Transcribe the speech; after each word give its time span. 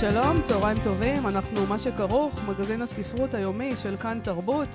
שלום, 0.00 0.42
צהריים 0.42 0.78
טובים, 0.82 1.26
אנחנו 1.26 1.66
מה 1.66 1.78
שכרוך, 1.78 2.40
מגזין 2.48 2.82
הספרות 2.82 3.34
היומי 3.34 3.74
של 3.82 3.96
כאן 3.96 4.20
תרבות. 4.24 4.68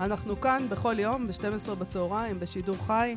אנחנו 0.00 0.40
כאן 0.40 0.66
בכל 0.68 0.98
יום 0.98 1.26
ב-12 1.26 1.74
בצהריים 1.74 2.40
בשידור 2.40 2.76
חי. 2.86 3.16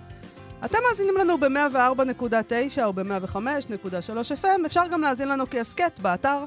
אתם 0.65 0.77
מאזינים 0.89 1.17
לנו 1.17 1.37
ב-104.9 1.37 2.83
או 2.83 2.93
ב-105.3 2.93 4.43
FM, 4.43 4.65
אפשר 4.65 4.83
גם 4.91 5.01
להאזין 5.01 5.27
לנו 5.27 5.49
כהסכת 5.49 5.99
באתר 5.99 6.43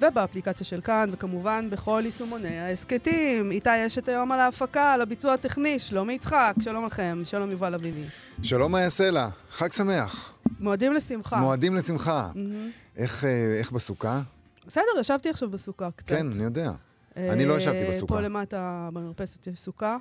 ובאפליקציה 0.00 0.66
של 0.66 0.80
כאן, 0.80 1.10
וכמובן 1.12 1.70
בכל 1.70 2.02
יישומוני 2.04 2.58
ההסכתים. 2.58 3.50
איתי 3.50 3.86
אשת 3.86 4.08
היום 4.08 4.32
על 4.32 4.40
ההפקה, 4.40 4.92
על 4.92 5.00
הביצוע 5.00 5.34
הטכני, 5.34 5.78
שלומי 5.78 6.12
יצחק, 6.12 6.54
שלום 6.62 6.86
לכם, 6.86 7.22
שלום 7.24 7.50
יובל 7.50 7.74
אביבי. 7.74 8.04
שלום 8.42 8.72
מאיה 8.72 8.90
סלע, 8.90 9.28
חג 9.50 9.72
שמח. 9.72 10.32
מועדים 10.60 10.92
לשמחה. 10.92 11.36
מועדים 11.36 11.76
לשמחה. 11.76 12.28
Mm-hmm. 12.34 12.96
איך, 12.96 13.24
אה, 13.24 13.56
איך 13.58 13.72
בסוכה? 13.72 14.20
בסדר, 14.66 14.82
ישבתי 15.00 15.30
עכשיו 15.30 15.50
בסוכה 15.50 15.90
קצת. 15.90 16.08
כן, 16.08 16.32
אני 16.32 16.44
יודע. 16.44 16.72
אני 17.16 17.44
לא 17.46 17.54
ישבתי 17.58 17.84
אה, 17.84 17.88
בסוכה. 17.90 18.14
פה 18.14 18.20
למטה 18.20 18.88
במרפסת 18.92 19.46
יש 19.46 19.60
סוכה. 19.60 19.96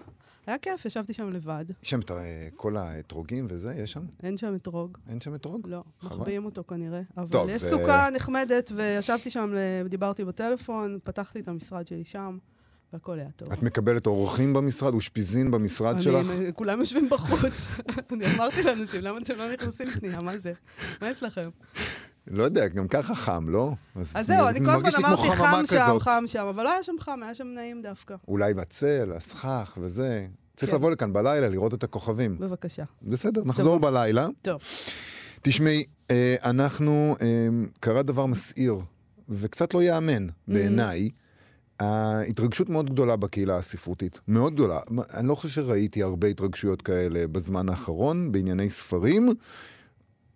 היה 0.48 0.58
כיף, 0.58 0.86
ישבתי 0.86 1.14
שם 1.14 1.30
לבד. 1.30 1.66
יש 1.84 1.90
שם 1.90 2.00
את 2.00 2.12
אה, 2.12 2.18
כל 2.56 2.78
האתרוגים 2.78 3.46
וזה, 3.50 3.74
יש 3.78 3.92
שם? 3.92 4.02
אין 4.24 4.38
שם 4.38 4.56
אתרוג. 4.56 4.98
אין 5.10 5.22
שם 5.22 5.36
אתרוג? 5.36 5.68
לא. 5.70 5.84
מחביאים 6.04 6.46
אותו 6.46 6.64
כנראה. 6.68 7.02
אבל 7.18 7.28
טוב, 7.28 7.50
יש 7.50 7.62
זה- 7.62 7.70
סוכה 7.70 8.10
נחמדת, 8.14 8.72
וישבתי 8.76 9.30
שם, 9.30 9.54
דיברתי 9.90 10.26
בטלפון, 10.26 11.00
פתחתי 11.04 11.40
את 11.40 11.48
המשרד 11.48 11.88
שלי 11.88 12.04
שם, 12.06 12.38
והכל 12.94 13.20
היה 13.20 13.30
טוב. 13.36 13.52
את 13.54 13.64
מקבלת 13.64 14.08
אורחים 14.08 14.54
במשרד, 14.54 14.94
אושפיזין 14.94 15.52
במשרד 15.52 15.94
אני- 15.94 16.02
שלך? 16.04 16.28
כולם 16.56 16.80
יושבים 16.80 17.10
בחוץ. 17.10 17.68
אני 18.12 18.26
אמרתי 18.36 18.64
לאנשים, 18.64 19.02
למה 19.02 19.18
אתם 19.20 19.34
לא 19.38 19.54
נכנסים 19.54 19.88
שנייה? 19.88 20.22
מה 20.22 20.38
זה? 20.38 20.54
מה 21.02 21.10
יש 21.10 21.24
לכם? 21.24 21.50
לא 22.28 22.44
יודע, 22.44 22.68
גם 22.68 22.88
ככה 22.88 23.16
חם, 23.16 23.46
לא? 23.50 23.72
אז 24.16 24.28
זהו, 24.28 24.48
אני 24.48 24.60
כל 24.60 24.70
הזמן 24.70 24.90
אמרתי 24.98 25.30
חם 25.30 25.66
שם, 25.66 25.84
כזאת. 25.84 26.02
חם 26.02 26.24
שם, 26.26 26.46
אבל 26.50 26.64
לא 26.64 26.72
היה 26.72 26.84
שם 26.84 26.96
חם, 27.00 27.20
היה 27.24 27.36
שם 27.36 27.48
נעים 27.48 27.82
דווקא. 27.82 28.16
אולי 28.28 28.54
בצל, 28.54 29.12
הסכך 29.16 29.78
וזה. 29.82 30.28
צריך 30.56 30.72
כן. 30.72 30.78
לבוא 30.78 30.92
לכאן 30.92 31.14
בלילה, 31.14 31.50
לראות 31.50 31.74
את 31.74 31.84
הכוכבים. 31.84 32.38
בבקשה. 32.40 32.84
בסדר, 33.02 33.42
נחזור 33.46 33.80
בלילה. 33.80 34.28
טוב. 34.42 34.62
תשמעי, 35.42 35.84
אה, 36.12 36.36
אנחנו, 36.44 37.16
אה, 37.22 37.48
קרה 37.80 38.04
דבר 38.04 38.26
מסעיר, 38.26 38.76
וקצת 39.30 39.74
לא 39.74 39.84
ייאמן 39.84 40.28
בעיניי. 40.48 41.10
ההתרגשות 41.80 42.70
מאוד 42.70 42.90
גדולה 42.90 43.16
בקהילה 43.16 43.58
הספרותית, 43.58 44.20
מאוד 44.28 44.54
גדולה. 44.54 44.80
אני 45.14 45.28
לא 45.28 45.36
חושב 45.36 45.50
שראיתי 45.50 46.04
הרבה 46.04 46.28
התרגשויות 46.28 46.82
כאלה 46.82 47.28
בזמן 47.28 47.70
האחרון 47.70 48.32
בענייני 48.32 48.70
ספרים. 48.70 49.30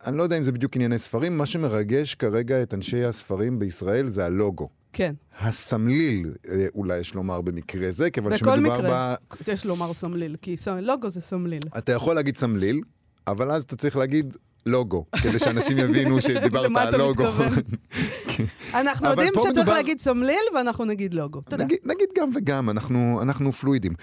אני 0.05 0.17
לא 0.17 0.23
יודע 0.23 0.37
אם 0.37 0.43
זה 0.43 0.51
בדיוק 0.51 0.75
ענייני 0.75 0.99
ספרים, 0.99 1.37
מה 1.37 1.45
שמרגש 1.45 2.15
כרגע 2.15 2.61
את 2.61 2.73
אנשי 2.73 3.03
הספרים 3.03 3.59
בישראל 3.59 4.07
זה 4.07 4.25
הלוגו. 4.25 4.69
כן, 4.93 5.13
הסמליל, 5.39 6.33
אה, 6.49 6.65
אולי 6.75 6.97
יש 6.97 7.15
לומר 7.15 7.41
במקרה 7.41 7.91
זה, 7.91 8.09
כיוון 8.09 8.33
בכל 8.33 8.45
שמדובר 8.45 8.77
מקרה, 8.77 9.15
ב... 9.47 9.49
יש 9.49 9.65
לומר 9.65 9.93
סמליל, 9.93 10.35
כי 10.41 10.55
לוגו 10.81 11.09
זה 11.09 11.21
סמליל. 11.21 11.61
אתה 11.77 11.91
יכול 11.91 12.15
להגיד 12.15 12.37
סמליל, 12.37 12.81
אבל 13.27 13.51
אז 13.51 13.63
אתה 13.63 13.75
צריך 13.75 13.97
להגיד 13.97 14.37
לוגו, 14.65 15.05
כדי 15.21 15.39
שאנשים 15.39 15.77
יבינו 15.77 16.21
שדיברת 16.21 16.71
על 16.75 16.97
לוגו. 16.97 17.23
אנחנו 18.73 19.07
יודעים 19.09 19.29
שצריך 19.35 19.47
מדובר- 19.49 19.73
להגיד 19.73 19.99
סמליל, 19.99 20.39
ואנחנו 20.55 20.85
נגיד 20.85 21.13
לוגו. 21.13 21.41
תודה. 21.41 21.63
נגיד, 21.63 21.77
נגיד 21.83 22.09
גם 22.17 22.29
וגם, 22.35 22.69
אנחנו, 22.69 23.19
אנחנו 23.21 23.51
פלואידים. 23.51 23.93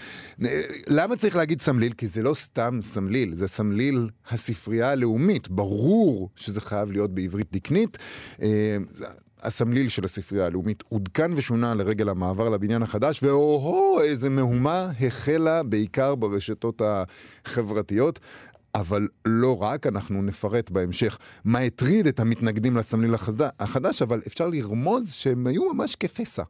למה 0.88 1.16
צריך 1.16 1.36
להגיד 1.36 1.60
סמליל? 1.60 1.92
כי 1.92 2.06
זה 2.06 2.22
לא 2.22 2.34
סתם 2.34 2.78
סמליל, 2.82 3.34
זה 3.34 3.48
סמליל 3.48 4.08
הספרייה 4.30 4.90
הלאומית. 4.90 5.48
ברור 5.48 6.30
שזה 6.36 6.60
חייב 6.60 6.90
להיות 6.90 7.14
בעברית 7.14 7.52
דקנית. 7.52 7.98
אה, 8.42 8.76
הסמליל 9.42 9.88
של 9.88 10.04
הספרייה 10.04 10.46
הלאומית 10.46 10.84
עודכן 10.88 11.32
ושונה 11.36 11.74
לרגל 11.74 12.08
המעבר 12.08 12.48
לבניין 12.48 12.82
החדש, 12.82 13.22
ואו-הו, 13.22 14.00
איזה 14.00 14.30
מהומה 14.30 14.90
החלה 15.00 15.62
בעיקר 15.62 16.14
ברשתות 16.14 16.82
החברתיות. 17.44 18.20
אבל 18.74 19.08
לא 19.24 19.62
רק, 19.62 19.86
אנחנו 19.86 20.22
נפרט 20.22 20.70
בהמשך 20.70 21.18
מה 21.44 21.58
הטריד 21.58 22.06
את 22.06 22.20
המתנגדים 22.20 22.76
לסמליל 22.76 23.14
החד- 23.14 23.48
החדש, 23.60 24.02
אבל 24.02 24.20
אפשר 24.26 24.48
לרמוז 24.48 25.12
שהם 25.12 25.46
היו 25.46 25.74
ממש 25.74 25.96
כפסע. 25.96 26.42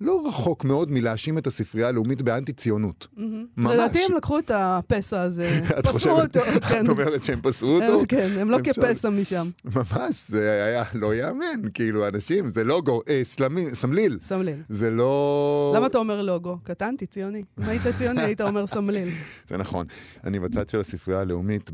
לא 0.00 0.22
רחוק 0.28 0.64
מאוד 0.64 0.90
מלהאשים 0.90 1.38
את 1.38 1.46
הספרייה 1.46 1.88
הלאומית 1.88 2.22
באנטי-ציונות. 2.22 3.06
ממש. 3.16 3.74
לדעתי 3.74 3.98
הם 4.08 4.14
לקחו 4.16 4.38
את 4.38 4.50
הפסע 4.54 5.22
הזה, 5.22 5.60
חושבת- 5.86 6.36
אותו, 6.36 6.40
כן. 6.68 6.84
את 6.84 6.88
אומרת 6.88 7.22
שהם 7.24 7.40
פסרו 7.42 7.76
הם- 7.76 7.92
אותו? 7.94 8.04
כן, 8.16 8.28
הם 8.40 8.50
לא 8.50 8.58
כפסע 8.64 9.10
משם. 9.10 9.50
ממש, 9.64 10.28
זה 10.28 10.64
היה 10.64 10.84
לא 10.94 11.14
ייאמן, 11.14 11.44
כאילו, 11.74 12.08
אנשים, 12.08 12.48
זה 12.48 12.64
לוגו, 12.64 13.00
אה, 13.08 13.20
סלמי- 13.24 13.74
סמליל. 13.74 14.18
סמליל. 14.22 14.56
זה 14.68 14.90
לא... 14.90 15.72
למה 15.76 15.86
אתה 15.86 15.98
אומר 15.98 16.22
לוגו? 16.22 16.58
קטנתי, 16.62 17.06
ציוני. 17.06 17.42
אם 17.58 17.64
היית 17.64 17.82
ציוני, 17.98 18.20
היית 18.20 18.40
אומר 18.40 18.66
סמליל. 18.66 19.08
זה 19.48 19.56
נכון. 19.56 19.86
אני 20.24 20.40
בצד 20.40 20.68
של 20.68 20.80
הספרייה 20.80 21.20
הלאומית 21.20 21.70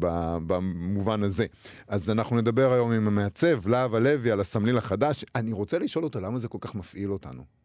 במובן 0.47 1.23
הזה. 1.23 1.47
אז 1.89 2.11
אנחנו 2.11 2.37
נדבר 2.37 2.73
היום 2.73 2.93
עם 2.93 3.07
המעצב, 3.07 3.69
להב 3.69 3.95
הלוי, 3.95 4.31
על 4.31 4.41
הסמליל 4.41 4.79
החדש. 4.79 5.25
אני 5.35 5.53
רוצה 5.53 5.79
לשאול 5.79 6.05
אותו 6.05 6.21
למה 6.21 6.39
זה 6.39 6.49
כל 6.49 6.59
כך 6.61 6.75
מפעיל 6.75 7.13
אותנו. 7.13 7.56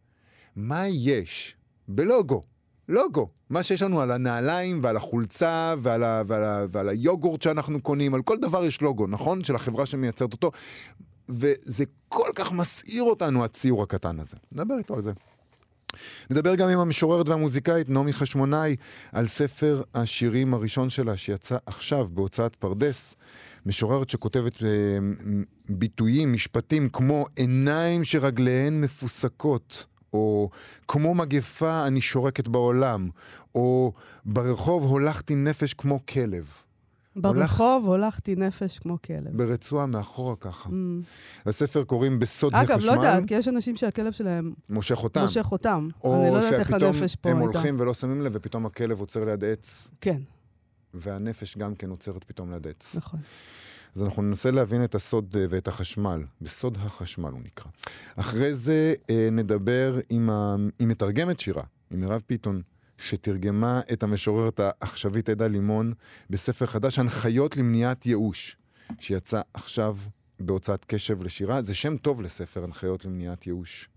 מה 0.56 0.88
יש 0.88 1.56
בלוגו? 1.88 2.42
לוגו. 2.90 3.30
מה 3.50 3.64
שיש 3.64 3.82
לנו 3.82 4.02
על 4.02 4.12
הנעליים 4.12 4.80
ועל 4.84 4.98
החולצה 4.98 5.76
ועל, 5.80 6.04
ה, 6.04 6.24
ועל, 6.28 6.44
ה, 6.44 6.66
ועל 6.72 6.90
היוגורט 6.90 7.42
שאנחנו 7.42 7.82
קונים, 7.82 8.14
על 8.14 8.22
כל 8.22 8.38
דבר 8.38 8.66
יש 8.66 8.82
לוגו, 8.82 9.08
נכון? 9.08 9.44
של 9.44 9.56
החברה 9.56 9.86
שמייצרת 9.86 10.34
אותו. 10.34 10.52
וזה 11.30 11.84
כל 12.10 12.30
כך 12.36 12.52
מסעיר 12.52 13.04
אותנו, 13.04 13.44
הציור 13.44 13.84
הקטן 13.84 14.20
הזה. 14.20 14.38
נדבר 14.52 14.78
איתו 14.78 14.94
על 14.96 15.02
זה. 15.02 15.12
נדבר 16.30 16.56
גם 16.56 16.70
עם 16.70 16.80
המשוררת 16.80 17.30
והמוזיקאית 17.30 17.90
נעמי 17.90 18.14
חשמונאי 18.14 18.76
על 19.12 19.28
ספר 19.28 19.82
השירים 19.94 20.54
הראשון 20.54 20.90
שלה 20.90 21.18
שיצא 21.18 21.58
עכשיו 21.66 22.08
בהוצאת 22.14 22.56
פרדס. 22.56 23.16
משוררת 23.66 24.10
שכותבת 24.10 24.64
אה, 24.64 24.68
ביטויים, 25.70 26.34
משפטים 26.34 26.90
כמו 26.90 27.26
עיניים 27.36 28.04
שרגליהן 28.04 28.82
מפוסקות. 28.82 29.86
או 30.14 30.50
כמו 30.88 31.16
מגפה 31.16 31.88
אני 31.88 32.02
שורקת 32.02 32.48
בעולם, 32.48 33.10
או 33.56 33.94
ברחוב 34.26 34.84
הולכתי 34.84 35.36
נפש 35.36 35.74
כמו 35.74 36.00
כלב. 36.06 36.50
ברחוב 37.16 37.86
הולכתי 37.88 38.36
נפש 38.36 38.80
כמו 38.80 38.98
כלב. 39.06 39.38
ברצועה 39.38 39.86
מאחורה 39.86 40.36
ככה. 40.36 40.70
Mm. 40.70 40.74
לספר 41.46 41.84
קוראים 41.84 42.20
בסוד 42.20 42.56
אגב, 42.56 42.72
החשמל. 42.72 42.88
לא 42.88 42.94
יודעת, 42.94 43.26
כי 43.26 43.34
יש 43.34 43.48
אנשים 43.48 43.76
שהכלב 43.78 44.12
שלהם 44.12 44.54
מושך 44.70 45.04
אותם. 45.04 45.22
מושך 45.22 45.52
אותם. 45.52 45.88
או 46.04 46.16
אני 46.16 46.32
לא 46.32 46.38
יודעת 46.38 46.54
איך 46.54 46.68
שפתאום 46.68 46.84
הנפש 46.96 47.16
פה 47.16 47.30
הם 47.30 47.38
הייתה. 47.38 47.58
הולכים 47.58 47.76
ולא 47.80 47.94
שמים 47.94 48.22
לב, 48.22 48.32
ופתאום 48.36 48.66
הכלב 48.66 49.00
עוצר 49.00 49.26
ליד 49.26 49.44
עץ, 49.44 49.92
כן, 50.02 50.22
והנפש 50.94 51.58
גם 51.58 51.76
כן 51.76 51.90
עוצרת 51.90 52.24
פתאום 52.24 52.52
ליד 52.52 52.68
עץ. 52.68 52.96
נכון. 52.96 53.20
אז 53.96 54.04
אנחנו 54.04 54.22
ננסה 54.22 54.52
להבין 54.52 54.84
את 54.84 54.96
הסוד 54.96 55.36
אה, 55.40 55.46
ואת 55.50 55.68
החשמל. 55.68 56.24
בסוד 56.42 56.78
החשמל 56.82 57.32
הוא 57.32 57.42
נקרא. 57.44 57.72
אחרי 58.16 58.56
זה 58.56 58.94
אה, 59.10 59.30
נדבר 59.32 60.00
עם, 60.10 60.30
ה... 60.30 60.56
עם 60.80 60.90
מתרגמת 60.90 61.40
שירה, 61.40 61.64
עם 61.92 62.00
מירב 62.00 62.22
פיתון, 62.28 62.62
שתרגמה 62.98 63.82
את 63.94 64.04
המשוררת 64.04 64.60
העכשווית 64.60 65.30
עדה 65.30 65.48
לימון 65.48 65.94
בספר 66.30 66.66
חדש, 66.66 67.00
הנחיות 67.00 67.58
למניעת 67.58 68.06
ייאוש, 68.06 68.58
שיצא 69.00 69.42
עכשיו 69.54 69.98
בהוצאת 70.40 70.86
קשב 70.86 71.24
לשירה. 71.24 71.62
זה 71.62 71.76
שם 71.76 71.98
טוב 71.98 72.22
לספר 72.22 72.64
הנחיות 72.64 73.06
למניעת 73.06 73.48
ייאוש. 73.48 73.90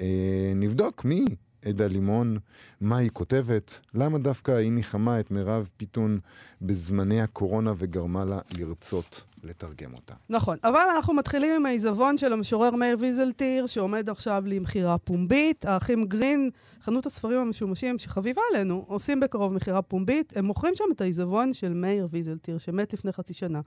אה, 0.00 0.52
נבדוק 0.54 1.04
מי 1.04 1.24
עדה 1.64 1.86
לימון, 1.86 2.38
מה 2.80 2.96
היא 2.96 3.10
כותבת, 3.12 3.80
למה 3.94 4.18
דווקא 4.18 4.52
היא 4.52 4.72
ניחמה 4.72 5.20
את 5.20 5.30
מירב 5.30 5.68
פיתון 5.76 6.18
בזמני 6.62 7.20
הקורונה 7.20 7.72
וגרמה 7.76 8.24
לה 8.24 8.38
לרצות 8.58 9.24
לתרגם 9.44 9.94
אותה. 9.94 10.14
נכון, 10.28 10.58
אבל 10.64 10.82
אנחנו 10.96 11.14
מתחילים 11.14 11.54
עם 11.54 11.66
העיזבון 11.66 12.18
של 12.18 12.32
המשורר 12.32 12.70
מאיר 12.70 12.96
ויזלטיר, 13.00 13.66
שעומד 13.66 14.10
עכשיו 14.10 14.42
למכירה 14.46 14.98
פומבית. 14.98 15.64
האחים 15.64 16.04
גרין, 16.04 16.50
חנות 16.82 17.06
הספרים 17.06 17.40
המשומשים 17.40 17.98
שחביבה 17.98 18.42
עלינו, 18.52 18.84
עושים 18.88 19.20
בקרוב 19.20 19.52
מכירה 19.52 19.82
פומבית. 19.82 20.36
הם 20.36 20.44
מוכרים 20.44 20.76
שם 20.76 20.84
את 20.92 21.00
העיזבון 21.00 21.54
של 21.54 21.72
מאיר 21.74 22.08
ויזלטיר, 22.10 22.58
שמת 22.58 22.92
לפני 22.92 23.12
חצי 23.12 23.34
שנה. 23.34 23.60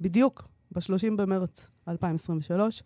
בדיוק 0.00 0.48
ב-30 0.72 1.16
במרץ 1.16 1.70
2023. 1.88 2.82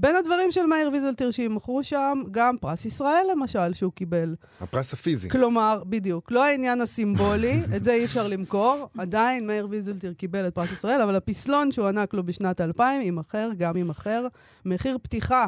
בין 0.00 0.16
הדברים 0.16 0.50
של 0.52 0.66
מאיר 0.66 0.90
ויזלטיר 0.92 1.30
שימכרו 1.30 1.84
שם, 1.84 2.18
גם 2.30 2.56
פרס 2.60 2.84
ישראל 2.84 3.26
למשל, 3.32 3.72
שהוא 3.74 3.92
קיבל. 3.92 4.34
הפרס 4.60 4.92
הפיזי. 4.92 5.28
כלומר, 5.28 5.82
בדיוק, 5.86 6.32
לא 6.32 6.44
העניין 6.44 6.80
הסימבולי, 6.80 7.60
את 7.76 7.84
זה 7.84 7.92
אי 7.92 8.04
אפשר 8.04 8.28
למכור. 8.28 8.88
עדיין 8.98 9.46
מאיר 9.46 9.66
ויזלטיר 9.70 10.12
קיבל 10.12 10.46
את 10.48 10.54
פרס 10.54 10.72
ישראל, 10.72 11.02
אבל 11.02 11.16
הפסלון 11.16 11.72
שהוענק 11.72 12.14
לו 12.14 12.26
בשנת 12.26 12.60
2000 12.60 13.02
יימכר, 13.02 13.50
גם 13.56 13.76
יימכר. 13.76 14.26
מחיר 14.64 14.98
פתיחה, 15.02 15.46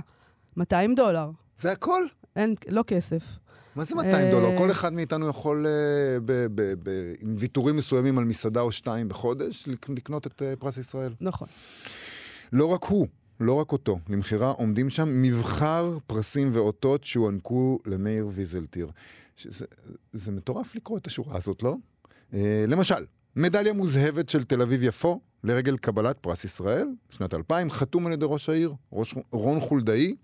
200 0.56 0.94
דולר. 0.94 1.30
זה 1.58 1.72
הכל? 1.72 2.02
אין, 2.36 2.54
לא 2.68 2.82
כסף. 2.86 3.22
מה 3.76 3.84
זה 3.84 3.94
200 3.94 4.26
אה, 4.26 4.30
דולר? 4.30 4.58
כל 4.58 4.70
אחד 4.70 4.92
מאיתנו 4.92 5.28
יכול, 5.28 5.66
אה, 5.66 5.72
ב- 6.24 6.46
ב- 6.54 6.74
ב- 6.82 7.12
עם 7.20 7.34
ויתורים 7.38 7.76
מסוימים 7.76 8.18
על 8.18 8.24
מסעדה 8.24 8.60
או 8.60 8.72
שתיים 8.72 9.08
בחודש, 9.08 9.68
לק- 9.68 9.88
לקנות 9.90 10.26
את 10.26 10.42
אה, 10.42 10.54
פרס 10.58 10.76
ישראל. 10.76 11.12
נכון. 11.20 11.48
לא 12.52 12.66
רק 12.66 12.84
הוא, 12.84 13.06
לא 13.42 13.52
רק 13.52 13.72
אותו, 13.72 13.98
למכירה 14.08 14.50
עומדים 14.50 14.90
שם 14.90 15.22
מבחר 15.22 15.98
פרסים 16.06 16.48
ואותות 16.52 17.04
שהוענקו 17.04 17.78
למאיר 17.86 18.28
ויזלטיר. 18.32 18.90
שזה, 19.36 19.66
זה 20.12 20.32
מטורף 20.32 20.74
לקרוא 20.74 20.98
את 20.98 21.06
השורה 21.06 21.36
הזאת, 21.36 21.62
לא? 21.62 21.76
אה, 22.34 22.64
למשל, 22.68 23.04
מדליה 23.36 23.72
מוזהבת 23.72 24.28
של 24.28 24.44
תל 24.44 24.62
אביב-יפו 24.62 25.20
לרגל 25.44 25.76
קבלת 25.76 26.18
פרס 26.18 26.44
ישראל, 26.44 26.88
שנת 27.10 27.34
2000, 27.34 27.70
חתום 27.70 28.06
על 28.06 28.12
ידי 28.12 28.26
ראש 28.28 28.48
העיר, 28.48 28.74
ראש, 28.92 29.14
רון 29.30 29.60
חולדאי, 29.60 30.16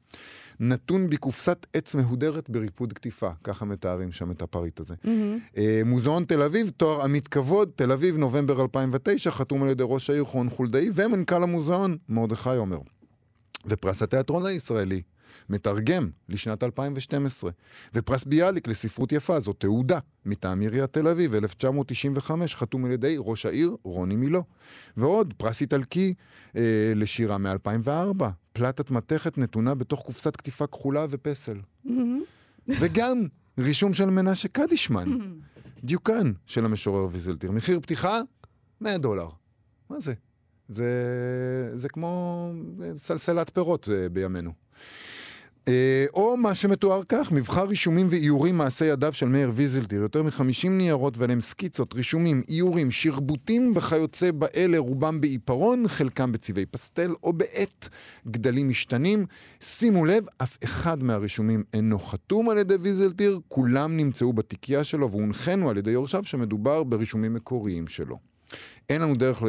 נתון 0.61 1.11
בקופסת 1.11 1.67
עץ 1.73 1.95
מהודרת 1.95 2.51
בריפוד 2.51 2.93
קטיפה, 2.93 3.31
ככה 3.45 3.65
מתארים 3.65 4.13
שם 4.13 4.31
את 4.31 4.43
הפריט 4.43 4.81
הזה. 4.81 4.95
אה, 5.57 5.83
מוזיאון 5.85 6.25
תל 6.25 6.43
אביב, 6.43 6.71
תואר 6.77 7.03
עמית 7.03 7.29
כבוד, 7.29 7.71
תל 7.77 7.93
אביב, 7.93 8.17
נובמבר 8.17 8.63
2009, 8.63 9.31
חתום 9.31 9.63
על 9.63 9.69
ידי 9.69 9.85
ראש 9.87 10.11
העיר 10.11 10.23
רון 10.23 10.51
חולדאי 10.51 10.89
ומנכ"ל 10.95 11.43
המוזיאון, 11.43 11.97
מרדכי 12.09 12.57
עומר. 12.57 12.79
ופרס 13.69 14.03
התיאטרון 14.03 14.47
הישראלי, 14.47 15.03
מתרגם 15.49 16.11
לשנת 16.29 16.63
2012. 16.63 17.51
ופרס 17.95 18.25
ביאליק 18.25 18.69
לספרות 18.69 19.13
יפה, 19.13 19.41
זו 19.41 19.53
תעודה 19.53 19.99
מטעם 20.27 20.61
עיריית 20.61 20.93
תל 20.93 21.09
אביב, 21.09 21.35
1995, 21.35 22.57
חתום 22.57 22.85
על 22.85 22.91
ידי 22.91 23.17
ראש 23.19 23.47
העיר 23.47 23.77
רוני 23.85 24.17
מילו. 24.17 24.43
ועוד, 24.97 25.35
פרס 25.37 25.61
איטלקי 25.61 26.15
אה, 26.57 26.93
לשירה 26.97 27.39
מ-2004, 27.39 28.25
פלטת 28.53 28.91
מתכת 28.91 29.39
נתונה 29.39 29.75
בתוך 29.75 30.01
קופסת 30.01 30.37
קטיפה 30.37 30.67
כחולה 30.67 31.07
ופסל. 31.11 31.61
וגם 32.69 33.27
רישום 33.59 33.95
של 33.95 34.07
מנשה 34.07 34.49
קדישמן, 34.49 35.19
דיוקן 35.85 36.33
של 36.47 36.65
המשורר 36.65 37.09
ויזלטיר. 37.13 37.51
מחיר 37.51 37.81
פתיחה, 37.81 38.21
100 38.81 38.99
דולר. 38.99 39.29
מה 39.91 40.01
זה? 40.01 40.15
זה, 40.69 40.93
זה 41.75 41.89
כמו 41.89 42.53
סלסלת 42.97 43.51
פירות 43.55 43.89
אה, 43.93 44.09
בימינו. 44.09 44.53
אה, 45.69 46.07
או 46.15 46.37
מה 46.37 46.55
שמתואר 46.55 47.03
כך, 47.09 47.33
מבחר 47.33 47.65
רישומים 47.65 48.07
ואיורים 48.11 48.57
מעשי 48.57 48.85
ידיו 48.85 49.13
של 49.13 49.29
מאיר 49.29 49.51
ויזלטיר, 49.55 50.03
יותר 50.03 50.23
מ-50 50.23 50.69
ניירות 50.69 51.19
ועליהם 51.19 51.41
סקיצות, 51.41 51.95
רישומים, 51.95 52.43
איורים, 52.49 52.91
שרבוטים 52.91 53.73
וכיוצא 53.75 54.31
באלה, 54.31 54.79
רובם 54.79 55.21
בעיפרון, 55.21 55.89
חלקם 55.89 56.33
בצבעי 56.33 56.67
פסטל 56.67 57.15
או 57.23 57.33
בעט 57.33 57.89
גדלים 58.29 58.69
משתנים. 58.69 59.27
שימו 59.61 60.05
לב, 60.05 60.25
אף 60.43 60.59
אחד 60.65 61.03
מהרישומים 61.03 61.65
אינו 61.75 61.99
חתום 61.99 62.49
על 62.49 62.59
ידי 62.59 62.75
ויזלטיר, 62.75 63.41
כולם 63.49 63.97
נמצאו 63.97 64.33
בתיקייה 64.33 64.85
שלו 64.85 65.11
והונחנו 65.11 65.71
על 65.71 65.77
ידי 65.77 65.91
יורשיו 65.91 66.25
שמדובר 66.25 66.85
ברישומים 66.85 67.35
מקוריים 67.35 67.87
שלו. 67.87 68.38
אין 68.89 69.03
לנו 69.03 69.15
דרך 69.15 69.43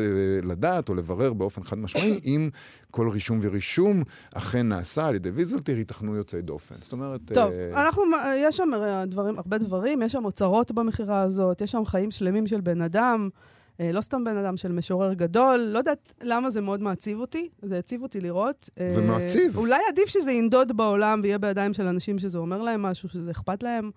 לדעת 0.43 0.89
או 0.89 0.95
לברר 0.95 1.33
באופן 1.33 1.63
חד 1.63 1.77
משמעי 1.77 2.19
אם 2.35 2.49
כל 2.91 3.09
רישום 3.09 3.39
ורישום 3.41 4.03
אכן 4.33 4.69
נעשה 4.69 5.07
על 5.07 5.15
ידי 5.15 5.29
ויזלטיר, 5.29 5.77
ייתכנו 5.77 6.15
יוצאי 6.15 6.41
דופן. 6.41 6.75
זאת 6.81 6.91
אומרת... 6.91 7.21
טוב, 7.33 7.51
אה, 7.51 7.87
אנחנו, 7.87 8.03
יש 8.37 8.57
שם 8.57 8.73
הרי 8.73 9.05
דברים, 9.05 9.37
הרבה 9.37 9.57
דברים, 9.57 10.01
יש 10.01 10.11
שם 10.11 10.25
אוצרות 10.25 10.71
במכירה 10.71 11.21
הזאת, 11.21 11.61
יש 11.61 11.71
שם 11.71 11.85
חיים 11.85 12.11
שלמים 12.11 12.47
של 12.47 12.61
בן 12.61 12.81
אדם, 12.81 13.29
אה, 13.79 13.91
לא 13.91 14.01
סתם 14.01 14.23
בן 14.23 14.37
אדם, 14.37 14.57
של 14.57 14.71
משורר 14.71 15.13
גדול. 15.13 15.59
לא 15.59 15.77
יודעת 15.77 16.13
למה 16.21 16.49
זה 16.49 16.61
מאוד 16.61 16.81
מעציב 16.81 17.19
אותי, 17.19 17.49
זה 17.61 17.77
הציב 17.79 18.03
אותי 18.03 18.19
לראות. 18.21 18.69
זה 18.89 19.01
אה, 19.01 19.07
מעציב. 19.07 19.57
אולי 19.57 19.79
עדיף 19.89 20.09
שזה 20.09 20.31
ינדוד 20.31 20.77
בעולם 20.77 21.19
ויהיה 21.23 21.37
בידיים 21.37 21.73
של 21.73 21.87
אנשים 21.87 22.19
שזה 22.19 22.37
אומר 22.37 22.61
להם 22.61 22.81
משהו, 22.81 23.09
שזה 23.09 23.31
אכפת 23.31 23.63
להם, 23.63 23.91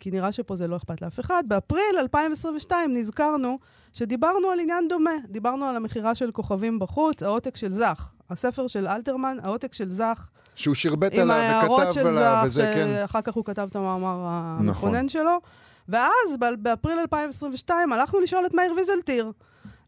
כי 0.00 0.10
נראה 0.10 0.32
שפה 0.32 0.56
זה 0.56 0.66
לא 0.66 0.76
אכפת 0.76 1.02
לאף 1.02 1.20
אחד. 1.20 1.44
באפריל 1.46 1.98
2022 1.98 2.94
נזכרנו 2.94 3.58
שדיברנו 3.94 4.50
על 4.50 4.60
עניין 4.60 4.88
דומה. 4.88 5.10
דיברנו 5.24 5.64
על 5.64 5.76
המכירה 5.76 6.14
של 6.14 6.30
כוכבים 6.32 6.78
בחוץ, 6.78 7.22
העותק 7.22 7.56
של 7.56 7.72
זך. 7.72 8.10
הספר 8.30 8.66
של 8.66 8.86
אלתרמן, 8.86 9.36
העותק 9.42 9.72
של 9.72 9.90
זך, 9.90 10.28
שהוא 10.54 10.74
שרבט 10.74 11.14
עם 11.14 11.20
עליו 11.20 11.34
ההערות 11.34 11.80
וכתב 11.80 11.92
של 11.92 12.06
עליו, 12.06 12.20
זך, 12.20 12.42
וזה 12.46 12.72
כן. 12.74 12.88
שאחר 12.88 13.22
כך 13.22 13.34
הוא 13.34 13.44
כתב 13.44 13.66
את 13.70 13.76
המאמר 13.76 14.16
המכונן 14.28 14.94
נכון. 14.94 15.08
שלו. 15.08 15.40
ואז, 15.88 16.38
באפריל 16.58 16.98
2022, 16.98 17.92
הלכנו 17.92 18.20
לשאול 18.20 18.46
את 18.46 18.54
מאיר 18.54 18.72
ויזלטיר. 18.72 19.32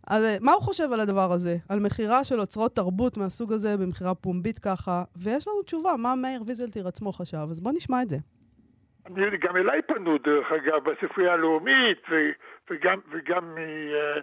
אז 0.07 0.25
אה, 0.25 0.37
מה 0.41 0.53
הוא 0.53 0.63
חושב 0.63 0.93
על 0.93 1.01
הדבר 1.01 1.33
הזה? 1.33 1.57
על 1.69 1.81
מכירה 1.81 2.25
של 2.25 2.41
אוצרות 2.41 2.77
תרבות 2.77 3.17
מהסוג 3.17 3.53
הזה, 3.53 3.77
במכירה 3.77 4.15
פומבית 4.15 4.59
ככה, 4.59 5.05
ויש 5.17 5.49
לנו 5.49 5.63
תשובה, 5.63 5.97
מה 5.97 6.15
מאיר 6.15 6.43
ויזלטיר 6.47 6.89
עצמו 6.89 7.13
חשב. 7.13 7.47
אז 7.51 7.61
בואו 7.61 7.75
נשמע 7.75 8.03
את 8.03 8.11
זה. 8.11 8.17
גם 9.15 9.57
אליי 9.57 9.83
פנו, 9.83 10.19
דרך 10.19 10.47
אגב, 10.53 10.91
בספרייה 10.91 11.33
הלאומית, 11.33 11.99
ו, 12.11 12.15
וגם, 12.71 12.99
וגם 13.11 13.55
מ, 13.55 13.59
אה, 13.59 14.21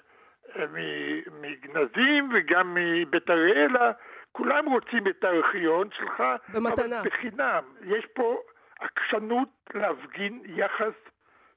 מ- 0.68 1.42
מגנזים 1.42 2.30
וגם 2.34 2.74
מבית 2.80 3.30
אריאלה, 3.30 3.92
כולם 4.32 4.66
רוצים 4.66 5.08
את 5.08 5.24
הארכיון 5.24 5.90
שלך, 5.98 6.24
במתנה. 6.54 7.00
אבל 7.00 7.10
בחינם. 7.10 7.64
יש 7.82 8.06
פה 8.06 8.42
עקשנות 8.80 9.50
להפגין 9.74 10.42
יחס 10.46 10.94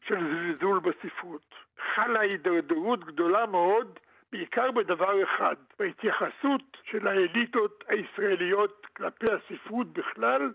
של 0.09 0.38
זלזול 0.38 0.81
בספרות. 0.81 1.55
חלה 1.94 2.21
הידרדרות 2.21 3.05
גדולה 3.05 3.47
מאוד, 3.47 3.99
בעיקר 4.32 4.71
בדבר 4.71 5.23
אחד, 5.25 5.55
בהתייחסות 5.79 6.77
של 6.85 7.09
האליטות 7.09 7.85
הישראליות 7.89 8.87
כלפי 8.97 9.27
הספרות 9.32 9.93
בכלל 9.93 10.53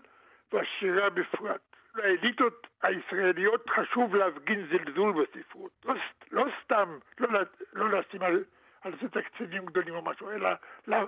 והשירה 0.52 1.10
בפרט. 1.10 1.71
לאליטות 1.94 2.66
הישראליות 2.82 3.70
חשוב 3.70 4.16
להפגין 4.16 4.66
זלזול 4.70 5.12
בספרות. 5.12 5.70
לא, 5.84 5.94
לא 6.32 6.46
סתם 6.64 6.98
לא, 7.18 7.40
לא 7.72 7.98
לשים 7.98 8.22
על, 8.22 8.44
על 8.82 8.92
זה 9.02 9.08
תקציבים 9.08 9.66
גדולים 9.66 9.94
או 9.94 10.02
משהו, 10.02 10.30
אלא 10.30 10.48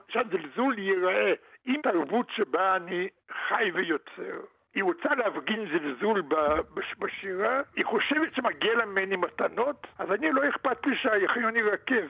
שהזלזול 0.08 0.78
ייראה 0.78 1.32
עם 1.64 1.82
תרבות 1.82 2.26
שבה 2.31 2.76
אני 2.76 3.08
חי 3.48 3.70
ויוצר. 3.74 4.41
היא 4.74 4.84
רוצה 4.84 5.14
להפגין 5.14 5.67
זלזול 5.67 6.22
בשירה, 6.98 7.60
היא 7.76 7.84
חושבת 7.84 8.34
שמגיע 8.34 8.74
לה 8.74 8.84
ממני 8.86 9.17
מתנות, 9.17 9.86
אז 9.98 10.12
אני 10.12 10.32
לא 10.32 10.48
אכפת 10.48 10.86
לי 10.86 10.96
שהארכיון 10.96 11.56
ירכב. 11.56 12.08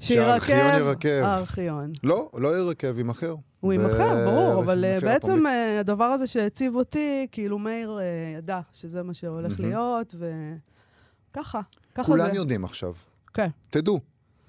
שהארכיון 0.00 0.74
ירכב. 0.74 1.22
הארכיון. 1.24 1.92
לא, 2.02 2.30
לא 2.34 2.58
ירכב, 2.58 2.98
יימכר. 2.98 3.34
הוא 3.60 3.72
יימכר, 3.72 4.24
ברור, 4.24 4.62
אבל 4.64 4.84
אה, 4.84 5.00
בעצם. 5.00 5.46
אה, 5.46 5.80
הדבר 5.80 6.04
הזה 6.04 6.26
שהציב 6.26 6.76
אותי, 6.76 7.26
כאילו 7.32 7.58
מאיר 7.58 7.98
אה, 8.00 8.04
ידע 8.38 8.60
שזה 8.72 9.02
מה 9.02 9.14
שהולך 9.14 9.60
להיות, 9.60 10.14
וככה, 11.30 11.60
ככה 11.94 12.02
זה. 12.02 12.06
כולם 12.06 12.34
יודעים 12.34 12.64
עכשיו. 12.64 12.92
כן. 13.34 13.48
תדעו. 13.70 14.00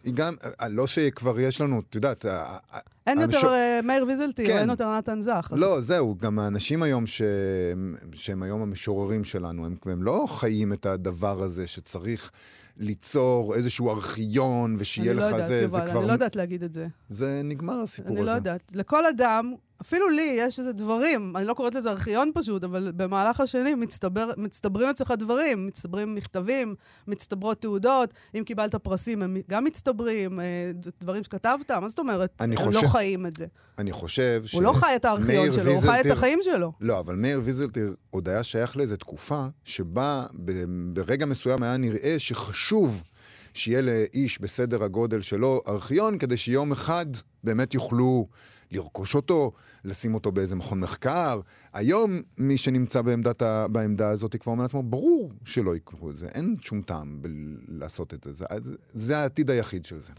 היא 0.03 0.13
גם, 0.13 0.33
לא 0.69 0.87
שכבר 0.87 1.39
יש 1.39 1.61
לנו, 1.61 1.81
את 1.89 1.95
יודעת, 1.95 2.25
אין 3.07 3.21
יותר 3.21 3.53
אה, 3.53 3.79
מאיר 3.83 4.05
ויזלטיר, 4.07 4.47
כן. 4.47 4.57
אין 4.57 4.69
יותר 4.69 4.97
נתן 4.97 5.21
זך. 5.21 5.49
אז- 5.51 5.59
לא, 5.59 5.81
זהו, 5.81 6.15
גם 6.21 6.39
האנשים 6.39 6.83
היום 6.83 7.07
ש... 7.07 7.21
שהם 8.13 8.43
היום 8.43 8.61
המשוררים 8.61 9.23
שלנו, 9.23 9.65
הם, 9.65 9.75
הם 9.85 10.03
לא 10.03 10.25
חיים 10.29 10.73
את 10.73 10.85
הדבר 10.85 11.43
הזה 11.43 11.67
שצריך 11.67 12.31
ליצור 12.77 13.55
איזשהו 13.55 13.89
ארכיון 13.89 14.75
ושיהיה 14.79 15.11
אני 15.11 15.19
לא 15.19 15.25
לך 15.25 15.31
יודעת, 15.31 15.47
זה, 15.47 15.67
זה 15.67 15.77
יובל, 15.77 15.89
כבר... 15.91 15.99
אני 15.99 16.07
לא 16.07 16.13
יודעת 16.13 16.35
להגיד 16.35 16.63
את 16.63 16.73
זה. 16.73 16.87
זה 17.09 17.41
נגמר 17.43 17.73
הסיפור 17.81 18.11
אני 18.11 18.19
הזה. 18.21 18.29
לא 18.29 18.35
יודעת. 18.35 18.61
לכל 18.73 19.05
אדם, 19.05 19.53
אפילו 19.81 20.09
לי, 20.09 20.35
יש 20.39 20.59
איזה 20.59 20.73
דברים, 20.73 21.33
אני 21.37 21.45
לא 21.45 21.53
קוראת 21.53 21.75
לזה 21.75 21.89
ארכיון 21.89 22.31
פשוט, 22.35 22.63
אבל 22.63 22.91
במהלך 22.95 23.39
השנים 23.41 23.79
מצטבר, 23.79 24.31
מצטברים 24.37 24.89
אצלך 24.89 25.13
דברים, 25.17 25.67
מצטברים 25.67 26.15
מכתבים, 26.15 26.75
מצטברות 27.07 27.61
תעודות, 27.61 28.13
אם 28.35 28.43
קיבלת 28.45 28.75
פרסים 28.75 29.21
הם 29.21 29.37
גם 29.49 29.63
מצטברים, 29.63 30.39
אה, 30.39 30.71
דברים 31.01 31.23
שכתבת, 31.23 31.71
מה 31.71 31.89
זאת 31.89 31.99
אומרת? 31.99 32.31
אני 32.39 32.55
הם 32.55 32.61
חושב- 32.61 32.83
לא 32.83 32.87
חיים 32.87 33.25
את 33.25 33.35
זה. 33.37 33.45
אני 33.77 33.91
חושב 33.91 34.43
ש... 34.45 34.53
הוא 34.53 34.61
לא 34.63 34.73
חי 34.73 34.95
את 34.95 35.05
הארכיון 35.05 35.51
שלו, 35.51 35.71
הוא 35.71 35.81
חי 35.81 35.87
את 35.87 35.93
ויזלטיר- 35.93 36.13
החיים 36.13 36.39
שלו. 36.41 36.71
לא, 36.81 36.99
אבל 36.99 37.15
מאיר 37.15 37.41
ויזלטיר 37.43 37.93
עוד 38.09 38.29
היה 38.29 38.43
שייך 38.43 38.77
לאיזו 38.77 38.95
תקופה 38.95 39.45
שבה 39.63 40.25
ברגע 40.93 41.25
מסוים 41.25 41.63
היה 41.63 41.77
נראה 41.77 42.15
שחשוב 42.17 42.51
שיהיה 43.53 43.81
לאיש 43.81 44.41
בסדר 44.41 44.83
הגודל 44.83 45.21
שלו 45.21 45.61
ארכיון, 45.67 46.17
כדי 46.17 46.37
שיום 46.37 46.71
אחד 46.71 47.05
באמת 47.43 47.73
יוכלו 47.73 48.27
לרכוש 48.71 49.15
אותו, 49.15 49.51
לשים 49.85 50.13
אותו 50.13 50.31
באיזה 50.31 50.55
מכון 50.55 50.79
מחקר. 50.79 51.39
היום 51.73 52.21
מי 52.37 52.57
שנמצא 52.57 53.01
בעמדת 53.01 53.41
ה... 53.41 53.67
בעמדה 53.67 54.09
הזאת 54.09 54.35
כבר 54.35 54.51
אומר 54.51 54.63
לעצמו, 54.63 54.83
ברור 54.83 55.31
שלא 55.45 55.75
יקרו 55.75 56.09
את 56.09 56.17
זה, 56.17 56.27
אין 56.27 56.55
שום 56.61 56.81
טעם 56.81 57.21
לעשות 57.67 58.13
את 58.13 58.23
זה. 58.23 58.33
זה, 58.33 58.45
זה 58.93 59.17
העתיד 59.17 59.49
היחיד 59.49 59.85
של 59.85 59.99
זה. 59.99 60.13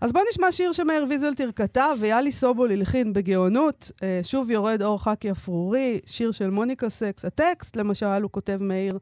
אז 0.00 0.12
בואו 0.12 0.24
נשמע 0.30 0.52
שיר 0.52 0.72
שמאיר 0.72 1.06
ויזלטיר 1.08 1.52
כתב 1.56 1.96
ויאלי 2.00 2.32
סובול 2.32 2.72
הלחין 2.72 3.12
בגאונות. 3.12 3.90
אה, 4.02 4.20
שוב 4.22 4.50
יורד 4.50 4.82
אור 4.82 5.02
חקי 5.02 5.30
אפרורי, 5.30 6.00
שיר 6.06 6.32
של 6.32 6.50
מוניקה 6.50 6.88
סקס. 6.88 7.24
הטקסט, 7.24 7.76
למשל, 7.76 8.22
הוא 8.22 8.30
כותב 8.30 8.58
מאיר 8.60 8.98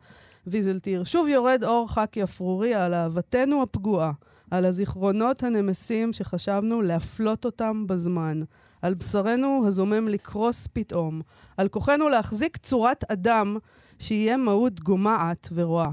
ויזלטיר. 0.47 1.05
שוב 1.05 1.29
יורד 1.29 1.65
אור 1.65 1.89
חקי 1.89 2.23
אפרורי 2.23 2.75
על 2.75 2.95
אהבתנו 2.95 3.63
הפגועה, 3.63 4.13
על 4.51 4.65
הזיכרונות 4.65 5.43
הנמסים 5.43 6.13
שחשבנו 6.13 6.83
להפלות 6.83 7.45
אותם 7.45 7.87
בזמן, 7.87 8.41
על 8.83 8.95
בשרנו 8.95 9.65
הזומם 9.67 10.09
לקרוס 10.09 10.69
פתאום, 10.73 11.21
על 11.57 11.69
כוחנו 11.69 12.09
להחזיק 12.09 12.57
צורת 12.57 13.11
אדם 13.11 13.57
שיהיה 13.99 14.37
מהות 14.37 14.81
גומעת 14.81 15.49
ורואה. 15.55 15.91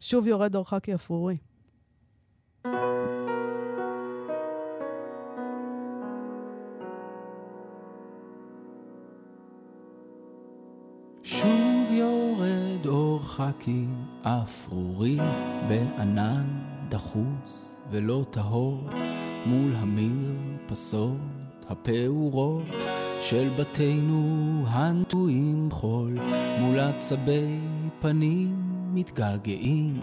שוב 0.00 0.26
יורד 0.26 0.56
אור 0.56 0.68
חקי 0.68 0.94
אפרורי. 0.94 1.36
שוב 11.22 11.90
יורד 11.90 12.55
אור 12.86 13.22
חכי 13.22 13.84
אפרורי 14.22 15.18
בענן 15.68 16.44
דחוס 16.88 17.80
ולא 17.90 18.24
טהור 18.30 18.88
מול 19.46 19.74
המרפסות 19.76 21.16
הפעורות 21.68 22.84
של 23.20 23.50
בתינו 23.58 24.64
הנטועים 24.66 25.68
חול 25.70 26.18
מול 26.58 26.78
עצבי 26.78 27.58
פנים 28.00 28.56
מתגעגעים 28.94 30.00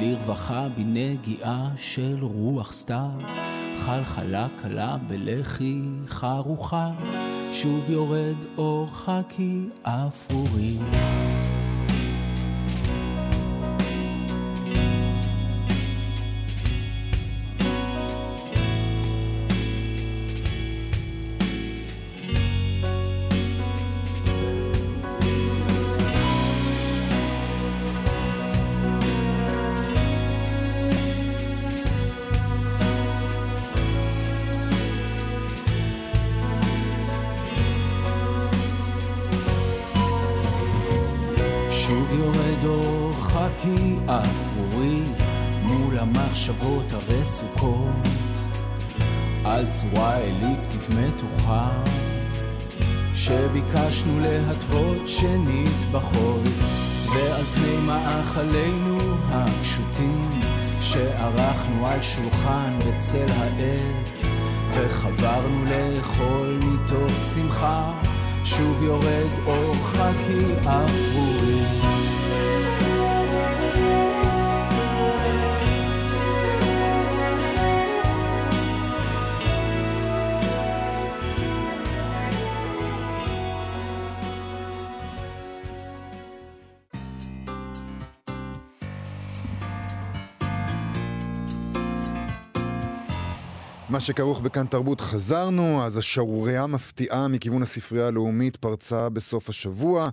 לרווחה 0.00 0.68
בנגיעה 0.68 1.70
של 1.76 2.18
רוח 2.20 2.72
סתיו 2.72 3.10
חלחלה 3.76 4.46
קלה 4.62 4.96
בלחי 5.06 5.80
חרוכה 6.08 6.90
שוב 7.52 7.90
יורד 7.90 8.36
אור 8.58 8.86
חכי 8.86 9.60
אפורי. 9.82 10.78
שערכנו 62.16 62.28
על 62.28 62.30
שולחן 62.30 62.78
בצל 62.78 63.26
העץ 63.32 64.36
וחברנו 64.70 65.64
לאכול 65.64 66.58
מתוך 66.62 67.12
שמחה 67.34 67.92
שוב 68.44 68.82
יורד 68.82 69.28
אור 69.46 69.74
חכי 69.74 70.44
אפרורי. 70.60 71.65
מה 93.96 94.00
שכרוך 94.00 94.40
בכאן 94.40 94.66
תרבות 94.66 95.00
חזרנו, 95.00 95.84
אז 95.84 95.96
השערורייה 95.98 96.62
המפתיעה 96.62 97.28
מכיוון 97.28 97.62
הספרייה 97.62 98.06
הלאומית 98.06 98.56
פרצה 98.56 99.08
בסוף 99.08 99.48
השבוע. 99.48 100.08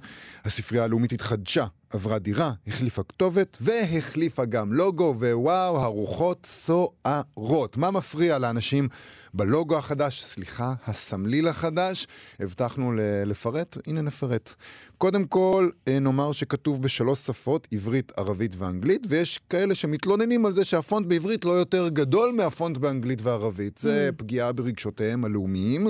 הספרייה 0.45 0.83
הלאומית 0.83 1.11
התחדשה, 1.11 1.65
עברה 1.93 2.19
דירה, 2.19 2.51
החליפה 2.67 3.03
כתובת 3.03 3.57
והחליפה 3.61 4.45
גם 4.45 4.73
לוגו, 4.73 5.15
ווואו, 5.19 5.77
הרוחות 5.77 6.45
סוערות. 6.45 7.77
מה 7.77 7.91
מפריע 7.91 8.37
לאנשים 8.39 8.87
בלוגו 9.33 9.77
החדש, 9.77 10.23
סליחה, 10.23 10.73
הסמליל 10.87 11.47
החדש? 11.47 12.07
הבטחנו 12.39 12.91
ל- 12.91 12.99
לפרט, 13.25 13.77
הנה 13.87 14.01
נפרט. 14.01 14.53
קודם 14.97 15.25
כל, 15.25 15.69
אה, 15.87 15.99
נאמר 15.99 16.31
שכתוב 16.31 16.81
בשלוש 16.81 17.19
שפות, 17.19 17.67
עברית, 17.71 18.11
ערבית 18.17 18.55
ואנגלית, 18.57 19.01
ויש 19.09 19.39
כאלה 19.49 19.75
שמתלוננים 19.75 20.45
על 20.45 20.51
זה 20.53 20.63
שהפונט 20.63 21.07
בעברית 21.07 21.45
לא 21.45 21.51
יותר 21.51 21.89
גדול 21.89 22.31
מהפונט 22.31 22.77
באנגלית 22.77 23.21
וערבית. 23.21 23.77
זה 23.77 24.09
פגיעה 24.17 24.51
ברגשותיהם 24.51 25.25
הלאומיים. 25.25 25.87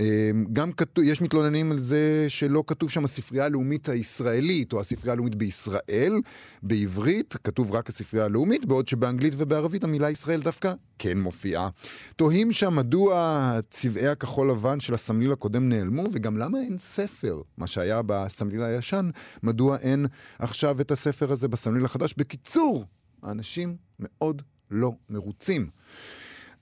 אה, 0.00 0.30
גם 0.52 0.72
כתוב, 0.72 1.04
יש 1.04 1.22
מתלוננים 1.22 1.72
על 1.72 1.78
זה 1.78 2.24
שלא 2.28 2.64
כתוב 2.66 2.90
שם 2.90 3.04
הספרייה 3.04 3.44
הלאומית 3.44 3.88
הישראלית, 3.88 4.72
או 4.72 4.80
הספרייה 4.80 5.12
הלאומית 5.12 5.34
בישראל, 5.34 6.20
בעברית, 6.62 7.36
כתוב 7.44 7.72
רק 7.72 7.88
הספרייה 7.88 8.24
הלאומית, 8.24 8.66
בעוד 8.66 8.88
שבאנגלית 8.88 9.34
ובערבית 9.36 9.84
המילה 9.84 10.10
ישראל 10.10 10.40
דווקא 10.40 10.74
כן 10.98 11.18
מופיעה. 11.18 11.68
תוהים 12.16 12.52
שם 12.52 12.76
מדוע 12.76 13.58
צבעי 13.70 14.08
הכחול 14.08 14.50
לבן 14.50 14.80
של 14.80 14.94
הסמליל 14.94 15.32
הקודם 15.32 15.68
נעלמו, 15.68 16.04
וגם 16.12 16.36
למה 16.36 16.58
אין 16.58 16.78
ספר, 16.78 17.42
מה 17.58 17.66
שהיה 17.66 18.00
בסמליל 18.06 18.62
הישן, 18.62 19.10
מדוע 19.42 19.76
אין 19.76 20.06
עכשיו 20.38 20.80
את 20.80 20.90
הספר 20.90 21.32
הזה 21.32 21.48
בסמליל 21.48 21.84
החדש. 21.84 22.14
בקיצור, 22.16 22.84
האנשים 23.22 23.76
מאוד 24.00 24.42
לא 24.70 24.92
מרוצים. 25.10 25.70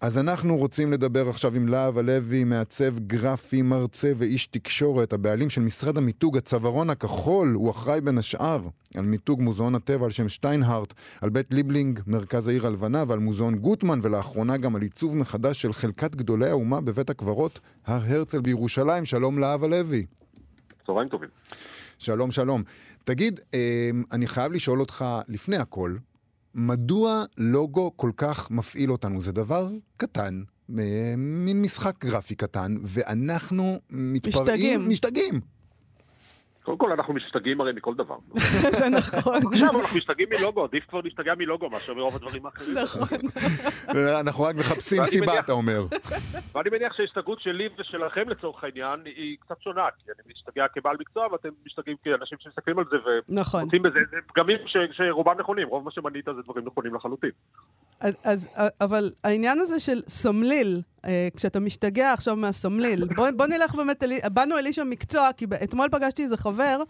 אז 0.00 0.18
אנחנו 0.18 0.56
רוצים 0.56 0.92
לדבר 0.92 1.28
עכשיו 1.28 1.54
עם 1.54 1.68
להב 1.68 1.98
הלוי, 1.98 2.44
מעצב 2.44 2.98
גרפי, 2.98 3.62
מרצה 3.62 4.12
ואיש 4.16 4.46
תקשורת, 4.46 5.12
הבעלים 5.12 5.50
של 5.50 5.60
משרד 5.60 5.98
המיתוג 5.98 6.36
הצווארון 6.36 6.90
הכחול, 6.90 7.52
הוא 7.54 7.70
אחראי 7.70 8.00
בין 8.00 8.18
השאר 8.18 8.62
על 8.94 9.04
מיתוג 9.04 9.42
מוזיאון 9.42 9.74
הטבע 9.74 10.04
על 10.04 10.10
שם 10.10 10.28
שטיינהארט, 10.28 10.94
על 11.20 11.30
בית 11.30 11.46
ליבלינג, 11.50 12.00
מרכז 12.06 12.48
העיר 12.48 12.66
הלבנה, 12.66 13.04
ועל 13.08 13.18
מוזיאון 13.18 13.54
גוטמן, 13.54 14.00
ולאחרונה 14.02 14.56
גם 14.56 14.76
על 14.76 14.82
עיצוב 14.82 15.16
מחדש 15.16 15.62
של 15.62 15.72
חלקת 15.72 16.14
גדולי 16.14 16.48
האומה 16.48 16.80
בבית 16.80 17.10
הקברות 17.10 17.60
הר 17.86 18.02
הרצל 18.06 18.40
בירושלים. 18.40 19.04
שלום 19.04 19.38
להב 19.38 19.64
הלוי. 19.64 20.06
צהריים 20.86 21.08
טובים. 21.08 21.28
שלום, 21.98 22.30
שלום. 22.30 22.62
תגיד, 23.04 23.40
אה, 23.54 23.90
אני 24.12 24.26
חייב 24.26 24.52
לשאול 24.52 24.80
אותך, 24.80 25.04
לפני 25.28 25.56
הכל, 25.56 25.94
מדוע 26.54 27.24
לוגו 27.38 27.92
כל 27.96 28.10
כך 28.16 28.50
מפעיל 28.50 28.92
אותנו? 28.92 29.22
זה 29.22 29.32
דבר 29.32 29.68
קטן, 29.96 30.42
אה, 30.78 31.14
מין 31.16 31.62
משחק 31.62 32.04
גרפי 32.04 32.34
קטן, 32.34 32.76
ואנחנו 32.82 33.78
מתפרעים... 33.90 34.80
משתגעים. 34.80 34.88
משתגעים. 34.88 35.40
קודם 36.70 36.78
כל, 36.78 36.92
אנחנו 36.92 37.14
משתגעים 37.14 37.60
הרי 37.60 37.72
מכל 37.72 37.94
דבר. 37.94 38.16
זה 38.80 38.88
נכון. 38.88 39.36
עכשיו 39.52 39.80
אנחנו 39.80 39.96
משתגעים 39.96 40.28
מלוגו, 40.38 40.64
עדיף 40.64 40.84
כבר 40.88 41.00
להשתגע 41.04 41.34
מלוגו 41.34 41.70
מאשר 41.70 41.94
מרוב 41.94 42.14
הדברים 42.16 42.46
האחרים. 42.46 42.74
נכון. 42.82 43.08
אנחנו 44.20 44.44
רק 44.44 44.56
מחפשים 44.56 45.04
סיבה, 45.04 45.38
אתה 45.38 45.52
אומר. 45.52 45.80
ואני 46.54 46.70
מניח 46.70 46.92
שההסתגרות 46.96 47.40
שלי 47.40 47.68
ושלכם 47.78 48.28
לצורך 48.28 48.64
העניין 48.64 49.00
היא 49.04 49.36
קצת 49.40 49.62
שונה, 49.62 49.82
כי 49.98 50.10
אני 50.10 50.32
משתגע 50.32 50.66
כבעל 50.74 50.96
מקצוע 51.00 51.26
ואתם 51.32 51.48
משתגעים 51.66 51.96
כאנשים 52.04 52.38
שמסתכלים 52.40 52.78
על 52.78 52.84
זה 52.90 52.96
נכון. 53.28 53.62
ומוצאים 53.62 53.82
בזה 53.82 53.98
זה 54.10 54.16
פגמים 54.26 54.58
ש- 54.66 54.96
שרובם 54.96 55.34
נכונים, 55.40 55.68
רוב 55.68 55.84
מה 55.84 55.90
שמנית 55.90 56.24
זה 56.24 56.42
דברים 56.44 56.64
נכונים 56.66 56.94
לחלוטין. 56.94 57.30
אז, 58.00 58.14
אז, 58.24 58.48
אבל 58.80 59.12
העניין 59.24 59.60
הזה 59.60 59.80
של 59.80 60.02
סמליל, 60.08 60.82
אה, 61.04 61.28
כשאתה 61.36 61.60
משתגע 61.60 62.12
עכשיו 62.12 62.36
מהסמליל, 62.36 63.04
בוא, 63.16 63.30
בוא 63.36 63.46
נלך 63.46 63.74
באמת, 63.74 64.02
באנו 64.32 64.58
אל 64.58 64.66
איש 64.66 64.78
המקצוע, 64.78 65.30
כי 65.36 65.46
אתמול 65.64 65.88
פגשתי 65.90 66.24
איזה 66.24 66.36
חבר, 66.36 66.82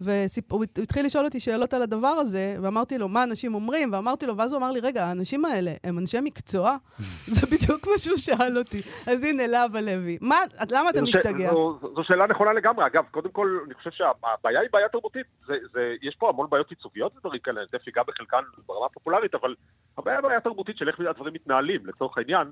והוא 0.00 0.64
התחיל 0.82 1.06
לשאול 1.06 1.24
אותי 1.24 1.40
שאלות 1.40 1.74
על 1.74 1.82
הדבר 1.82 2.08
הזה, 2.08 2.56
ואמרתי 2.62 2.98
לו, 2.98 3.08
מה 3.08 3.24
אנשים 3.24 3.54
אומרים? 3.54 3.92
ואמרתי 3.92 4.26
לו, 4.26 4.36
ואז 4.36 4.52
הוא 4.52 4.58
אמר 4.58 4.70
לי, 4.70 4.80
רגע, 4.80 5.04
האנשים 5.04 5.44
האלה 5.44 5.72
הם 5.84 5.98
אנשי 5.98 6.18
מקצוע? 6.22 6.76
זה 7.34 7.46
בדיוק 7.46 7.88
מה 7.88 7.98
שהוא 7.98 8.16
שאל 8.16 8.58
אותי. 8.58 8.78
אז 9.06 9.24
הנה, 9.24 9.46
להב 9.46 9.76
הלוי. 9.76 10.18
מה, 10.20 10.36
למה 10.70 10.90
אתה 10.90 11.02
משתגע? 11.02 11.50
זו, 11.50 11.78
זו 11.94 12.04
שאלה 12.04 12.26
נכונה 12.26 12.52
לגמרי. 12.52 12.86
אגב, 12.86 13.04
קודם 13.10 13.30
כל, 13.30 13.58
אני 13.66 13.74
חושב 13.74 13.90
שהבעיה 13.90 14.60
היא 14.60 14.68
בעיה 14.72 14.88
תרבותית. 14.88 15.26
זה, 15.46 15.54
זה, 15.72 15.94
יש 16.02 16.16
פה 16.18 16.28
המון 16.28 16.46
בעיות 16.50 16.70
ייצוגיות 16.70 17.16
ודברים 17.16 17.40
כאלה, 17.40 17.60
אני 17.60 17.68
תכף 17.68 17.88
אגע 17.88 18.02
בחלקן 18.02 18.42
ברמה 18.66 18.86
הפופולרית, 18.86 19.34
אבל 19.34 19.54
הבעיה 19.98 20.18
היא 20.18 20.22
בעיה 20.22 20.40
תרבותית 20.40 20.76
של 20.76 20.88
איך 20.88 21.00
הדברים 21.10 21.34
מתנהלים. 21.34 21.86
לצורך 21.86 22.18
העניין, 22.18 22.50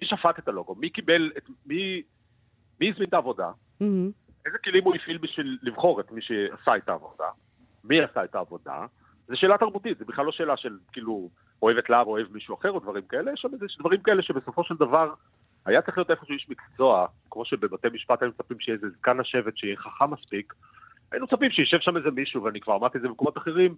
מי 0.00 0.06
שפט 0.06 0.38
את 0.38 0.48
הלוגו? 0.48 0.74
מי 0.74 0.90
קיבל 0.90 1.30
את... 1.38 1.42
מי, 1.66 2.02
מי 2.80 2.90
הזמין 2.90 3.08
את 3.08 3.14
העבודה? 3.14 3.50
Mm-hmm. 3.50 4.21
איזה 4.46 4.58
כלים 4.58 4.84
הוא 4.84 4.94
הפעיל 4.94 5.18
בשביל 5.18 5.58
לבחור 5.62 6.00
את 6.00 6.12
מי 6.12 6.22
שעשה 6.22 6.76
את 6.76 6.88
העבודה? 6.88 7.28
מי 7.84 8.02
עשה 8.02 8.24
את 8.24 8.34
העבודה? 8.34 8.86
זו 9.28 9.36
שאלה 9.36 9.58
תרבותית, 9.58 9.98
זו 9.98 10.04
בכלל 10.04 10.24
לא 10.24 10.32
שאלה 10.32 10.56
של 10.56 10.78
כאילו 10.92 11.30
אוהב 11.62 11.76
את 11.76 11.90
להב 11.90 12.06
או 12.06 12.12
אוהב 12.12 12.26
מישהו 12.32 12.54
אחר 12.54 12.70
או 12.70 12.80
דברים 12.80 13.02
כאלה, 13.02 13.32
יש 13.32 13.40
שם 13.40 13.54
איזה 13.54 13.66
דברים 13.78 14.02
כאלה 14.02 14.22
שבסופו 14.22 14.64
של 14.64 14.74
דבר 14.74 15.14
היה 15.66 15.82
צריך 15.82 15.98
להיות 15.98 16.10
איפשהו 16.10 16.34
איש 16.34 16.48
מקצוע, 16.48 17.06
כמו 17.30 17.44
שבבתי 17.44 17.88
משפט 17.92 18.22
היינו 18.22 18.34
מצפים 18.38 18.60
שיהיה 18.60 18.76
איזה 18.76 18.90
זקן 18.90 19.20
השבט 19.20 19.56
שיהיה 19.56 19.76
חכם 19.76 20.10
מספיק, 20.10 20.54
היינו 21.12 21.26
מצפים 21.26 21.50
שישב 21.50 21.80
שם 21.80 21.96
איזה 21.96 22.10
מישהו, 22.10 22.42
ואני 22.42 22.60
כבר 22.60 22.76
אמרתי 22.76 22.98
את 22.98 23.02
זה 23.02 23.08
במקומות 23.08 23.38
אחרים, 23.38 23.74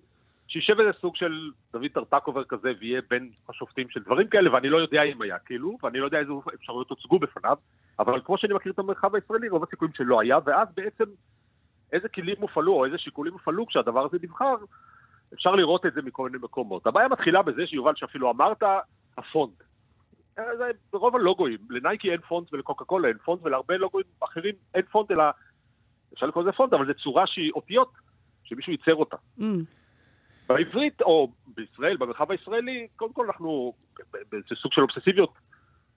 שישב 0.48 0.80
איזה 0.80 0.92
סוג 1.00 1.16
של 1.16 1.50
דוד 1.72 1.86
טרטקובר 1.94 2.44
כזה 2.44 2.72
ויהיה 2.80 3.00
בין 3.10 3.30
השופטים 3.48 3.88
של 3.90 4.02
דברים 4.02 4.28
כאלה, 4.28 4.52
ואני 4.52 4.68
לא 4.68 4.76
יודע 4.76 5.02
אם 5.02 5.22
היה 5.22 5.38
כאילו, 5.38 5.78
ואני 5.82 5.98
לא 5.98 6.04
יודע 6.04 6.18
איזה 6.18 6.32
אפשרויות 6.54 6.90
הוצגו 6.90 7.18
בפניו, 7.18 7.56
אבל 7.98 8.20
כמו 8.24 8.38
שאני 8.38 8.54
מכיר 8.54 8.72
את 8.72 8.78
המרחב 8.78 9.14
הישראלי, 9.14 9.48
רוב 9.48 9.62
הסיכויים 9.62 9.94
שלא 9.94 10.20
היה, 10.20 10.38
ואז 10.44 10.68
בעצם 10.76 11.04
איזה 11.92 12.08
כלים 12.08 12.36
הופעלו 12.40 12.72
או 12.72 12.84
איזה 12.84 12.98
שיקולים 12.98 13.32
הופעלו 13.32 13.66
כשהדבר 13.66 14.04
הזה 14.04 14.16
נבחר, 14.22 14.54
אפשר 15.34 15.54
לראות 15.54 15.86
את 15.86 15.94
זה 15.94 16.02
מכל 16.02 16.28
מיני 16.28 16.44
מקומות. 16.44 16.86
הבעיה 16.86 17.08
מתחילה 17.08 17.42
בזה 17.42 17.66
שיובל 17.66 17.92
שאפילו 17.96 18.30
אמרת, 18.30 18.62
הפונט. 19.18 19.62
זה 20.36 20.70
ברוב 20.92 21.16
הלוגוים, 21.16 21.58
לנייקי 21.70 22.12
אין 22.12 22.20
פונט 22.20 22.52
ולקוקה 22.52 22.84
קולה 22.84 23.08
אין 23.08 23.18
פונט 23.18 23.40
ולהרבה 23.42 23.76
לוגוים 23.76 24.04
אחרים 24.20 24.54
אין 24.74 24.82
פונט 24.82 25.10
אלא, 25.10 25.24
אפשר 26.14 26.26
לקרוא 26.26 26.42
לזה 26.42 26.52
פונט, 26.52 26.72
אבל 26.72 26.86
זו 26.86 26.94
צורה 26.94 27.26
שהיא 27.26 27.52
אותיות, 27.52 27.92
שמישהו 28.44 28.72
ייצר 28.72 28.94
אותה. 28.94 29.16
אממ. 29.38 29.42
בעברית, 30.48 31.02
או 31.02 31.28
בישראל, 31.46 31.96
במרחב 31.96 32.30
הישראלי, 32.30 32.86
קודם 32.96 33.12
כל 33.12 33.26
אנחנו 33.26 33.72
באיזה 34.32 34.46
סוג 34.62 34.72
של 34.72 34.80
אובססיביות, 34.80 35.32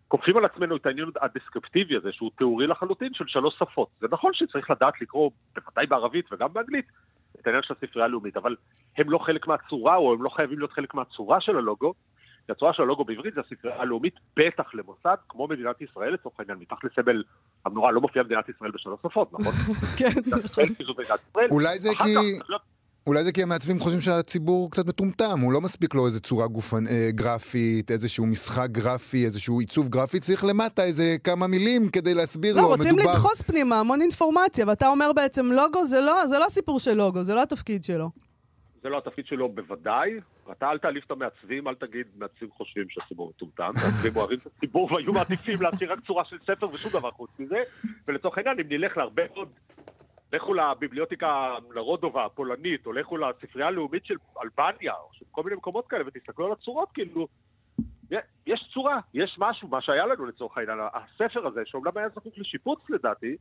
כופים 0.08 0.38
על 0.38 0.46
עצמנו 0.46 0.75
את 0.75 0.86
העניין 0.86 1.10
הדסקריפטיבי 1.22 1.96
הזה, 1.96 2.12
שהוא 2.12 2.32
תיאורי 2.38 2.68
לחלוטין 2.68 3.13
של 3.13 3.25
שלוש 3.27 3.56
שפות. 3.60 3.89
זה 4.01 4.08
נכון 4.12 4.32
שצריך 4.34 4.70
לדעת 4.70 5.01
לקרוא, 5.01 5.32
בוודאי 5.56 5.86
בערבית 5.86 6.34
וגם 6.34 6.54
באנגלית, 6.54 6.86
את 7.39 7.48
העניין 7.48 7.63
של 7.63 7.74
הספרייה 7.74 8.06
הלאומית, 8.06 8.38
אבל 8.38 8.56
הם 8.98 9.10
לא 9.10 9.18
חלק 9.18 9.48
מהצורה, 9.48 9.96
או 9.96 10.13
הם 10.13 10.24
לא 10.24 10.30
חייבים 10.30 10.60
להיות 10.60 10.72
חלק 10.72 10.94
מהצורה 10.94 11.42
של 11.42 11.58
הלוגו. 11.58 11.94
כי 12.46 12.51
הצורה 12.51 12.74
של 12.74 12.82
הלוגו 12.84 13.06
בעברית 13.06 13.34
זה 13.34 13.42
הספרייה 13.42 13.82
הלאומית, 13.82 14.13
בטח 14.38 14.74
למוסד, 14.74 15.16
כמו 15.30 15.48
מדינת 15.48 15.82
ישראל, 15.82 16.13
לצורך 16.13 16.39
העניין, 16.39 16.58
מתחת 16.58 16.84
לסמל 16.84 17.24
המנורה 17.66 17.92
לא 17.92 18.01
מופיעה 18.01 18.25
מדינת 18.25 18.50
ישראל 18.50 18.72
בשלוש 18.72 19.00
שפות, 19.00 19.34
נכון? 19.34 19.54
כן, 20.00 20.20
נכון. 20.46 20.63
אולי 21.51 21.80
זה 21.80 21.89
כי... 22.04 22.16
אולי 23.08 23.24
זה 23.24 23.32
כי 23.32 23.44
המעצבים 23.44 23.80
חושבים 23.80 24.02
שהציבור 24.02 24.72
קצת 24.72 24.88
מטומטם, 24.88 25.40
הוא 25.40 25.54
לא 25.54 25.62
מספיק 25.62 25.96
לו 25.96 26.06
איזה 26.06 26.20
צורה 26.20 26.48
גופן, 26.48 26.88
אה, 26.88 27.08
גרפית, 27.12 27.92
איזשהו 27.92 28.26
משחק 28.26 28.68
גרפי, 28.72 29.26
איזשהו 29.26 29.60
עיצוב 29.60 29.90
גרפי, 29.90 30.20
צריך 30.20 30.46
למטה 30.46 30.84
איזה 30.84 31.16
כמה 31.24 31.48
מילים 31.48 31.90
כדי 31.90 32.14
להסביר 32.14 32.56
לא, 32.56 32.62
לו, 32.62 32.68
רוצים 32.68 32.96
מדובר... 32.96 33.12
לדחוס 33.12 33.42
פנימה 33.42 33.80
המון 33.80 34.02
אינפורמציה, 34.02 34.66
ואתה 34.68 34.88
אומר 34.88 35.12
בעצם 35.16 35.46
לוגו 35.46 35.86
זה 35.86 36.02
לא, 36.02 36.28
זה 36.28 36.40
לא 36.40 36.46
הסיפור 36.46 36.80
של 36.80 36.94
לוגו, 36.94 37.24
זה 37.24 37.36
לא 37.36 37.44
התפקיד 37.44 37.84
שלו. 37.84 38.10
זה 38.84 38.90
לא 38.90 38.98
התפקיד 38.98 39.26
שלו 39.26 39.50
בוודאי. 39.50 40.10
אתה 40.52 40.72
אל 40.72 40.78
תעליף 40.78 41.06
את 41.06 41.12
המעצבים, 41.12 41.68
אל 41.68 41.76
תגיד, 41.76 42.08
מעצבים 42.18 42.50
חושבים 42.58 42.86
שהציבור 42.90 43.30
מטומטם, 43.36 43.72
מעצבים 43.76 44.16
אוהבים 44.16 44.38
את 44.38 44.48
הציבור 44.58 44.94
והיו 44.94 45.14
מעדיפים 45.14 45.62
להשאיר 45.62 45.92
רק 45.92 46.00
צורה 46.08 46.26
של 46.26 46.38
ספר 46.44 46.70
ושום 46.70 46.92
דבר 47.00 47.12
חוץ 47.12 47.30
מזה. 47.40 47.64
ולצורך 48.08 48.38
העניין, 48.38 48.60
אם 48.60 48.66
נלך 48.70 48.98
להרבה 48.98 49.24
מאוד 49.36 49.48
לכו 50.34 50.54
לביבליוטיקה 50.54 51.56
לרודובה 51.76 52.26
הפולנית, 52.26 52.86
או 52.86 52.94
לכו 52.94 53.18
לספרייה 53.18 53.68
הלאומית 53.68 54.06
של 54.06 54.16
אלבניה, 54.44 54.94
או 54.94 55.10
של 55.14 55.26
כל 55.32 55.44
מיני 55.44 55.56
מקומות 55.56 55.88
כאלה, 55.88 56.04
ותסתכלו 56.08 56.46
על 56.46 56.52
הצורות, 56.52 56.90
כאילו, 56.94 57.28
יש 58.48 58.70
צורה, 58.74 59.00
יש 59.14 59.36
משהו, 59.40 59.68
מה 59.68 59.82
שהיה 59.82 60.06
לנו 60.06 60.26
לצורך 60.26 60.58
העניין, 60.58 60.80
הספר 60.94 61.48
הזה, 61.48 61.62
שאומנם 61.66 61.92
היה 61.96 62.10
זקוק 62.10 62.34
לשיפוץ 62.38 62.80
לדעתי, 62.90 63.36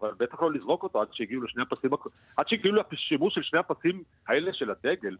אבל 0.00 0.10
בטח 0.18 0.42
לא 0.42 0.52
לזרוק 0.52 0.82
אותו 0.82 1.00
עד 1.00 1.08
שהגיעו 1.12 1.42
לשני 1.42 1.62
הפסים, 1.62 1.90
עד 2.36 2.48
שהגיעו 2.48 2.74
לשימוש 2.92 3.34
של 3.34 3.42
שני 3.42 3.58
הפסים 3.58 4.02
האלה 4.28 4.52
של 4.54 4.70
הדגל. 4.70 5.16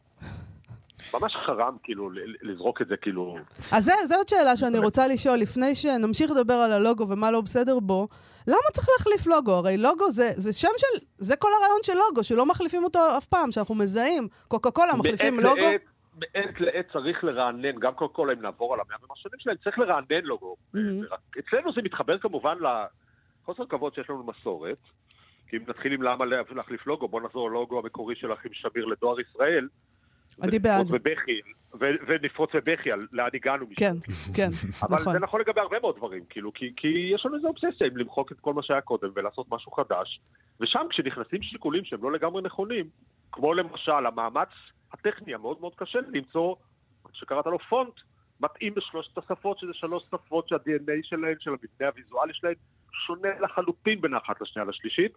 ממש 1.14 1.36
חרם, 1.46 1.76
כאילו, 1.82 2.10
לזרוק 2.42 2.82
את 2.82 2.88
זה, 2.88 2.96
כאילו... 2.96 3.38
אז 3.72 3.90
זו 4.04 4.14
עוד 4.14 4.28
שאלה 4.28 4.56
שאני 4.56 4.78
רוצה 4.78 5.06
לשאול, 5.06 5.38
לפני 5.38 5.74
שנמשיך 5.74 6.30
לדבר 6.30 6.54
על 6.54 6.72
הלוגו 6.72 7.08
ומה 7.08 7.30
לא 7.30 7.40
בסדר 7.40 7.80
בו. 7.80 8.08
למה 8.46 8.70
צריך 8.72 8.88
להחליף 8.98 9.26
לוגו? 9.26 9.52
הרי 9.52 9.76
לוגו 9.76 10.10
זה, 10.10 10.30
זה 10.34 10.52
שם 10.52 10.68
של... 10.76 11.06
זה 11.16 11.36
כל 11.36 11.48
הרעיון 11.58 11.80
של 11.82 11.92
לוגו, 11.94 12.24
שלא 12.24 12.46
מחליפים 12.46 12.84
אותו 12.84 12.98
אף 13.18 13.26
פעם, 13.26 13.52
שאנחנו 13.52 13.74
מזהים. 13.74 14.28
קוקה 14.48 14.70
קולה 14.70 14.96
מחליפים 14.96 15.40
לוגו. 15.40 15.56
לעת, 15.56 15.80
מעת 16.14 16.60
לעת 16.60 16.86
צריך 16.92 17.24
לרענן, 17.24 17.78
גם 17.78 17.94
קוקה 17.94 18.14
קולה, 18.14 18.32
אם 18.32 18.42
נעבור 18.42 18.74
על 18.74 18.80
המאה 18.80 18.96
ומשהו 19.02 19.30
שלהם, 19.38 19.56
צריך 19.64 19.78
לרענן 19.78 20.24
לוגו. 20.24 20.56
Mm-hmm. 20.74 20.78
אצלנו 21.38 21.72
זה 21.72 21.82
מתחבר 21.82 22.18
כמובן 22.18 22.56
לחוסר 23.42 23.66
כבוד 23.66 23.94
שיש 23.94 24.10
לנו 24.10 24.24
מסורת. 24.24 24.78
כי 25.48 25.56
אם 25.56 25.62
נתחיל 25.68 25.92
עם 25.92 26.02
למה 26.02 26.24
להחליף 26.50 26.86
לוגו, 26.86 27.08
בוא 27.08 27.20
נחזור 27.20 27.50
ללוגו 27.50 27.78
המקורי 27.78 28.16
של 28.16 28.32
אחים 28.32 28.50
שמיר 28.54 28.84
לדואר 28.84 29.20
ישראל. 29.20 29.68
אני 30.42 30.58
בעד. 30.58 30.86
ובכי, 30.90 31.40
ונפרוץ 31.80 32.50
בבכי 32.54 32.92
על 32.92 33.06
לאן 33.12 33.28
הגענו 33.34 33.66
משם. 33.66 33.76
כן, 33.76 33.96
כן, 34.34 34.48
אבל 34.82 34.96
נכון. 35.00 35.12
זה 35.12 35.18
נכון 35.18 35.40
לגבי 35.40 35.60
הרבה 35.60 35.80
מאוד 35.80 35.96
דברים, 35.96 36.24
כאילו, 36.30 36.52
כי, 36.52 36.72
כי 36.76 37.10
יש 37.14 37.26
לנו 37.26 37.36
איזו 37.36 37.48
אובססיה 37.48 37.86
עם 37.86 37.96
למחוק 37.96 38.32
את 38.32 38.40
כל 38.40 38.54
מה 38.54 38.62
שהיה 38.62 38.80
קודם 38.80 39.08
ולעשות 39.14 39.46
משהו 39.50 39.72
חדש, 39.72 40.20
ושם 40.60 40.86
כשנכנסים 40.90 41.42
שיקולים 41.42 41.84
שהם 41.84 42.02
לא 42.02 42.12
לגמרי 42.12 42.42
נכונים, 42.42 42.88
כמו 43.32 43.54
למשל 43.54 44.06
המאמץ 44.06 44.48
הטכני 44.92 45.34
המאוד 45.34 45.60
מאוד 45.60 45.74
קשה 45.76 45.98
למצוא, 46.12 46.54
שקראת 47.12 47.46
לו 47.46 47.58
פונט, 47.58 47.94
מתאים 48.40 48.74
בשלושת 48.74 49.18
השפות, 49.18 49.58
שזה 49.58 49.72
שלוש 49.74 50.02
שפות 50.10 50.48
שה-DNA 50.48 50.92
שלהן, 51.02 51.34
של 51.40 51.50
המבנה 51.50 51.88
הוויזואלי 51.88 52.34
שלהן, 52.34 52.54
שונה 53.06 53.40
לחלוטין 53.40 54.00
בין 54.00 54.14
האחת 54.14 54.40
לשנייה 54.40 54.68
לשלישית. 54.68 55.12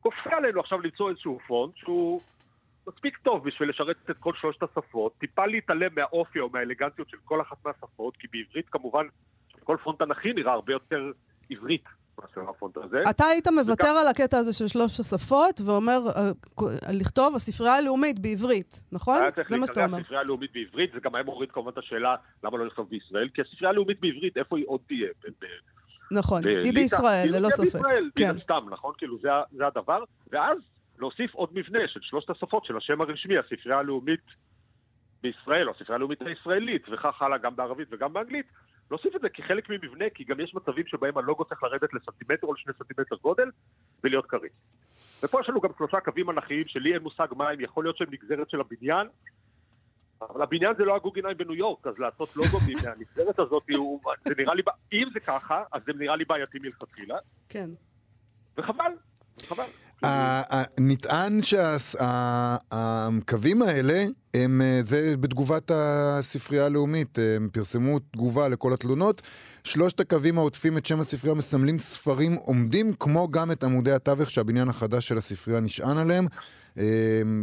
כופה 0.00 0.36
עלינו 0.36 0.60
עכשיו 0.60 0.80
למצוא 0.80 1.10
איזשהו 1.10 1.38
פונט 1.46 1.76
שהוא 1.76 2.20
מספיק 2.88 3.16
טוב 3.16 3.44
בשביל 3.44 3.68
לשרת 3.68 3.96
את 4.10 4.16
כל 4.20 4.32
שלושת 4.40 4.62
השפות, 4.62 5.12
טיפה 5.18 5.46
להתעלם 5.46 5.90
מהאופי 5.94 6.40
או 6.40 6.48
מהאלגנטיות 6.52 7.08
של 7.08 7.16
כל 7.24 7.40
אחת 7.40 7.56
מהשפות, 7.64 8.16
כי 8.16 8.26
בעברית 8.32 8.68
כמובן 8.68 9.06
כל 9.64 9.76
פונט 9.84 9.98
תנכי 9.98 10.32
נראה 10.32 10.52
הרבה 10.52 10.72
יותר 10.72 11.10
עברית 11.50 11.84
מאשר 12.18 12.50
הפונט 12.50 12.76
הזה. 12.76 13.02
אתה 13.10 13.24
היית 13.24 13.48
מוותר 13.48 13.88
על 13.88 14.08
הקטע 14.08 14.38
הזה 14.38 14.52
של 14.52 14.68
שלוש 14.68 15.00
השפות, 15.00 15.60
ואומר, 15.64 16.00
אה, 16.16 16.30
לכתוב 16.92 17.36
הספרייה 17.36 17.74
הלאומית 17.74 18.18
בעברית, 18.18 18.82
נכון? 18.92 19.18
זה 19.46 19.56
מה 19.56 19.66
שאתה 19.66 19.84
אומר. 19.84 19.98
הספרייה 19.98 20.20
הלאומית 20.20 20.52
בעברית, 20.52 20.92
זה 20.92 21.00
גם 21.00 21.14
היה 21.14 21.24
מוריד 21.24 21.52
כמובן 21.52 21.70
את 21.72 21.78
השאלה 21.78 22.16
למה 22.44 22.58
לא 22.58 22.66
לכתוב 22.66 22.88
בישראל, 22.88 23.28
כי 23.34 23.40
הספרייה 23.40 23.70
הלאומית 23.70 24.00
בעברית, 24.00 24.36
איפה 24.36 24.58
היא 24.58 24.64
עוד 24.68 24.80
תהיה? 24.86 25.08
נכון, 26.10 26.46
היא 26.46 26.72
בישראל, 26.74 27.28
ללא 27.32 27.50
ספק. 27.50 27.60
היא 27.60 27.72
בישראל, 27.72 28.10
כן. 28.16 28.38
סתם, 28.42 28.66
נכון? 28.70 28.92
כאילו 28.98 29.18
זה 29.52 29.66
הדבר. 29.66 30.04
ואז 30.32 30.58
להוסיף 30.98 31.34
עוד 31.34 31.50
מבנה 31.52 31.88
של 31.88 32.00
שלושת 32.02 32.30
השפות 32.30 32.64
של 32.64 32.76
השם 32.76 33.00
הרשמי, 33.00 33.38
הספרייה 33.38 33.78
הלאומית 33.78 34.24
בישראל, 35.22 35.68
או 35.68 35.74
הספרייה 35.74 35.94
הלאומית 35.94 36.22
הישראלית, 36.22 36.82
וכך 36.92 37.22
הלאה 37.22 37.38
גם 37.38 37.56
בערבית 37.56 37.88
וגם 37.90 38.12
באנגלית, 38.12 38.46
להוסיף 38.90 39.16
את 39.16 39.20
זה 39.20 39.28
כחלק 39.28 39.70
ממבנה, 39.70 40.04
כי 40.14 40.24
גם 40.24 40.40
יש 40.40 40.54
מצבים 40.54 40.86
שבהם 40.86 41.18
הלוגו 41.18 41.44
צריך 41.44 41.62
לרדת 41.62 41.94
לסנטימטר 41.94 42.46
או 42.46 42.54
לשני 42.54 42.72
סנטימטר 42.78 43.16
גודל, 43.16 43.50
ולהיות 44.04 44.26
קריא. 44.26 44.50
ופה 45.22 45.40
יש 45.40 45.48
לנו 45.48 45.60
גם 45.60 45.70
שלושה 45.78 46.00
קווים 46.00 46.30
אנכיים 46.30 46.64
שלי 46.66 46.94
אין 46.94 47.02
מושג 47.02 47.26
מה 47.36 47.48
הם, 47.48 47.60
יכול 47.60 47.84
להיות 47.84 47.96
שהם 47.96 48.08
נגזרת 48.10 48.50
של 48.50 48.60
הבניין, 48.60 49.06
אבל 50.20 50.42
הבניין 50.42 50.74
זה 50.78 50.84
לא 50.84 50.96
הגוגינאי 50.96 51.34
בניו 51.34 51.54
יורק, 51.54 51.86
אז 51.86 51.98
לעשות 51.98 52.36
לוגו 52.36 52.58
מהנגזרת 52.84 53.38
הזאת, 53.38 53.62
הוא, 53.76 54.00
זה 54.28 54.34
נראה 54.38 54.54
לי, 54.54 54.62
אם 54.92 55.08
זה 55.12 55.20
ככה, 55.20 55.64
אז 55.72 55.82
זה 55.86 55.92
נראה 55.92 56.16
לי 56.16 56.24
בעייתי 56.24 56.58
מלכתחילה. 56.58 57.16
כן. 57.48 57.70
וחבל, 58.56 58.92
חבל. 59.42 59.87
נטען 60.80 61.38
שהקווים 62.72 63.62
האלה, 63.62 64.04
הם, 64.34 64.60
זה 64.82 65.14
בתגובת 65.20 65.70
הספרייה 65.74 66.66
הלאומית, 66.66 67.18
הם 67.36 67.48
פרסמו 67.52 67.98
תגובה 67.98 68.48
לכל 68.48 68.72
התלונות. 68.72 69.22
שלושת 69.64 70.00
הקווים 70.00 70.38
העוטפים 70.38 70.78
את 70.78 70.86
שם 70.86 71.00
הספרייה 71.00 71.34
מסמלים 71.34 71.78
ספרים 71.78 72.34
עומדים, 72.34 72.92
כמו 73.00 73.28
גם 73.30 73.50
את 73.50 73.64
עמודי 73.64 73.92
התווך 73.92 74.30
שהבניין 74.30 74.68
החדש 74.68 75.08
של 75.08 75.18
הספרייה 75.18 75.60
נשען 75.60 75.98
עליהם. 75.98 76.26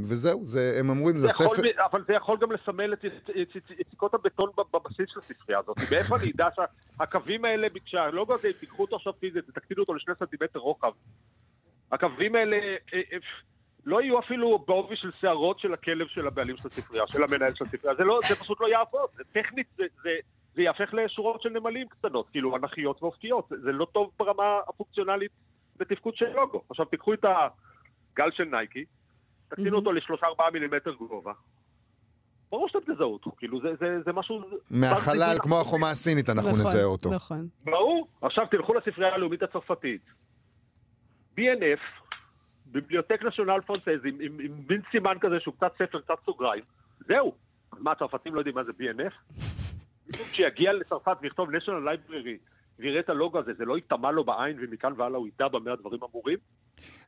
וזהו, 0.03 0.45
זה, 0.45 0.75
הם 0.79 0.89
אומרים, 0.89 1.19
זה, 1.19 1.27
זה 1.27 1.33
ספר... 1.33 1.61
אבל 1.91 2.03
זה 2.07 2.13
יכול 2.13 2.37
גם 2.41 2.51
לסמל 2.51 2.93
את 2.93 3.05
יציקות 3.79 4.13
הבטון 4.13 4.49
בבסיס 4.73 5.09
של 5.13 5.19
הספרייה 5.25 5.59
הזאת. 5.59 5.77
מאיפה 5.91 6.15
אני 6.15 6.31
אדע 6.31 6.47
שהקווים 6.55 7.45
האלה, 7.45 7.67
כשהלוגו 7.85 8.33
הזה, 8.33 8.53
תיקחו 8.59 8.83
אותו 8.83 8.95
עכשיו 8.95 9.13
פיזית, 9.19 9.43
תקטינו 9.53 9.81
אותו 9.81 9.93
לשני 9.93 10.13
סנטימטר 10.19 10.59
רוחב. 10.59 10.91
הקווים 11.91 12.35
האלה, 12.35 12.57
אה, 12.93 13.01
לא 13.85 14.01
יהיו 14.01 14.19
אפילו 14.19 14.59
בעובי 14.67 14.95
של 14.95 15.11
שערות 15.19 15.59
של 15.59 15.73
הכלב 15.73 16.07
של 16.07 16.27
הבעלים 16.27 16.57
של 16.57 16.67
הספרייה, 16.67 17.07
של 17.07 17.23
המנהל 17.23 17.55
של 17.55 17.63
הספרייה, 17.63 17.95
זה, 17.95 18.03
לא, 18.03 18.19
זה 18.29 18.35
פשוט 18.35 18.61
לא 18.61 18.67
יעבוד, 18.67 19.09
זה 19.15 19.23
טכנית, 19.31 19.67
זה, 19.77 19.83
זה, 20.03 20.09
זה 20.55 20.61
יהפך 20.61 20.93
לשורות 20.93 21.41
של 21.41 21.49
נמלים 21.49 21.87
קטנות, 21.87 22.29
כאילו 22.29 22.55
אנכיות 22.55 23.03
ואופקיות, 23.03 23.45
זה, 23.49 23.55
זה 23.61 23.71
לא 23.71 23.87
טוב 23.91 24.11
ברמה 24.19 24.59
הפונקציונלית 24.67 25.31
בתפקוד 25.77 26.15
של 26.15 26.29
לוגו. 26.29 26.61
עכשיו 26.69 26.85
תיקחו 26.85 27.13
את 27.13 27.25
הגל 27.25 28.31
של 28.31 28.43
נייקי, 28.43 28.85
תקטינו 29.47 29.77
אותו 29.77 29.91
לשלושה 29.91 30.25
ארבעה 30.25 30.51
מילימטר 30.51 30.91
גובה. 30.93 31.33
ברור 32.51 32.69
שאתם 32.69 32.93
תזהו 32.93 33.13
אותו, 33.13 33.31
כאילו 33.37 33.61
זה, 33.61 33.69
זה, 33.79 33.97
זה 34.05 34.13
משהו... 34.13 34.41
מהחלל, 34.71 35.35
כמו 35.39 35.59
החומה 35.61 35.89
הסינית, 35.89 36.29
אנחנו 36.29 36.49
נכון, 36.49 36.59
נזהה 36.59 36.83
אותו. 36.83 37.13
נכון. 37.13 37.47
ברור. 37.65 38.07
עכשיו 38.21 38.45
תלכו 38.51 38.73
לספרייה 38.73 39.13
הלאומית 39.13 39.43
הצרפתית. 39.43 40.01
BNF, 41.37 41.81
ביבליוטק 42.65 43.19
נשיונל 43.27 43.59
פרנסז, 43.65 44.05
עם, 44.05 44.17
עם, 44.19 44.39
עם 44.39 44.51
מין 44.69 44.81
סימן 44.91 45.15
כזה 45.21 45.35
שהוא 45.39 45.53
קצת 45.57 45.71
ספר, 45.75 45.99
קצת 46.01 46.13
סוגריים. 46.25 46.63
זהו. 47.07 47.33
אז 47.71 47.77
מה, 47.81 47.91
הצרפתים 47.91 48.35
לא 48.35 48.39
יודעים 48.39 48.55
מה 48.55 48.63
זה 48.63 48.71
BNF? 48.79 49.13
מישהו 50.07 50.25
כשיגיע 50.31 50.73
לצרפת 50.73 51.17
ויכתוב 51.21 51.49
national 51.49 51.85
library 52.09 52.37
ויראה 52.79 52.99
את 52.99 53.09
הלוגו 53.09 53.39
הזה, 53.39 53.51
זה 53.57 53.65
לא 53.65 53.75
ייטמע 53.75 54.11
לו 54.11 54.23
בעין 54.23 54.57
ומכאן 54.61 54.93
והלאה 54.97 55.17
הוא 55.17 55.27
ידע 55.27 55.47
במה 55.47 55.71
הדברים 55.71 55.99
אמורים? 56.11 56.37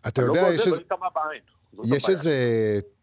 אתה 0.08 0.22
יודע, 0.22 0.40
הלוגו 0.40 0.54
יש 0.54 0.60
הזה 0.60 0.70
איזה- 0.70 0.72
לא 0.72 0.82
ייטמע 0.82 1.08
בעין. 1.16 1.42
יש. 1.98 2.10
איזו 2.10 2.30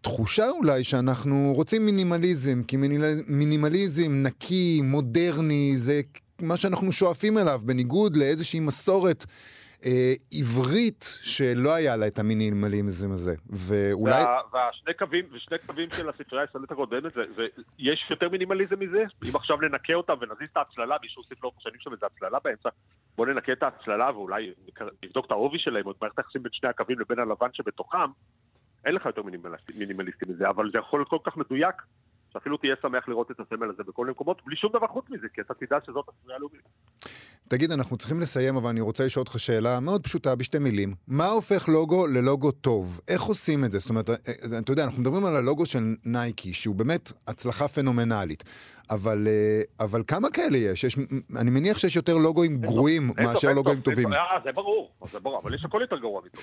תחושה 0.01 0.51
אולי 0.51 0.85
שאנחנו 0.85 1.53
רוצים 1.57 1.87
מינימליזם, 1.87 2.63
כי 2.63 2.77
מינימליזם 3.29 4.13
נקי, 4.23 4.81
מודרני, 4.85 5.73
זה 5.77 6.01
מה 6.43 6.57
שאנחנו 6.57 6.93
שואפים 6.93 7.39
אליו, 7.39 7.61
בניגוד 7.65 8.17
לאיזושהי 8.17 8.61
מסורת 8.61 9.25
אה, 9.87 10.13
עברית 10.33 11.05
שלא 11.23 11.75
היה 11.75 11.97
לה 11.97 12.07
את 12.07 12.19
המינימליזם 12.19 13.11
הזה. 13.11 13.35
ואולי... 13.47 14.23
וה, 14.23 14.41
והשני 14.53 14.95
קווים, 14.95 15.25
ושני 15.33 15.59
קווים 15.67 15.89
של 15.97 16.09
הספרייה 16.09 16.45
הישראלית 16.45 16.71
הקודמת, 16.71 17.13
זה, 17.15 17.23
זה, 17.37 17.47
יש 17.79 18.07
יותר 18.11 18.29
מינימליזם 18.29 18.81
מזה? 18.81 19.05
אם 19.31 19.37
עכשיו 19.37 19.57
ננקה 19.57 19.95
אותם 19.95 20.15
ונזיז 20.21 20.49
את 20.53 20.57
ההצללה, 20.57 20.97
מישהו 21.03 21.23
הוסיף 21.23 21.43
לאורך 21.43 21.57
השנים 21.59 21.81
שם 21.81 21.93
איזה 21.93 22.07
הצללה 22.07 22.39
באמצע, 22.45 22.69
בואו 23.17 23.29
ננקה 23.29 23.53
את 23.53 23.63
ההצללה 23.63 24.11
ואולי 24.15 24.53
נבדוק 25.05 25.27
את 25.27 25.31
העובי 25.31 25.59
שלהם, 25.59 25.87
או 25.87 25.91
את 25.91 25.97
מערכת 26.03 26.19
היחסים 26.19 26.43
בין 26.43 26.53
שני 26.53 26.69
הקווים 26.69 26.99
לבין 26.99 27.19
הלבן 27.19 27.49
שבתוכם, 27.53 28.11
אין 28.85 28.95
לך 28.95 29.07
יותר 29.07 29.23
מינימליסטי, 29.23 29.73
מינימליסטי 29.79 30.25
מזה, 30.29 30.49
אבל 30.49 30.71
זה 30.73 30.79
יכול 30.79 31.01
להיות 31.01 31.09
כל 31.09 31.19
כך 31.25 31.37
מדויק, 31.37 31.83
שאפילו 32.35 32.57
תהיה 32.57 32.75
שמח 32.83 33.09
לראות 33.09 33.31
את 33.31 33.41
הסמל 33.41 33.71
הזה 33.71 33.83
בכל 33.83 34.07
מקומות, 34.07 34.43
בלי 34.47 34.57
שום 34.57 34.71
דבר 34.73 34.87
חוץ 34.87 35.05
מזה, 35.11 35.27
כי 35.35 35.41
אתה 35.41 35.55
תדע 35.55 35.77
שזאת 35.87 36.05
הספרייה 36.09 36.37
הלאומית. 36.37 36.63
תגיד, 37.49 37.73
אנחנו 37.73 37.97
צריכים 37.97 38.21
לסיים, 38.21 38.57
אבל 38.57 38.69
אני 38.69 38.81
רוצה 38.81 39.07
לשאול 39.07 39.21
אותך 39.21 39.39
שאלה 39.41 39.81
מאוד 39.81 40.03
פשוטה, 40.05 40.35
בשתי 40.35 40.59
מילים. 40.59 40.95
מה 41.09 41.27
הופך 41.27 41.69
לוגו 41.69 42.07
ללוגו 42.07 42.51
טוב? 42.51 43.01
איך 43.09 43.23
עושים 43.23 43.65
את 43.65 43.73
זה? 43.73 43.79
זאת 43.79 43.91
אומרת, 43.91 44.11
אה, 44.11 44.15
אה, 44.53 44.59
אתה 44.59 44.73
יודע, 44.73 44.85
אנחנו 44.85 45.01
מדברים 45.01 45.25
על 45.25 45.37
הלוגו 45.37 45.67
של 45.67 45.95
נייקי, 46.05 46.53
שהוא 46.53 46.75
באמת 46.75 47.13
הצלחה 47.27 47.69
פנומנלית. 47.69 48.45
אבל, 48.91 49.27
אה, 49.27 49.85
אבל 49.85 50.03
כמה 50.07 50.31
כאלה 50.31 50.59
יש? 50.59 50.85
יש? 50.85 50.99
אני 51.41 51.51
מניח 51.51 51.79
שיש 51.79 51.97
יותר 51.97 52.17
לוגויים 52.19 52.61
גרועים 52.61 53.11
מאשר 53.17 53.55
סוף, 53.55 53.77
טובים. 53.83 54.13
אה, 54.13 54.19
זה 54.45 54.53
ברור, 54.53 54.91
זה 55.11 55.21
ברור, 55.21 55.41
אבל 55.43 55.55
יש 55.55 55.65
הכל 55.65 55.79
יותר 55.81 55.99
גרוע 55.99 56.23
מטוב. 56.27 56.43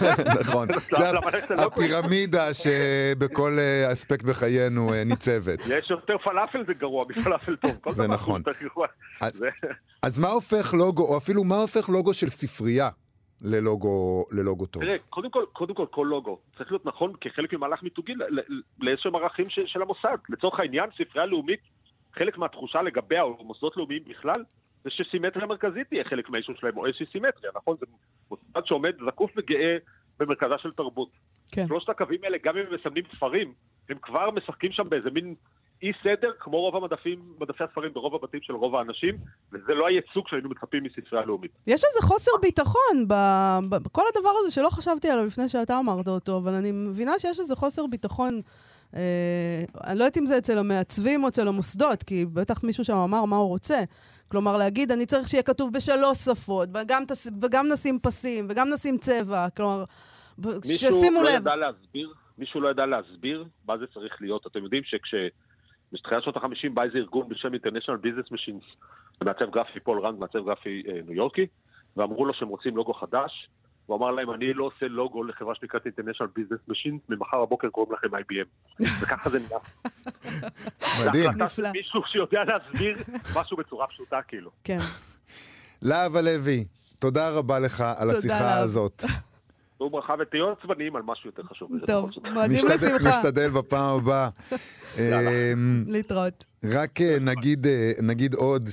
נכון. 0.40 0.68
זה? 0.72 1.62
הפירמידה 1.64 2.54
שבכל 2.54 3.56
אה, 3.58 3.92
אספקט 3.92 4.22
בחיינו 4.24 4.92
אה, 4.94 5.04
ניצבת. 5.04 5.58
יש 5.68 5.90
יותר 5.90 6.18
פלאפל 6.18 6.64
זה 6.66 6.74
גרוע 6.74 7.04
מפלאפל 7.08 7.56
טוב. 7.56 7.76
כל 7.80 7.94
זה 7.94 8.02
דבר 8.04 8.14
נכון. 8.14 8.42
יותר 8.46 8.64
גרוע. 8.64 8.86
אז- 10.02 10.18
מה 10.18 10.28
הופך 10.28 10.74
לוגו, 10.74 11.02
או 11.08 11.16
אפילו 11.16 11.44
מה 11.44 11.56
הופך 11.56 11.88
לוגו 11.88 12.14
של 12.14 12.28
ספרייה 12.28 12.88
ללוגו, 13.42 14.24
ללוגו 14.32 14.66
טוב? 14.66 14.82
תראה, 14.82 14.96
קודם 15.10 15.30
כל, 15.30 15.44
קודם 15.52 15.74
כל, 15.74 15.86
כל 15.90 16.06
לוגו 16.10 16.38
צריך 16.58 16.72
להיות 16.72 16.86
נכון 16.86 17.12
כחלק 17.20 17.52
ממהלך 17.52 17.82
מיתוגי 17.82 18.12
לאיזשהם 18.80 19.16
ערכים 19.16 19.46
של, 19.50 19.62
של 19.66 19.82
המוסד. 19.82 20.16
לצורך 20.28 20.60
העניין, 20.60 20.84
ספרייה 20.98 21.26
לאומית, 21.26 21.60
חלק 22.14 22.38
מהתחושה 22.38 22.82
לגביה, 22.82 23.22
או 23.22 23.44
מוסדות 23.44 23.76
לאומיים 23.76 24.02
בכלל, 24.08 24.44
זה 24.84 24.90
שסימטריה 24.90 25.46
מרכזית 25.46 25.88
תהיה 25.88 26.04
חלק 26.04 26.30
מהאישור 26.30 26.54
שלהם, 26.56 26.76
או 26.76 26.86
איזושהי 26.86 27.06
סימטריה, 27.12 27.52
נכון? 27.56 27.76
זה 27.80 27.86
מוסד 28.30 28.66
שעומד 28.66 28.92
זקוף 29.06 29.30
וגאה 29.36 29.76
במרכזה 30.20 30.58
של 30.58 30.72
תרבות. 30.72 31.08
כן. 31.52 31.66
שלושת 31.66 31.88
הקווים 31.88 32.20
האלה, 32.24 32.38
גם 32.44 32.56
אם 32.56 32.62
הם 32.68 32.74
מסמנים 32.74 33.04
ספרים, 33.16 33.52
הם 33.88 33.96
כבר 34.02 34.30
משחקים 34.30 34.72
שם 34.72 34.88
באיזה 34.88 35.10
מין 35.10 35.34
אי 35.82 35.92
סדר, 36.02 36.32
כמו 36.38 36.60
רוב 36.60 36.76
המדפים, 36.76 37.18
מדפי 37.40 37.64
הספרים 37.64 37.92
ברוב 37.92 38.14
הבתים 38.14 38.40
של 38.42 38.52
רוב 38.52 38.76
האנשים, 38.76 39.14
וזה 39.52 39.74
לא 39.74 39.86
הייצוג 39.86 40.28
שהיינו 40.28 40.48
מצפים 40.48 40.82
מספרייה 40.82 41.24
לאומית. 41.24 41.50
יש 41.66 41.84
איזה 41.84 42.06
חוסר 42.06 42.30
ביטחון 42.42 43.04
בכל 43.68 44.02
הדבר 44.14 44.30
הזה 44.40 44.50
שלא 44.50 44.68
חשבתי 44.70 45.10
עליו 45.10 45.24
לפני 45.26 45.48
שאתה 45.48 45.78
אמרת 45.78 46.08
אותו, 46.08 46.36
אבל 46.36 46.54
אני 46.54 46.72
מבינה 46.72 47.18
שיש 47.18 47.40
איזה 47.40 47.56
חוסר 47.56 47.86
ביטחון. 47.86 48.40
אה, 48.96 49.64
אני 49.86 49.98
לא 49.98 50.04
יודעת 50.04 50.16
אם 50.16 50.26
זה 50.26 50.38
אצל 50.38 50.58
המעצבים 50.58 51.22
או 51.22 51.28
אצל 51.28 51.48
המוסדות, 51.48 52.02
כי 52.02 52.26
בטח 52.26 52.64
מישהו 52.64 52.84
שם 52.84 52.96
אמר 52.96 53.24
מה 53.24 53.36
הוא 53.36 53.48
רוצה. 53.48 53.84
כלומר, 54.28 54.56
להגיד, 54.56 54.92
אני 54.92 55.06
צריך 55.06 55.28
שיהיה 55.28 55.42
כתוב 55.42 55.72
בשלוש 55.72 56.18
שפות, 56.18 56.68
וגם, 56.74 57.04
תס... 57.08 57.26
וגם 57.42 57.68
נשים 57.72 57.98
פסים, 58.02 58.46
וגם 58.50 58.68
נשים 58.70 58.98
צבע. 58.98 59.50
כלומר, 59.56 59.84
מישהו 60.38 60.62
שישימו 60.92 61.22
לא 61.22 61.30
לב. 61.30 61.36
ידע 61.36 61.56
להסביר, 61.56 62.12
מישהו 62.38 62.60
לא 62.60 62.68
ידע 62.68 62.86
להסביר 62.86 63.44
מה 63.68 63.78
זה 63.78 63.84
צריך 63.94 64.16
להיות. 64.20 64.46
אתם 64.46 64.64
יודעים 64.64 64.82
שכש... 64.84 65.14
בתחילת 65.92 66.22
שנות 66.22 66.36
ה-50 66.36 66.70
בא 66.74 66.82
איזה 66.82 66.98
ארגון 66.98 67.28
בשם 67.28 67.54
International 67.54 68.04
Business 68.04 68.32
Machines, 68.32 68.84
מעצב 69.24 69.50
גרפי 69.50 69.80
פול 69.80 70.00
רנד, 70.00 70.18
מעצב 70.18 70.44
גרפי 70.46 70.82
אה, 70.88 71.00
ניו 71.06 71.14
יורקי, 71.14 71.46
ואמרו 71.96 72.24
לו 72.24 72.34
שהם 72.34 72.48
רוצים 72.48 72.76
לוגו 72.76 72.94
חדש. 72.94 73.48
הוא 73.90 73.98
אמר 73.98 74.10
להם, 74.10 74.30
אני 74.30 74.52
לא 74.54 74.64
עושה 74.64 74.88
לוגו 74.88 75.24
לחברה 75.24 75.54
שנקראת 75.54 75.86
International 75.86 76.38
Business 76.38 76.70
Machines, 76.70 77.00
ממחר 77.08 77.44
בבוקר 77.44 77.68
קוראים 77.68 77.92
לכם 77.92 78.08
IBM. 78.14 78.80
וככה 79.00 79.30
זה 79.30 79.38
נהיה. 79.38 79.60
מדהים. 81.00 81.22
זה 81.22 81.28
החלטה 81.28 81.44
נפלא. 81.44 81.70
מישהו 81.72 82.02
שיודע 82.06 82.44
להסביר 82.44 82.96
משהו 83.36 83.56
בצורה 83.56 83.86
פשוטה, 83.86 84.18
כאילו. 84.28 84.50
כן. 84.64 84.78
להב 85.82 86.16
הלוי, 86.16 86.64
תודה 86.98 87.30
רבה 87.30 87.58
לך 87.58 87.84
על 87.96 88.10
השיחה. 88.10 88.58
הזאת. 88.58 89.04
תהיו 89.78 89.90
ברכה 89.90 90.14
ותהיו 90.20 90.50
עצבניים 90.50 90.96
על 90.96 91.02
משהו 91.02 91.28
יותר 91.28 91.42
חשוב. 91.42 91.70
טוב. 91.86 92.10
מועדים 92.32 92.56
לשמחה. 92.66 93.08
נשתדל 93.08 93.48
בפעם 93.48 93.96
הבאה. 93.96 94.28
אמ, 94.98 95.84
להתראות. 95.88 96.44
רק 96.64 97.00
אה, 97.00 97.18
נגיד, 97.18 97.66
אה, 97.66 97.92
נגיד 98.02 98.34
עוד 98.34 98.68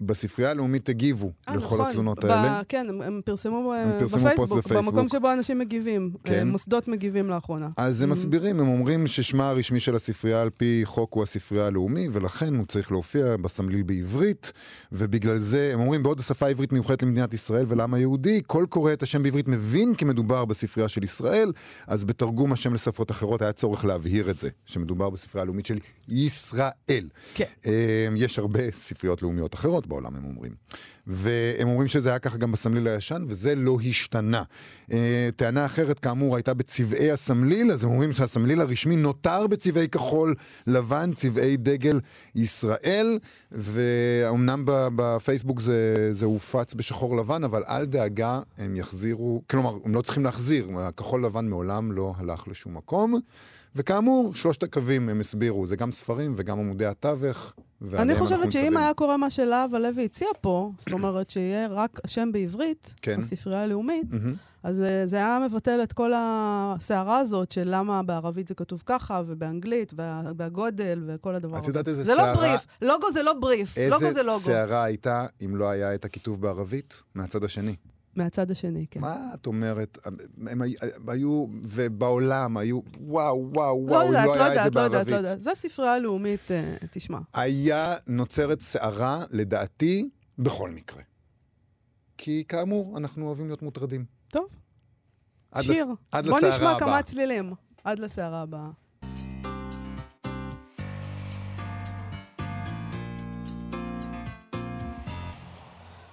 שבספרייה 0.00 0.50
הלאומית 0.50 0.88
הגיבו 0.88 1.32
אה, 1.48 1.56
לכל 1.56 1.64
נכון. 1.64 1.80
התלונות 1.80 2.24
ב- 2.24 2.30
האלה. 2.30 2.62
כן, 2.68 2.86
הם, 2.88 3.02
הם 3.02 3.20
פרסמו, 3.24 3.74
הם 3.74 3.90
פרסמו 3.98 4.08
פוסט 4.08 4.24
בפייסבוק, 4.24 4.58
בפייסבוק. 4.58 4.94
במקום 4.94 5.08
שבו 5.08 5.32
אנשים 5.32 5.58
מגיבים. 5.58 6.12
כן. 6.24 6.48
מוסדות 6.48 6.88
מגיבים 6.88 7.30
לאחרונה. 7.30 7.68
אז 7.76 8.02
הם 8.02 8.10
מסבירים, 8.10 8.60
הם 8.60 8.68
אומרים 8.68 9.06
ששמה 9.06 9.48
הרשמי 9.50 9.80
של 9.80 9.96
הספרייה 9.96 10.42
על 10.42 10.50
פי 10.50 10.80
חוק 10.84 11.14
הוא 11.14 11.22
הספרייה 11.22 11.66
הלאומי, 11.66 12.08
ולכן 12.12 12.54
הוא 12.54 12.66
צריך 12.66 12.92
להופיע 12.92 13.36
בסמליל 13.36 13.82
בעברית, 13.82 14.52
ובגלל 14.92 15.38
זה, 15.38 15.70
הם 15.74 15.80
אומרים, 15.80 16.02
בעוד 16.02 16.20
השפה 16.20 16.46
העברית 16.46 16.72
מיוחדת 16.72 17.02
למדינת 17.02 17.34
ישראל 17.34 17.64
ולעם 17.68 17.94
היהודי, 17.94 18.42
כל 18.46 18.66
קורא 18.68 18.92
את 18.92 19.02
השם 19.02 19.22
בעברית 19.22 19.48
מבין 19.48 19.94
כי 19.94 20.04
מדובר 20.04 20.44
בספרייה 20.44 20.88
של 20.88 21.04
ישראל, 21.04 21.52
אז 21.86 22.04
בתרגום 22.04 22.52
השם 22.52 22.74
לשפות 22.74 23.10
אחרות 23.10 23.42
היה 23.42 23.52
צורך 23.52 23.84
להבהיר 23.84 24.30
את 24.30 24.38
זה, 24.38 24.48
שמדובר 24.66 25.10
בספרייה 25.10 25.42
הלאומית 25.42 25.66
של 25.66 25.78
ישראל. 26.08 26.27
כן. 27.34 27.44
אה, 27.66 28.08
יש 28.16 28.38
הרבה 28.38 28.70
ספריות 28.70 29.22
לאומיות 29.22 29.54
אחרות 29.54 29.86
בעולם, 29.86 30.16
הם 30.16 30.24
אומרים. 30.24 30.52
והם 31.08 31.68
אומרים 31.68 31.88
שזה 31.88 32.08
היה 32.08 32.18
ככה 32.18 32.36
גם 32.36 32.52
בסמליל 32.52 32.88
הישן, 32.88 33.24
וזה 33.26 33.54
לא 33.54 33.78
השתנה. 33.88 34.42
אה, 34.92 35.28
טענה 35.36 35.66
אחרת, 35.66 35.98
כאמור, 35.98 36.36
הייתה 36.36 36.54
בצבעי 36.54 37.10
הסמליל, 37.10 37.72
אז 37.72 37.84
הם 37.84 37.90
אומרים 37.90 38.12
שהסמליל 38.12 38.60
הרשמי 38.60 38.96
נותר 38.96 39.46
בצבעי 39.46 39.88
כחול 39.88 40.34
לבן, 40.66 41.10
צבעי 41.14 41.56
דגל 41.56 42.00
ישראל, 42.34 43.18
ואומנם 43.52 44.62
בפייסבוק 44.66 45.60
זה, 45.60 46.08
זה 46.12 46.26
הופץ 46.26 46.74
בשחור 46.74 47.16
לבן, 47.16 47.44
אבל 47.44 47.62
אל 47.68 47.84
דאגה, 47.84 48.40
הם 48.58 48.76
יחזירו, 48.76 49.42
כלומר, 49.50 49.78
הם 49.84 49.94
לא 49.94 50.00
צריכים 50.00 50.24
להחזיר, 50.24 50.70
הכחול 50.78 51.24
לבן 51.24 51.48
מעולם 51.48 51.92
לא 51.92 52.12
הלך 52.18 52.48
לשום 52.48 52.76
מקום. 52.76 53.20
וכאמור, 53.78 54.34
שלושת 54.34 54.62
הקווים 54.62 55.08
הם 55.08 55.20
הסבירו, 55.20 55.66
זה 55.66 55.76
גם 55.76 55.92
ספרים 55.92 56.32
וגם 56.36 56.58
עמודי 56.58 56.86
התווך. 56.86 57.52
אני 57.94 58.14
חושבת 58.14 58.52
שאם. 58.52 58.76
היה 58.76 58.94
קורה 58.94 59.16
מה 59.16 59.30
שלהב 59.30 59.74
הלוי 59.74 60.04
הציע 60.04 60.28
פה, 60.40 60.70
זאת 60.78 60.92
אומרת 60.92 61.30
שיהיה 61.30 61.66
רק 61.70 62.00
שם 62.06 62.28
בעברית, 62.32 62.94
כן. 63.02 63.18
בספרייה 63.18 63.62
הלאומית. 63.62 64.06
אז 64.62 64.80
אה, 64.80 65.06
זה 65.06 65.16
היה 65.16 65.38
מבטל 65.48 65.80
את 65.82 65.92
כל 65.92 66.12
הסערה 66.16 67.18
הזאת 67.18 67.50
של 67.52 67.62
למה 67.66 68.02
בערבית 68.02 68.48
זה 68.48 68.54
כתוב 68.54 68.82
ככה, 68.86 69.22
ובאנגלית, 69.26 69.92
וה- 69.96 70.22
והגודל, 70.36 71.02
וכל 71.06 71.34
הדבר 71.34 71.56
את 71.56 71.62
הזה. 71.62 71.70
יודעת 71.70 71.88
איזה 71.88 72.04
זה 72.04 72.14
סערה- 72.14 72.32
לא 72.32 72.38
בריף, 72.38 72.66
לוגו 72.82 73.12
זה 73.12 73.22
לא 73.22 73.32
בריף, 73.32 73.78
לוגו 73.78 73.98
זה 73.98 74.06
איזה 74.08 74.22
לוגו. 74.22 74.38
סערה 74.38 74.84
הייתה 74.84 75.26
אם 75.44 75.56
לא 75.56 75.68
היה 75.70 75.94
את 75.94 76.04
הכיתוב 76.04 76.40
בערבית 76.42 77.02
מהצד 77.14 77.44
השני? 77.44 77.74
מהצד 78.16 78.50
השני, 78.50 78.86
כן. 78.90 79.00
מה 79.00 79.30
את 79.34 79.46
אומרת? 79.46 79.98
הם 80.46 80.62
הי- 80.62 80.74
היו, 81.08 81.46
ובעולם 81.64 82.56
היו, 82.56 82.80
וואו, 83.00 83.50
וואו, 83.52 83.86
לא 83.88 83.92
וואו, 83.92 84.06
יודעת, 84.06 84.26
לא 84.26 84.36
לא 84.36 84.42
היה 84.44 84.48
את 84.48 84.52
זה 84.54 84.64
יודעת, 84.64 84.74
לא 84.74 84.80
יודעת, 84.80 84.92
לא 84.92 85.12
בערבית. 85.12 85.14
יודעת. 85.14 85.40
זה 85.40 85.50
ספרייה 85.54 85.98
לאומית, 85.98 86.50
אה, 86.50 86.74
תשמע. 86.90 87.18
היה 87.34 87.96
נוצרת 88.06 88.60
סערה, 88.60 89.24
לדעתי, 89.30 90.10
בכל 90.38 90.70
מקרה. 90.70 91.02
כי 92.18 92.44
כאמור, 92.48 92.98
אנחנו 92.98 93.26
אוהבים 93.26 93.46
להיות 93.46 93.62
מוטרדים. 93.62 94.04
טוב, 94.28 94.46
עד 95.52 95.62
שיר. 95.62 95.86
לס- 96.14 96.26
בוא 96.28 96.38
נשמע. 96.40 96.76
כמה 96.78 97.02
צלילים. 97.02 97.52
עד 97.84 97.98
לסערה 97.98 98.42
הבאה. 98.42 98.70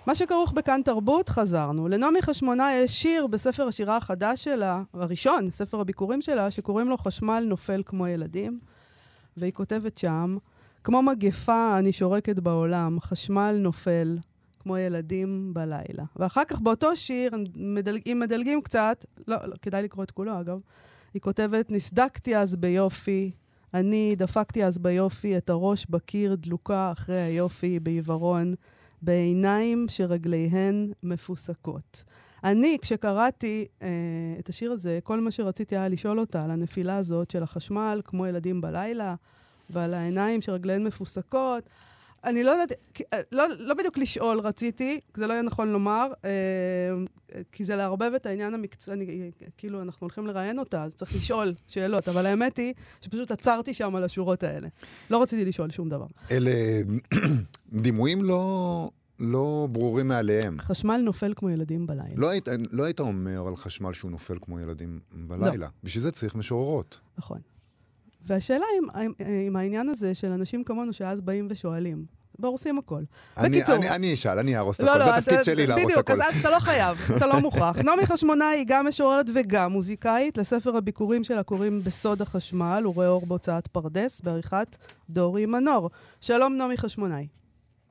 מה 0.07 0.15
שכרוך 0.15 0.51
בכאן 0.51 0.81
תרבות, 0.85 1.29
חזרנו. 1.29 1.87
לנעמי 1.87 2.21
חשמונה 2.21 2.73
יש 2.73 3.01
שיר 3.01 3.27
בספר 3.27 3.67
השירה 3.67 3.97
החדש 3.97 4.43
שלה, 4.43 4.83
הראשון, 4.93 5.51
ספר 5.51 5.79
הביקורים 5.79 6.21
שלה, 6.21 6.51
שקוראים 6.51 6.89
לו 6.89 6.97
חשמל 6.97 7.45
נופל 7.47 7.83
כמו 7.85 8.07
ילדים. 8.07 8.59
והיא 9.37 9.51
כותבת 9.51 9.97
שם, 9.97 10.37
כמו 10.83 11.01
מגפה 11.01 11.79
אני 11.79 11.91
שורקת 11.91 12.39
בעולם, 12.39 12.99
חשמל 12.99 13.57
נופל 13.59 14.17
כמו 14.59 14.77
ילדים 14.77 15.53
בלילה. 15.53 16.03
ואחר 16.15 16.43
כך 16.47 16.61
באותו 16.61 16.95
שיר, 16.95 17.31
מדלג, 17.55 18.01
אם 18.11 18.19
מדלגים 18.19 18.61
קצת, 18.61 19.05
לא, 19.27 19.37
לא, 19.43 19.55
כדאי 19.61 19.83
לקרוא 19.83 20.03
את 20.03 20.11
כולו 20.11 20.39
אגב, 20.39 20.59
היא 21.13 21.21
כותבת, 21.21 21.71
נסדקתי 21.71 22.37
אז 22.37 22.55
ביופי, 22.55 23.31
אני 23.73 24.15
דפקתי 24.17 24.65
אז 24.65 24.79
ביופי 24.79 25.37
את 25.37 25.49
הראש 25.49 25.85
בקיר 25.89 26.35
דלוקה 26.35 26.91
אחרי 26.91 27.21
היופי 27.21 27.79
בעיוורון, 27.79 28.53
בעיניים 29.05 29.85
שרגליהן 29.89 30.91
מפוסקות. 31.03 32.03
אני, 32.43 32.77
כשקראתי 32.81 33.65
אה, 33.81 33.87
את 34.39 34.49
השיר 34.49 34.71
הזה, 34.71 34.99
כל 35.03 35.19
מה 35.19 35.31
שרציתי 35.31 35.77
היה 35.77 35.87
לשאול 35.87 36.19
אותה 36.19 36.43
על 36.43 36.51
הנפילה 36.51 36.97
הזאת 36.97 37.31
של 37.31 37.43
החשמל, 37.43 38.01
כמו 38.05 38.27
ילדים 38.27 38.61
בלילה, 38.61 39.15
ועל 39.69 39.93
העיניים 39.93 40.41
שרגליהן 40.41 40.83
מפוסקות. 40.83 41.63
אני 42.25 42.43
לא 42.43 42.51
יודעת, 42.51 42.71
אה, 43.13 43.19
לא, 43.31 43.43
לא 43.59 43.73
בדיוק 43.73 43.97
לשאול 43.97 44.39
רציתי, 44.39 44.99
זה 45.17 45.27
לא 45.27 45.33
יהיה 45.33 45.41
נכון 45.41 45.71
לומר, 45.71 46.07
אה, 46.25 46.29
כי 47.51 47.65
זה 47.65 47.75
לערבב 47.75 48.11
את 48.15 48.25
העניין 48.25 48.53
המקצועי, 48.53 49.31
כאילו 49.57 49.81
אנחנו 49.81 50.05
הולכים 50.05 50.27
לראיין 50.27 50.59
אותה, 50.59 50.83
אז 50.83 50.95
צריך 50.95 51.15
לשאול 51.15 51.53
שאלות, 51.67 52.07
אבל 52.07 52.25
האמת 52.25 52.57
היא 52.57 52.73
שפשוט 53.01 53.31
עצרתי 53.31 53.73
שם 53.73 53.95
על 53.95 54.03
השורות 54.03 54.43
האלה. 54.43 54.67
לא 55.09 55.21
רציתי 55.21 55.45
לשאול 55.45 55.71
שום 55.71 55.89
דבר. 55.89 56.05
אלה 56.31 56.51
דימויים 57.83 58.23
לא, 58.23 58.89
לא 59.19 59.67
ברורים 59.71 60.07
מאליהם. 60.07 60.57
חשמל 60.59 60.97
נופל 60.97 61.33
כמו 61.35 61.49
ילדים 61.49 61.87
בלילה. 61.87 62.15
לא 62.15 62.29
היית, 62.29 62.47
לא 62.71 62.83
היית 62.83 62.99
אומר 62.99 63.47
על 63.47 63.55
חשמל 63.55 63.93
שהוא 63.93 64.11
נופל 64.11 64.37
כמו 64.41 64.59
ילדים 64.59 64.99
בלילה. 65.11 65.55
לא. 65.55 65.67
בשביל 65.83 66.03
זה 66.03 66.11
צריך 66.11 66.35
משוררות. 66.35 66.99
נכון. 67.17 67.39
והשאלה 68.25 68.65
אם, 68.79 69.01
אם, 69.01 69.11
אם 69.47 69.55
העניין 69.55 69.89
הזה 69.89 70.15
של 70.15 70.31
אנשים 70.31 70.63
כמונו 70.63 70.93
שאז 70.93 71.21
באים 71.21 71.47
ושואלים, 71.49 72.05
והורסים 72.39 72.77
הכל. 72.77 73.03
אני, 73.37 73.49
בקיצור. 73.49 73.75
אני, 73.75 73.89
אני 73.89 74.13
אשאל, 74.13 74.39
אני 74.39 74.55
אהרוס 74.55 74.79
את 74.79 74.85
לא, 74.85 74.91
הכל. 74.91 74.99
לא, 74.99 75.05
זה 75.05 75.15
התפקיד 75.15 75.43
שלי 75.43 75.67
להרוס 75.67 75.83
בדיוק, 75.83 75.99
הכל. 75.99 76.21
אז 76.21 76.39
אתה 76.39 76.49
לא 76.49 76.59
חייב, 76.59 76.97
אתה 77.17 77.27
לא 77.27 77.39
מוכרח. 77.39 77.77
נעמי 77.77 78.05
חשמונאי 78.05 78.47
היא 78.47 78.65
גם 78.67 78.87
משוררת 78.87 79.25
וגם 79.35 79.71
מוזיקאית. 79.71 80.37
לספר 80.37 80.77
הביקורים 80.77 81.23
שלה 81.23 81.43
קוראים 81.43 81.81
בסוד 81.83 82.21
החשמל, 82.21 82.81
הוא 82.85 82.93
רואה 82.93 83.07
אור 83.07 83.25
בהוצאת 83.25 83.67
פרדס, 83.67 84.21
בעריכת 84.21 84.75
דורי 85.09 85.45
מנור. 85.45 85.89
שלום, 86.21 86.57
נעמי 86.57 86.77
חשמונאי. 86.77 87.27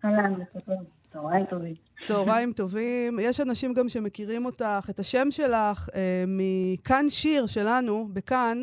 אהלן, 0.05 0.35
בסדר. 0.55 0.75
צהריים 1.13 1.47
טובים. 1.51 1.75
צהריים 2.05 2.53
טובים. 2.53 3.19
יש 3.23 3.41
אנשים 3.41 3.75
גם 3.75 3.89
שמכירים 3.89 4.45
אותך, 4.45 4.87
את 4.91 4.99
השם 4.99 5.31
שלך, 5.31 5.89
אה, 5.95 6.25
מכאן 6.27 7.07
שיר 7.09 7.47
שלנו, 7.47 8.09
בכאן, 8.13 8.61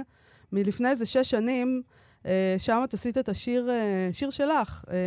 מלפני 0.51 0.89
איזה 0.89 1.05
שש 1.05 1.29
שנים, 1.29 1.81
אה, 2.25 2.55
שם 2.57 2.81
את 2.83 2.93
עשית 2.93 3.17
את 3.17 3.29
השיר, 3.29 3.69
אה, 3.69 4.09
שיר 4.11 4.29
שלך, 4.29 4.85
אה, 4.91 4.97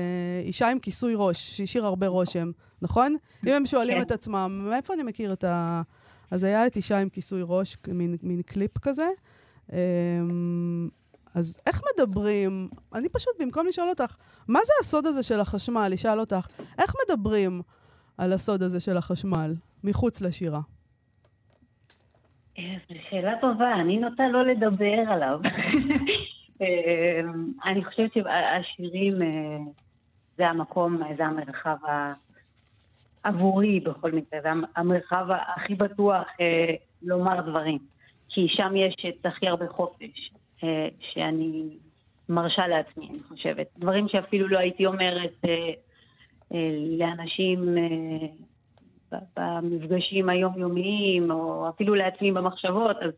אישה 0.45 0.71
עם 0.71 0.79
כיסוי 0.79 1.15
ראש, 1.17 1.57
שהשאיר 1.57 1.87
הרבה 1.87 2.07
רושם, 2.07 2.51
נכון? 2.83 3.17
אם 3.47 3.53
הם 3.53 3.67
שואלים 3.67 3.97
כן. 3.97 4.03
את 4.03 4.11
עצמם, 4.11 4.67
מאיפה 4.71 4.95
אני 4.95 5.03
מכיר 5.03 5.33
את 5.33 5.45
ה... 5.45 5.83
אז 6.31 6.45
היה 6.45 6.67
את 6.67 6.77
אישה 6.77 6.99
עם 6.99 7.09
כיסוי 7.09 7.41
ראש, 7.45 7.77
מין, 7.89 8.17
מין 8.23 8.43
קליפ 8.43 8.79
כזה. 8.79 9.09
אה, 9.73 9.79
אז 11.35 11.59
איך 11.67 11.83
מדברים? 11.95 12.69
אני 12.95 13.09
פשוט, 13.09 13.33
במקום 13.41 13.67
לשאול 13.67 13.89
אותך, 13.89 14.17
מה 14.49 14.61
זה 14.67 14.73
הסוד 14.81 15.07
הזה 15.07 15.23
של 15.23 15.41
החשמל? 15.41 15.91
אשאל 15.95 16.21
אותך, 16.21 16.47
איך 16.79 16.95
מדברים 17.05 17.63
על 18.19 18.33
הסוד 18.33 18.63
הזה 18.63 18.81
של 18.81 18.97
החשמל, 18.97 19.55
מחוץ 19.85 20.21
לשירה? 20.21 20.61
אה, 22.59 22.73
זו 22.89 22.95
שאלה 23.11 23.33
טובה, 23.41 23.75
אני 23.75 23.99
נוטה 23.99 24.29
לא 24.29 24.45
לדבר 24.47 25.03
עליו. 25.09 25.41
אה, 26.63 27.21
אני 27.65 27.85
חושבת 27.85 28.11
שהשירים 28.15 29.23
אה, 29.23 29.57
זה 30.37 30.49
המקום, 30.49 30.99
זה 31.17 31.25
המרחב 31.27 31.77
ה- 31.89 32.13
עבורי 33.23 33.81
בכל 33.81 34.13
מקרה, 34.13 34.41
זה 34.43 34.51
המ- 34.51 34.65
המרחב 34.77 35.27
הכי 35.57 35.75
בטוח 35.75 36.27
לומר 37.03 37.41
דברים. 37.41 37.79
כי 38.29 38.47
שם 38.49 38.73
יש 38.77 38.95
את 39.09 39.27
הכי 39.27 39.49
הרבה 39.49 39.69
חופש, 39.69 40.31
שאני 41.01 41.63
מרשה 42.29 42.67
לעצמי, 42.67 43.09
אני 43.11 43.19
חושבת. 43.19 43.67
דברים 43.79 44.09
שאפילו 44.09 44.49
לא 44.49 44.59
הייתי 44.59 44.87
אומרת 44.87 45.45
לאנשים 46.99 47.69
במפגשים 49.37 50.29
היומיומיים, 50.29 51.31
או 51.31 51.69
אפילו 51.69 51.95
לעצמי 51.95 52.33
במחשבות, 52.33 52.97
אז 53.03 53.11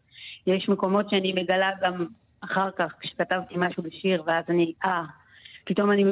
יש 0.46 0.68
מקומות 0.68 1.10
שאני 1.10 1.32
מגלה 1.32 1.70
גם 1.80 2.06
אחר 2.40 2.70
כך, 2.70 2.94
כשכתבתי 3.00 3.54
משהו 3.56 3.82
בשיר, 3.82 4.22
ואז 4.26 4.44
אני, 4.48 4.72
אה, 4.84 5.02
פתאום 5.64 5.92
אני, 5.92 6.04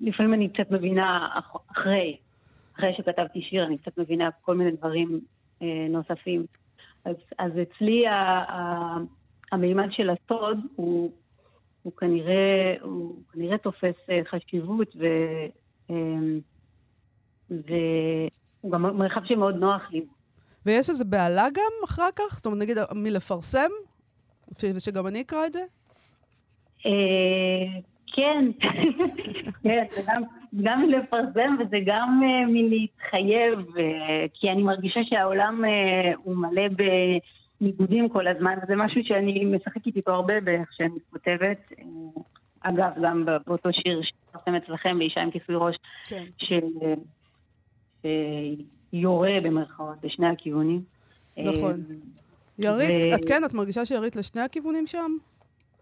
לפעמים 0.00 0.34
אני 0.34 0.48
קצת 0.48 0.70
מבינה 0.70 1.28
אח- 1.38 1.56
אחרי, 1.72 2.16
אחרי 2.76 2.94
שכתבתי 2.96 3.42
שיר, 3.42 3.66
אני 3.66 3.78
קצת 3.78 3.98
מבינה 3.98 4.28
כל 4.42 4.56
מיני 4.56 4.70
דברים 4.70 5.20
אה, 5.62 5.86
נוספים. 5.90 6.46
אז, 7.04 7.16
אז 7.38 7.52
אצלי 7.62 8.06
ה, 8.06 8.14
ה, 8.14 8.96
המימד 9.52 9.88
של 9.90 10.10
הסוד 10.10 10.58
הוא, 10.76 11.10
הוא, 11.82 11.92
כנראה, 11.96 12.74
הוא 12.80 13.16
כנראה 13.32 13.58
תופס 13.58 13.94
אה, 14.10 14.20
חשיבות, 14.30 14.96
ו, 14.96 15.06
אה, 15.90 15.96
והוא 18.60 18.72
גם 18.72 18.82
מרחב 18.82 19.20
שמאוד 19.24 19.54
נוח 19.56 19.82
לי. 19.90 20.04
ויש 20.66 20.88
איזו 20.88 21.04
בהלה 21.04 21.46
גם 21.54 21.72
אחר 21.84 22.08
כך? 22.16 22.34
זאת 22.34 22.46
אומרת, 22.46 22.58
נגיד, 22.62 22.76
מלפרסם? 22.94 23.70
ושגם 24.62 25.06
אני 25.06 25.20
אקרא 25.20 25.46
את 25.46 25.52
זה? 25.52 25.60
אה, 26.86 27.80
כן, 28.06 28.44
כן, 29.62 29.84
זה 29.90 30.02
גם, 30.06 30.22
גם 30.62 30.82
לפרסם 30.88 31.56
וזה 31.60 31.76
גם 31.86 32.20
אה, 32.24 32.46
מלהתחייב, 32.46 33.58
אה, 33.78 34.26
כי 34.34 34.50
אני 34.50 34.62
מרגישה 34.62 35.00
שהעולם 35.04 35.64
הוא 36.22 36.36
מלא 36.36 36.62
בניגודים 37.60 38.08
כל 38.08 38.28
הזמן, 38.28 38.58
וזה 38.62 38.76
משהו 38.76 39.00
שאני 39.04 39.44
משחקת 39.44 39.96
איתו 39.96 40.10
הרבה 40.10 40.40
באיך 40.40 40.68
שאני 40.72 40.98
כותבת. 41.12 41.72
אגב, 42.60 42.90
גם 43.02 43.24
באותו 43.46 43.68
שיר 43.72 44.00
שפרסם 44.02 44.54
אצלכם, 44.54 44.98
באישה 44.98 45.20
עם 45.20 45.30
כיסוי 45.30 45.54
ראש, 45.58 45.76
כן. 46.08 46.24
ש- 46.38 46.52
שיורה 48.02 49.40
במרכאות 49.42 49.96
בשני 50.02 50.26
הכיוונים. 50.26 50.82
נכון. 51.38 51.84
אה, 51.90 51.94
ירית, 52.58 52.90
ו- 52.90 53.14
את 53.14 53.24
כן, 53.24 53.44
את 53.44 53.54
מרגישה 53.54 53.84
שירית 53.84 54.16
לשני 54.16 54.40
הכיוונים 54.40 54.86
שם? 54.86 55.16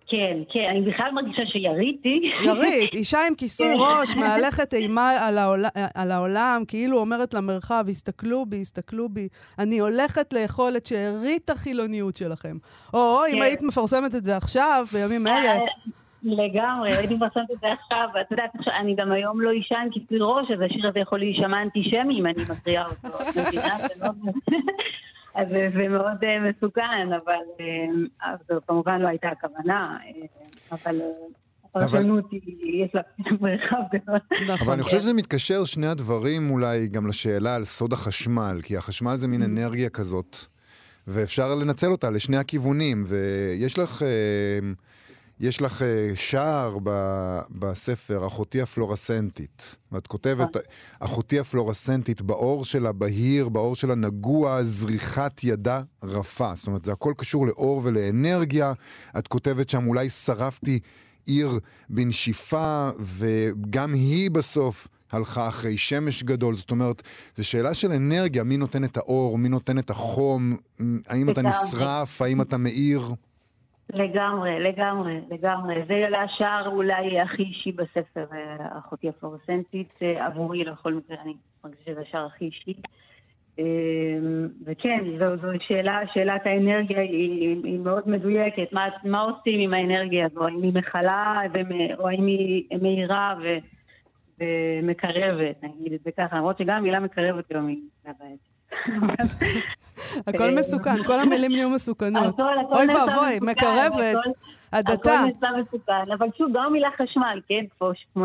כן, 0.08 0.38
כן, 0.50 0.64
אני 0.70 0.80
בכלל 0.80 1.10
מרגישה 1.12 1.42
שיריתי. 1.46 2.20
ירית, 2.44 2.94
אישה 3.00 3.18
עם 3.28 3.34
כיסוי 3.34 3.66
כן. 3.66 3.74
ראש, 3.78 4.14
מהלכת 4.16 4.74
אימה 4.74 5.10
על 5.10 5.38
העולם, 5.38 5.68
על 5.94 6.10
העולם, 6.10 6.62
כאילו 6.68 6.98
אומרת 6.98 7.34
למרחב, 7.34 7.84
הסתכלו 7.88 8.46
בי, 8.46 8.60
הסתכלו 8.60 9.08
בי. 9.08 9.28
אני 9.58 9.78
הולכת 9.78 10.32
לאכול 10.32 10.76
את 10.76 10.86
שארית 10.86 11.50
החילוניות 11.50 12.16
שלכם. 12.16 12.56
או, 12.94 13.20
אם 13.26 13.36
כן. 13.36 13.42
היית 13.42 13.62
מפרסמת 13.62 14.14
את 14.14 14.24
זה 14.24 14.36
עכשיו, 14.36 14.86
בימים 14.92 15.26
אלה, 15.26 15.56
אה, 15.56 15.58
לגמרי, 16.26 16.92
הייתי 16.92 17.14
מפרסמת 17.14 17.50
את 17.52 17.60
זה 17.60 17.66
עכשיו, 17.72 18.08
ואת 18.14 18.30
יודעת, 18.30 18.50
אני 18.80 18.94
גם 18.96 19.12
היום 19.12 19.40
לא 19.40 19.50
עם 19.50 19.90
כיסוי 19.90 20.18
ראש, 20.20 20.50
אז 20.50 20.58
השיר 20.70 20.88
הזה 20.88 20.98
יכול 20.98 21.18
להישמע 21.18 21.62
אנטישמי 21.62 22.20
אם 22.20 22.26
אני 22.26 22.42
מקריאה 22.50 22.84
אותו. 22.86 23.18
זה 23.32 23.42
מאוד- 24.00 24.34
אז 25.34 25.48
זה 25.48 25.68
זה 25.76 25.88
מאוד 25.88 26.24
אה, 26.24 26.50
מסוכן, 26.50 27.08
אבל 27.24 27.42
אה, 27.60 28.34
זו 28.48 28.54
כמובן 28.68 29.00
לא 29.00 29.08
הייתה 29.08 29.28
הכוונה, 29.28 29.96
אה, 30.04 30.26
אבל 30.72 31.00
הפרשנות 31.64 32.24
היא, 32.30 32.84
יש 32.84 32.94
לה 32.94 33.00
מרחב 33.40 33.76
גדול. 33.94 34.18
נכון. 34.44 34.56
אבל 34.66 34.72
אני 34.72 34.82
חושב 34.82 35.00
שזה 35.00 35.14
מתקשר 35.14 35.64
שני 35.64 35.86
הדברים 35.86 36.50
אולי 36.50 36.88
גם 36.88 37.06
לשאלה 37.06 37.54
על 37.54 37.64
סוד 37.64 37.92
החשמל, 37.92 38.56
כי 38.62 38.76
החשמל 38.76 39.16
זה 39.16 39.28
מין 39.28 39.42
אנרגיה 39.42 39.88
כזאת, 39.88 40.36
ואפשר 41.06 41.54
לנצל 41.54 41.86
אותה 41.90 42.10
לשני 42.10 42.36
הכיוונים, 42.36 43.04
ויש 43.06 43.78
לך... 43.78 44.02
אה, 44.02 44.08
יש 45.40 45.62
לך 45.62 45.82
אה, 45.82 46.10
שער 46.14 46.78
ב- 46.82 47.40
בספר, 47.50 48.26
אחותי 48.26 48.60
הפלורסנטית. 48.60 49.76
ואת 49.92 50.06
כותבת, 50.06 50.56
אחותי 51.00 51.38
הפלורסנטית, 51.38 52.22
באור 52.22 52.64
שלה 52.64 52.92
בהיר, 52.92 53.48
באור 53.48 53.76
שלה 53.76 53.94
נגוע, 53.94 54.64
זריחת 54.64 55.40
ידה 55.44 55.82
רפה. 56.02 56.54
זאת 56.54 56.66
אומרת, 56.66 56.84
זה 56.84 56.92
הכל 56.92 57.14
קשור 57.16 57.46
לאור 57.46 57.80
ולאנרגיה. 57.84 58.72
את 59.18 59.28
כותבת 59.28 59.70
שם, 59.70 59.86
אולי 59.86 60.08
שרפתי 60.08 60.78
עיר 61.26 61.58
בנשיפה, 61.90 62.90
וגם 63.00 63.94
היא 63.94 64.30
בסוף 64.30 64.88
הלכה 65.12 65.48
אחרי 65.48 65.76
שמש 65.76 66.22
גדול, 66.22 66.54
זאת 66.54 66.70
אומרת, 66.70 67.02
זו 67.36 67.44
שאלה 67.44 67.74
של 67.74 67.92
אנרגיה, 67.92 68.44
מי 68.44 68.56
נותן 68.56 68.84
את 68.84 68.96
האור, 68.96 69.38
מי 69.38 69.48
נותן 69.48 69.78
את 69.78 69.90
החום, 69.90 70.56
האם 71.06 71.30
אתה. 71.30 71.42
נשרף, 71.42 72.22
האם 72.22 72.40
אתה 72.40 72.56
מאיר. 72.56 73.14
לגמרי, 73.94 74.60
לגמרי, 74.60 75.20
לגמרי. 75.30 75.74
זה 75.88 76.18
השער 76.18 76.68
אולי 76.68 77.20
הכי 77.20 77.42
אישי 77.42 77.72
בספר, 77.72 78.26
אה, 78.32 78.78
אחותי 78.78 79.08
הפלורסנטית. 79.08 79.92
אה, 80.02 80.26
עבורי, 80.26 80.64
לכל 80.64 80.94
מקרה, 80.94 81.16
אני 81.22 81.34
מרגישה 81.64 81.82
שזה 81.84 82.00
השער 82.00 82.26
הכי 82.26 82.44
אישי. 82.44 82.74
אה, 83.58 83.64
וכן, 84.64 85.04
זו, 85.18 85.36
זו 85.36 85.48
שאלה, 85.60 86.00
שאלת 86.14 86.46
האנרגיה 86.46 87.00
היא, 87.00 87.56
היא 87.64 87.78
מאוד 87.78 88.08
מדויקת. 88.08 88.72
מה, 88.72 88.88
מה 89.04 89.20
עושים 89.20 89.60
עם 89.60 89.74
האנרגיה 89.74 90.26
הזו? 90.26 90.44
האם 90.44 90.62
היא 90.62 90.74
מכלה 90.74 91.40
או 91.98 92.08
האם 92.08 92.26
היא 92.26 92.64
מאירה 92.82 93.34
ו, 93.42 93.56
ומקרבת, 94.40 95.62
נגיד 95.62 95.92
את 95.92 96.00
זה 96.04 96.10
ככה. 96.10 96.36
למרות 96.36 96.58
שגם 96.58 96.76
המילה 96.76 97.00
מקרבת 97.00 97.50
היום 97.50 97.66
היא 97.66 97.80
בעייתית. 98.04 98.55
הכל 100.26 100.50
מסוכן, 100.58 101.04
כל 101.06 101.20
המילים 101.20 101.52
נהיו 101.52 101.70
מסוכנות. 101.70 102.40
אוי 102.40 102.86
ואבוי, 102.86 103.38
מקרבת, 103.42 104.16
הדתה. 104.72 105.14
הכל 105.14 105.26
נעשה 105.26 105.56
מסוכן, 105.62 106.12
אבל 106.18 106.26
שוב, 106.38 106.48
גם 106.54 106.62
המילה 106.66 106.88
חשמל, 107.02 107.40
כן? 107.48 107.64
כמו, 107.78 107.90
ש- 107.94 108.06
כמו 108.14 108.24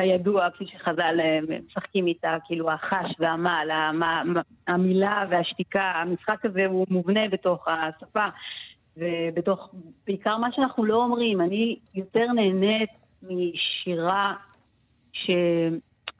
שכידוע, 0.00 0.50
כפי 0.50 0.64
שחז"ל 0.66 1.20
אה, 1.20 1.38
משחקים 1.66 2.06
איתה, 2.06 2.36
כאילו 2.44 2.70
החש 2.70 3.14
המה- 3.20 4.22
המילה 4.68 5.24
והשתיקה, 5.30 5.92
המשחק 5.94 6.44
הזה 6.44 6.66
הוא 6.66 6.86
מובנה 6.90 7.28
בתוך 7.28 7.68
השפה, 7.68 8.26
ובתוך, 8.96 9.70
בעיקר 10.06 10.36
מה 10.36 10.48
שאנחנו 10.52 10.84
לא 10.84 10.94
אומרים, 10.96 11.40
אני 11.40 11.76
יותר 11.94 12.26
נהנית 12.34 12.90
משירה 13.22 14.34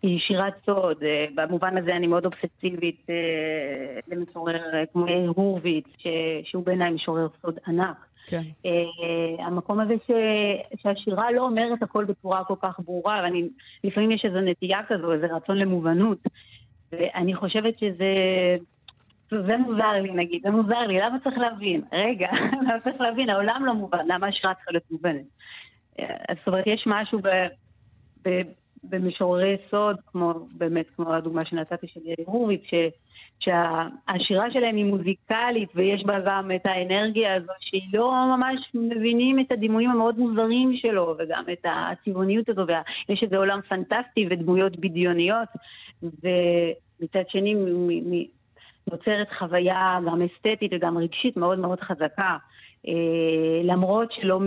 שהיא 0.01 0.19
שירת 0.21 0.55
סוד, 0.67 0.97
אה, 1.03 1.27
במובן 1.35 1.79
הזה 1.79 1.97
אני 1.97 2.07
מאוד 2.07 2.25
אובססיבית 2.25 3.07
אה, 3.11 4.01
למשורר 4.09 4.75
אה, 4.75 4.87
כמו 4.93 5.07
הורוביץ, 5.09 5.85
ש- 5.99 6.51
שהוא 6.51 6.65
בעיניי 6.65 6.91
משורר 6.91 7.29
סוד 7.43 7.59
ענק. 7.67 8.07
כן. 8.27 8.43
המקום 9.39 9.81
הזה 9.81 9.95
ש, 10.07 10.11
שהשירה 10.83 11.33
לא 11.33 11.43
אומרת 11.43 11.83
הכל 11.83 12.05
בצורה 12.05 12.45
כל 12.45 12.55
כך 12.63 12.81
ברורה, 12.81 13.21
ואני, 13.25 13.49
לפעמים 13.85 14.11
יש 14.11 14.25
איזו 14.25 14.41
נטייה 14.41 14.79
כזו, 14.89 15.13
איזה 15.13 15.27
רצון 15.27 15.59
למובנות, 15.59 16.19
ואני 16.93 17.35
חושבת 17.35 17.79
שזה... 17.79 18.15
זה 19.31 19.57
מוזר 19.57 19.93
לי 19.93 20.13
נגיד, 20.13 20.43
זה 20.43 20.51
מוזר 20.51 20.79
לי, 20.79 20.99
למה 20.99 21.19
צריך 21.25 21.39
להבין? 21.39 21.83
רגע, 21.93 22.29
למה 22.63 22.81
צריך 22.81 23.01
להבין? 23.01 23.31
העולם 23.31 23.63
לא 23.67 23.75
מובן, 23.75 24.07
למה 24.07 24.27
השירה 24.27 24.55
צריכה 24.55 24.71
להיות 24.71 24.91
מובנת? 24.91 25.27
זאת 26.39 26.47
אומרת, 26.47 26.67
יש 26.67 26.85
משהו 26.87 27.19
ב, 27.19 27.29
ב, 28.25 28.43
במשוררי 28.85 29.57
סוד, 29.71 29.97
כמו 30.07 30.35
באמת, 30.59 30.87
כמו 30.97 31.15
הדוגמה 31.15 31.45
שנתתי 31.45 31.87
של 31.87 32.01
יאיר 32.05 32.27
הורוביץ, 32.27 32.63
שהשירה 33.41 34.51
שלהם 34.51 34.77
היא 34.77 34.85
מוזיקלית 34.85 35.69
ויש 35.75 36.05
בה 36.05 36.21
גם 36.27 36.51
את 36.55 36.67
האנרגיה 36.67 37.35
הזו 37.35 37.53
שהיא 37.61 37.83
לא 37.93 38.37
ממש 38.37 38.71
מבינים 38.75 39.41
את 39.41 39.53
הדימויים 39.53 39.91
המאוד 39.91 40.19
מוזרים 40.19 40.77
שלו 40.77 41.17
וגם 41.19 41.45
את 41.53 41.65
הצבעוניות 41.65 42.49
הזו 42.49 42.63
ויש 42.67 43.23
איזה 43.23 43.37
עולם 43.37 43.61
פנטסטי 43.69 44.27
ודמויות 44.31 44.77
בדיוניות 44.77 45.49
ומצד 46.03 47.29
שני 47.29 47.55
נוצרת 48.91 49.29
חוויה 49.39 49.99
גם 50.07 50.23
אסתטית 50.23 50.73
וגם 50.75 50.99
רגשית 50.99 51.37
מאוד 51.37 51.59
מאוד 51.59 51.81
חזקה 51.81 52.37
אה, 52.89 53.63
למרות 53.65 54.13
שלא 54.13 54.41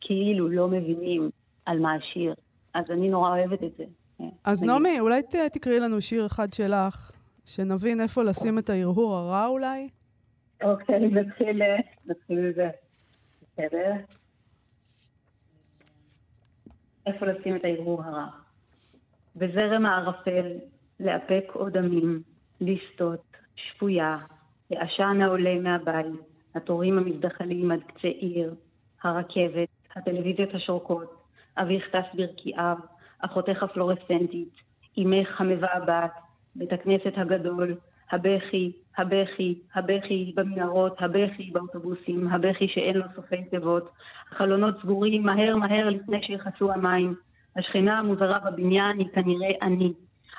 כאילו 0.00 0.48
לא 0.48 0.68
מבינים 0.68 1.30
על 1.66 1.78
מה 1.78 1.94
השיר 1.94 2.34
אז 2.76 2.90
אני 2.90 3.08
נורא 3.08 3.30
אוהבת 3.30 3.62
את 3.62 3.76
זה. 3.78 3.84
אה, 4.20 4.26
אז 4.44 4.62
נגיד. 4.62 4.72
נעמי, 4.74 5.00
אולי 5.00 5.22
ת- 5.22 5.36
תקראי 5.52 5.80
לנו 5.80 6.00
שיר 6.00 6.26
אחד 6.26 6.52
שלך, 6.52 7.10
שנבין 7.44 8.00
איפה 8.00 8.22
לשים 8.22 8.58
את 8.58 8.70
ההרהור 8.70 9.14
הרע 9.14 9.46
אולי? 9.46 9.88
אוקיי, 10.64 10.98
נתחיל, 11.10 11.62
נתחיל 12.06 12.40
מזה. 12.50 12.70
בסדר? 13.52 13.92
איפה 17.06 17.26
לשים 17.26 17.56
את 17.56 17.64
הערעור 17.64 18.02
הרע? 18.04 18.26
בזרם 19.36 19.86
הערפל, 19.86 20.46
לאפק 21.00 21.44
עוד 21.52 21.76
עמים, 21.76 22.22
לסטות, 22.60 23.22
שפויה, 23.56 24.18
לעשן 24.70 25.18
העולה 25.22 25.54
מהבית, 25.58 26.06
התורים 26.54 26.98
המזדחלים 26.98 27.70
עד 27.70 27.80
קצה 27.86 28.08
עיר, 28.08 28.54
הרכבת, 29.02 29.68
הטלוויזיות 29.96 30.54
השורקות, 30.54 31.25
אביך 31.58 31.88
טס 31.88 32.14
ברקיעיו, 32.14 32.76
אחותך 33.18 33.62
הפלורסנטית, 33.62 34.48
אמך 34.98 35.40
המבעבעת, 35.40 36.12
בית 36.54 36.72
הכנסת 36.72 37.12
הגדול, 37.16 37.74
הבכי, 38.10 38.72
הבכי, 38.96 39.58
הבכי 39.74 40.32
במנהרות, 40.36 41.02
הבכי 41.02 41.50
באוטובוסים, 41.52 42.28
הבכי 42.28 42.68
שאין 42.68 42.96
לו 42.96 43.04
סופי 43.14 43.44
תיבות, 43.44 43.90
החלונות 44.32 44.74
סגורים 44.82 45.22
מהר 45.22 45.56
מהר 45.56 45.88
לפני 45.88 46.22
שיכסו 46.22 46.72
המים, 46.72 47.14
השכנה 47.56 47.98
המוזרה 47.98 48.38
בבניין 48.38 48.98
היא 48.98 49.08
כנראה 49.14 49.50
אני. 49.62 49.92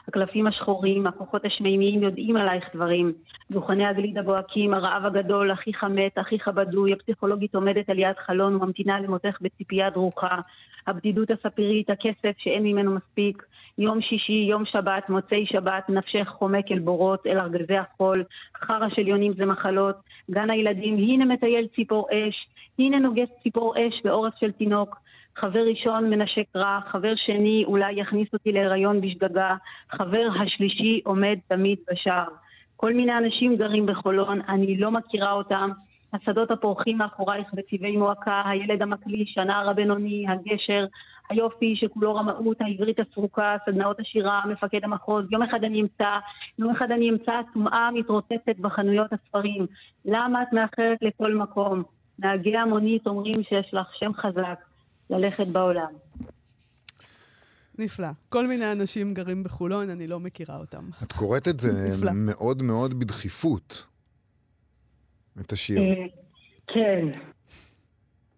הקלפים 0.08 0.48
השחורים, 0.48 1.08
הכוחות 1.08 1.46
השמימיים 1.46 2.04
יודעים 2.04 2.38
עלייך 2.38 2.66
דברים. 2.76 3.14
דוכני 3.52 3.86
הגלידה 3.86 4.22
בוהקים, 4.22 4.74
הרעב 4.74 5.06
הגדול, 5.06 5.54
אחיך 5.54 5.84
מת, 5.84 6.18
אחיך 6.18 6.48
בדוי, 6.48 6.94
הפסיכולוגית 6.94 7.56
עומדת 7.56 7.90
על 7.90 8.00
יד 8.00 8.16
חלון 8.26 8.56
וממתינה 8.56 9.00
למותך 9.00 9.38
בציפייה 9.42 9.90
דרוכה. 9.90 10.38
הבדידות 10.88 11.30
הספירית, 11.32 11.90
הכסף 11.90 12.38
שאין 12.38 12.64
ממנו 12.64 12.96
מספיק. 12.96 13.44
יום 13.78 14.02
שישי, 14.02 14.46
יום 14.50 14.66
שבת, 14.66 15.10
מוצאי 15.10 15.46
שבת, 15.46 15.90
נפשך 15.90 16.28
חומק 16.28 16.72
אל 16.72 16.80
בורות, 16.80 17.28
אל 17.28 17.40
ארגזי 17.40 17.78
החול. 17.78 18.24
חרא 18.58 18.90
של 18.90 19.08
יונים 19.08 19.34
זה 19.34 19.46
מחלות. 19.46 19.96
גן 20.32 20.50
הילדים, 20.50 20.98
הנה 20.98 21.26
מטייל 21.26 21.68
ציפור 21.76 22.08
אש. 22.12 22.48
הנה 22.80 23.00
נוגס 23.00 23.30
ציפור 23.44 23.74
אש 23.78 24.02
בעורף 24.04 24.34
של 24.40 24.52
תינוק. 24.52 24.96
חבר 25.36 25.60
ראשון 25.60 26.10
מנשק 26.10 26.56
רע, 26.56 26.80
חבר 26.92 27.14
שני 27.16 27.64
אולי 27.68 27.94
יכניס 27.94 28.28
אותי 28.34 28.52
להיריון 28.52 29.02
בשגגה, 29.02 29.56
חבר 29.92 30.28
השלישי 30.42 31.02
עומד 31.04 31.38
תמיד 31.48 31.78
בשער. 31.92 32.28
כל 32.76 32.94
מיני 32.94 33.18
אנשים 33.18 33.56
גרים 33.56 33.86
בחולון, 33.86 34.42
אני 34.50 34.78
לא 34.78 34.92
מכירה 34.92 35.32
אותם. 35.32 35.70
השדות 36.14 36.52
הפורחים 36.52 36.98
מאחורייך 36.98 37.48
בצבעי 37.54 37.98
מועקה, 37.98 38.42
הילד 38.46 38.82
המקליש, 38.82 39.38
הנער 39.38 39.70
הבינוני, 39.70 40.26
הגשר, 40.30 40.86
היופי 41.30 41.76
שכולו 41.76 42.16
רמאות, 42.16 42.58
העברית 42.62 42.98
הסרוקה, 43.00 43.56
סדנאות 43.66 44.00
השירה, 44.00 44.42
מפקד 44.50 44.84
המחוז. 44.84 45.26
יום 45.32 45.44
אחד 45.44 45.64
אני 45.64 45.82
אמצא, 45.82 46.18
יום 46.60 46.76
אחד 46.76 46.92
אני 46.92 47.10
אמצא 47.10 47.34
טומאה 47.54 47.92
מתרוצצת 47.92 48.60
בחנויות 48.60 49.14
הספרים. 49.14 49.66
למה 50.06 50.44
את 50.44 50.54
מאחרת 50.54 50.98
לכל 51.02 51.36
מקום? 51.36 51.84
נהגי 52.20 52.58
המונית 52.58 53.08
אומרים 53.08 53.44
שיש 53.44 53.74
לך 53.74 53.88
שם 54.00 54.12
חזק. 54.14 54.60
ללכת 55.10 55.48
בעולם. 55.48 55.94
נפלא. 57.78 58.08
כל 58.30 58.48
מיני 58.48 58.72
אנשים 58.72 59.14
גרים 59.14 59.44
בחולון, 59.44 59.90
אני 59.90 60.08
לא 60.08 60.20
מכירה 60.20 60.58
אותם. 60.58 60.90
את 61.04 61.14
קוראת 61.14 61.48
את 61.48 61.60
זה. 61.60 61.70
מאוד 62.14 62.62
מאוד 62.64 63.00
בדחיפות, 63.00 63.86
את 65.42 65.52
השיר. 65.52 65.82
אה, 65.82 66.06
כן. 66.68 67.08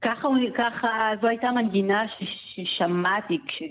ככה, 0.01 0.27
ככה, 0.57 1.11
זו 1.21 1.27
הייתה 1.27 1.51
מנגינה 1.51 2.05
ששמעתי 2.55 3.37
כש... 3.47 3.63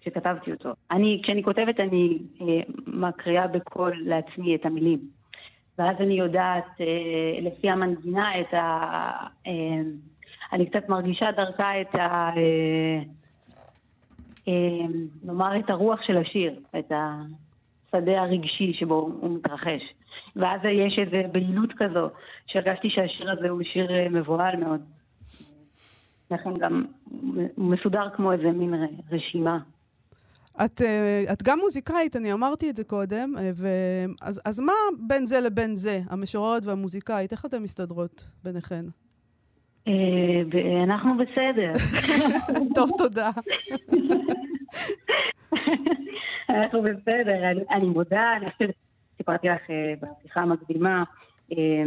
כשכתבתי 0.00 0.52
אותו. 0.52 0.70
אני, 0.90 1.20
כשאני 1.24 1.42
כותבת, 1.42 1.80
אני 1.80 2.18
אה, 2.40 2.46
מקריאה 2.86 3.46
בקול 3.46 4.02
לעצמי 4.06 4.54
את 4.54 4.66
המילים. 4.66 4.98
ואז 5.78 5.96
אני 6.00 6.14
יודעת, 6.14 6.80
אה, 6.80 7.40
לפי 7.40 7.70
המנגינה, 7.70 8.40
את 8.40 8.54
ה... 8.54 9.10
אה, 9.46 9.52
אני 10.52 10.70
קצת 10.70 10.88
מרגישה 10.88 11.26
דרכה 11.36 11.80
את 11.80 11.94
ה... 11.94 12.30
אה, 12.36 13.02
אה, 14.48 14.86
נאמר 15.24 15.58
את 15.58 15.70
הרוח 15.70 16.02
של 16.02 16.16
השיר, 16.16 16.60
את 16.78 16.92
השדה 17.94 18.20
הרגשי 18.20 18.72
שבו 18.74 18.94
הוא 18.94 19.36
מתרחש. 19.36 19.82
ואז 20.36 20.60
יש 20.64 20.98
איזו 20.98 21.28
בהילות 21.32 21.70
כזו, 21.78 22.08
שהרגשתי 22.46 22.88
שהשיר 22.90 23.30
הזה 23.30 23.48
הוא 23.48 23.62
שיר 23.72 23.90
אה, 23.90 24.08
מבוהל 24.08 24.56
מאוד. 24.56 24.80
לכן 26.30 26.54
גם 26.54 26.84
הוא 27.56 27.70
מסודר 27.70 28.10
כמו 28.16 28.32
איזה 28.32 28.50
מין 28.50 28.74
רשימה. 29.12 29.58
את, 30.64 30.82
אה, 30.82 31.22
את 31.32 31.42
גם 31.42 31.58
מוזיקאית, 31.58 32.16
אני 32.16 32.32
אמרתי 32.32 32.70
את 32.70 32.76
זה 32.76 32.84
קודם, 32.84 33.34
אה, 33.38 33.50
ו... 33.54 33.68
אז, 34.22 34.40
אז 34.44 34.60
מה 34.60 34.72
בין 34.98 35.26
זה 35.26 35.40
לבין 35.40 35.76
זה, 35.76 36.00
המשוררת 36.10 36.66
והמוזיקאית, 36.66 37.32
איך 37.32 37.46
אתן 37.46 37.62
מסתדרות 37.62 38.24
ביניכן? 38.44 38.84
ואנחנו 40.52 41.10
בסדר. 41.18 41.72
טוב, 42.76 42.90
תודה. 42.98 43.30
אנחנו 46.50 46.82
בסדר, 46.82 47.50
אני, 47.50 47.60
אני 47.70 47.88
מודה, 47.88 48.32
אני 48.36 48.50
חושבת, 48.50 48.74
סיפרתי 49.16 49.48
לך 49.48 49.70
אה, 49.70 49.94
בשיחה 50.00 50.40
המקדימה, 50.40 51.04
אה, 51.52 51.82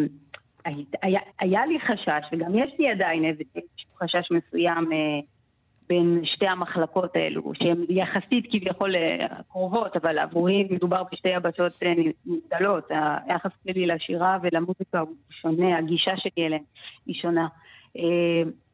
היה, 1.01 1.20
היה 1.39 1.66
לי 1.66 1.80
חשש, 1.80 2.28
וגם 2.32 2.57
יש 2.57 2.72
לי 2.80 2.89
עדיין 2.89 3.26
איזה 3.26 3.43
חשש 3.97 4.32
מסוים 4.32 4.91
אה, 4.93 5.20
בין 5.89 6.22
שתי 6.24 6.47
המחלקות 6.47 7.16
האלו, 7.16 7.51
שהן 7.55 7.86
יחסית 7.89 8.45
כביכול 8.51 8.95
קרובות, 9.51 9.95
אבל 9.95 10.20
עבורי 10.20 10.68
מדובר 10.70 11.03
בשתי 11.11 11.30
יבשות 11.30 11.80
נבדלות. 12.26 12.91
היחס 13.28 13.51
שלי 13.68 13.86
לשירה 13.86 14.38
ולמוזיקה 14.41 14.99
הוא 14.99 15.16
שונה, 15.30 15.78
הגישה 15.78 16.11
שלי 16.18 16.45
אליהן 16.45 16.64
היא 17.05 17.16
שונה. 17.22 17.47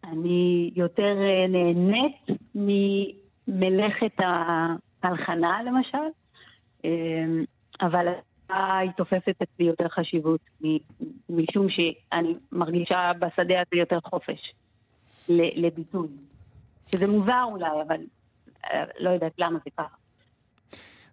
אני 0.03 0.71
יותר 0.75 1.15
נהנית 1.49 2.27
ממלאכת 3.49 4.17
ההלחנה 5.03 5.59
למשל, 5.63 5.97
אבל 7.81 8.07
היא 8.49 8.91
תופסת 8.97 9.35
אצלי 9.43 9.65
יותר 9.65 9.87
חשיבות, 9.89 10.41
משום 11.29 11.69
שאני 11.69 12.33
מרגישה 12.51 13.11
בשדה 13.19 13.55
הזה 13.61 13.79
יותר 13.79 13.99
חופש 14.05 14.53
לביטוי. 15.29 16.07
שזה 16.95 17.07
מוזר 17.07 17.43
אולי, 17.43 17.81
אבל 17.87 18.01
אה, 18.65 18.83
לא 18.99 19.09
יודעת 19.09 19.33
למה 19.37 19.59
זה 19.65 19.69
ככה. 19.77 19.95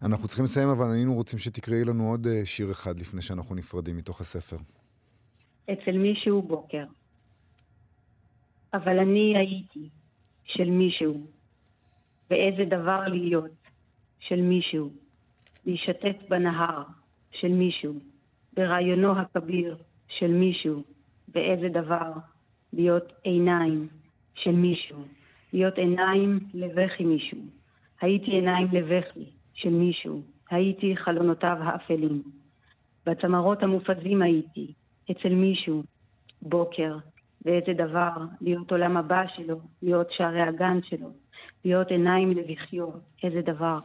אנחנו 0.02 0.28
צריכים 0.28 0.44
לסיים, 0.44 0.68
אבל 0.68 0.90
היינו 0.94 1.14
רוצים 1.14 1.38
שתקראי 1.38 1.84
לנו 1.84 2.10
עוד 2.10 2.26
אה, 2.26 2.46
שיר 2.46 2.70
אחד 2.70 3.00
לפני 3.00 3.22
שאנחנו 3.22 3.54
נפרדים 3.54 3.96
מתוך 3.96 4.20
הספר. 4.20 4.56
אצל 5.72 5.98
מישהו 5.98 6.42
בוקר. 6.42 6.84
אבל 8.74 8.98
אני 8.98 9.36
הייתי 9.36 9.88
של 10.44 10.70
מישהו, 10.70 11.26
ואיזה 12.30 12.64
דבר 12.64 13.00
להיות 13.08 13.50
של 14.20 14.40
מישהו, 14.40 14.90
להשתת 15.66 16.16
בנהר 16.28 16.82
של 17.30 17.48
מישהו, 17.48 17.94
ברעיונו 18.52 19.18
הכביר 19.18 19.76
של 20.08 20.30
מישהו, 20.30 20.82
ואיזה 21.34 21.68
דבר 21.68 22.12
להיות 22.72 23.12
עיניים 23.22 23.88
של 24.34 24.52
מישהו. 24.52 24.98
להיות 25.52 25.78
עיניים 25.78 26.38
לבכי 26.54 27.04
מישהו. 27.04 27.38
הייתי 28.00 28.30
עיניים 28.30 28.68
לבכי 28.72 29.24
של 29.54 29.70
מישהו. 29.70 30.22
הייתי 30.50 30.96
חלונותיו 30.96 31.56
האפלים. 31.60 32.22
בצמרות 33.06 33.62
המופזים 33.62 34.22
הייתי, 34.22 34.72
אצל 35.10 35.28
מישהו, 35.28 35.82
בוקר, 36.42 36.98
ואיזה 37.44 37.72
דבר, 37.72 38.10
להיות 38.40 38.70
עולם 38.72 38.96
הבא 38.96 39.22
שלו, 39.36 39.60
להיות 39.82 40.06
שערי 40.10 40.42
הגן 40.42 40.78
שלו, 40.82 41.08
להיות 41.66 41.90
עיניים 41.90 42.30
לבכיו, 42.30 42.88
איזה 43.22 43.40
דבר. 43.42 43.78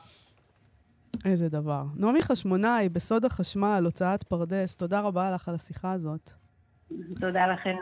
איזה 1.25 1.49
דבר. 1.49 1.83
נעמי 1.95 2.21
חשמונאי, 2.23 2.89
בסוד 2.89 3.25
החשמל, 3.25 3.81
הוצאת 3.85 4.23
פרדס, 4.23 4.75
תודה 4.75 5.01
רבה 5.01 5.31
לך 5.31 5.49
על 5.49 5.55
השיחה 5.55 5.91
הזאת. 5.91 6.31
תודה 7.19 7.47
לכם. 7.47 7.75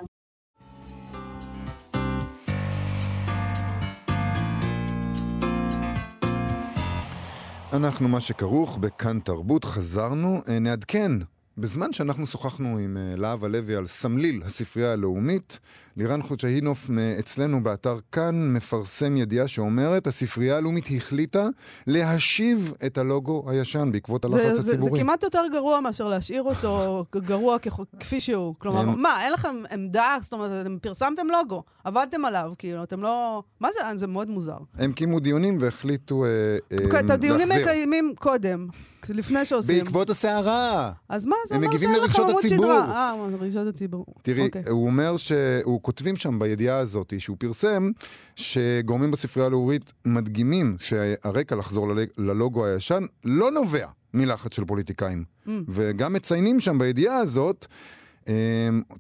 אנחנו 7.74 8.10
מה 8.10 8.20
שכרוך 8.20 8.78
בכאן 8.78 9.20
תרבות, 9.20 9.64
חזרנו, 9.64 10.36
אה, 10.50 10.60
נעדכן. 10.60 11.12
בזמן 11.60 11.93
שאנחנו 11.93 12.26
שוחחנו 12.26 12.78
עם 12.78 12.97
אה, 12.97 13.16
להב 13.18 13.45
הלוי 13.45 13.76
על 13.76 13.88
סמליל 13.88 14.41
הספרייה 14.45 14.93
הלאומית, 14.93 15.60
לירן 15.97 16.22
חודשהינוף 16.22 16.89
אצלנו 17.20 17.64
באתר 17.64 17.99
כאן 18.12 18.53
מפרסם 18.53 19.18
ידיעה 19.18 19.47
שאומרת, 19.47 20.07
הספרייה 20.07 20.57
הלאומית 20.57 20.88
החליטה 20.97 21.47
להשיב 21.88 22.74
את 22.86 22.97
הלוגו 22.97 23.43
הישן 23.47 23.89
בעקבות 23.91 24.26
הלחץ 24.26 24.38
זה, 24.38 24.51
הציבורי. 24.51 24.91
זה, 24.91 24.95
זה 24.95 25.03
כמעט 25.03 25.24
יותר 25.24 25.43
גרוע 25.51 25.80
מאשר 25.80 26.07
להשאיר 26.07 26.43
אותו 26.43 27.05
גרוע 27.16 27.57
כפי 27.99 28.22
שהוא. 28.22 28.55
כלומר, 28.57 28.80
הם... 28.80 29.01
מה, 29.01 29.24
אין 29.24 29.34
לכם 29.34 29.55
עמדה? 29.72 30.18
זאת 30.22 30.34
אומרת, 30.34 30.66
אתם 30.66 30.78
פרסמתם 30.82 31.28
לוגו, 31.28 31.64
עבדתם 31.84 32.26
עליו, 32.26 32.51
כאילו, 32.57 32.84
אתם 32.84 33.01
לא... 33.01 33.43
מה 33.60 33.70
זה? 33.74 33.97
זה 33.97 34.07
מאוד 34.07 34.30
מוזר. 34.30 34.57
הם 34.78 34.93
קיימו 34.93 35.20
דיונים 35.20 35.57
והחליטו 35.62 36.26
אה, 36.26 36.30
אה, 36.72 36.86
אוקיי, 36.86 36.99
את 36.99 37.10
הדיונים 37.10 37.47
מקיימים 37.49 38.14
קודם, 38.20 38.68
לפני 39.10 39.45
שעושים. 39.45 39.84
בעקבות 39.84 40.10
הסערה. 40.10 40.91
אז 41.10 41.26
מה, 41.26 41.36
זה 41.50 41.56
אומר 41.56 41.78
שאין 41.78 41.91
לכם 42.04 42.22
עמוד 42.22 42.41
שדרה. 42.47 42.91
אה, 42.91 43.28
רגשות 43.39 43.68
הציבור. 43.68 44.06
תראי, 44.22 44.45
אוקיי. 44.45 44.62
הוא 44.70 44.86
אומר 44.86 45.18
שהוא 45.18 45.82
כותבים 45.82 46.16
שם 46.16 46.39
בידיעה 46.39 46.78
הזאת 46.78 47.14
שהוא 47.18 47.38
פרסם, 47.39 47.91
שגורמים 48.36 49.12
בספרייה 49.12 49.47
הלאומית 49.47 49.93
מדגימים 50.06 50.76
שהרקע 50.80 51.56
לחזור 51.56 51.88
ללוגו 52.18 52.66
הישן 52.66 53.06
לא 53.26 53.52
נובע 53.52 53.88
מלחץ 54.14 54.56
של 54.56 54.66
פוליטיקאים. 54.66 55.24
Mm. 55.47 55.50
וגם 55.68 56.14
מציינים 56.14 56.60
שם 56.60 56.80
בידיעה 56.80 57.18
הזאת 57.18 57.68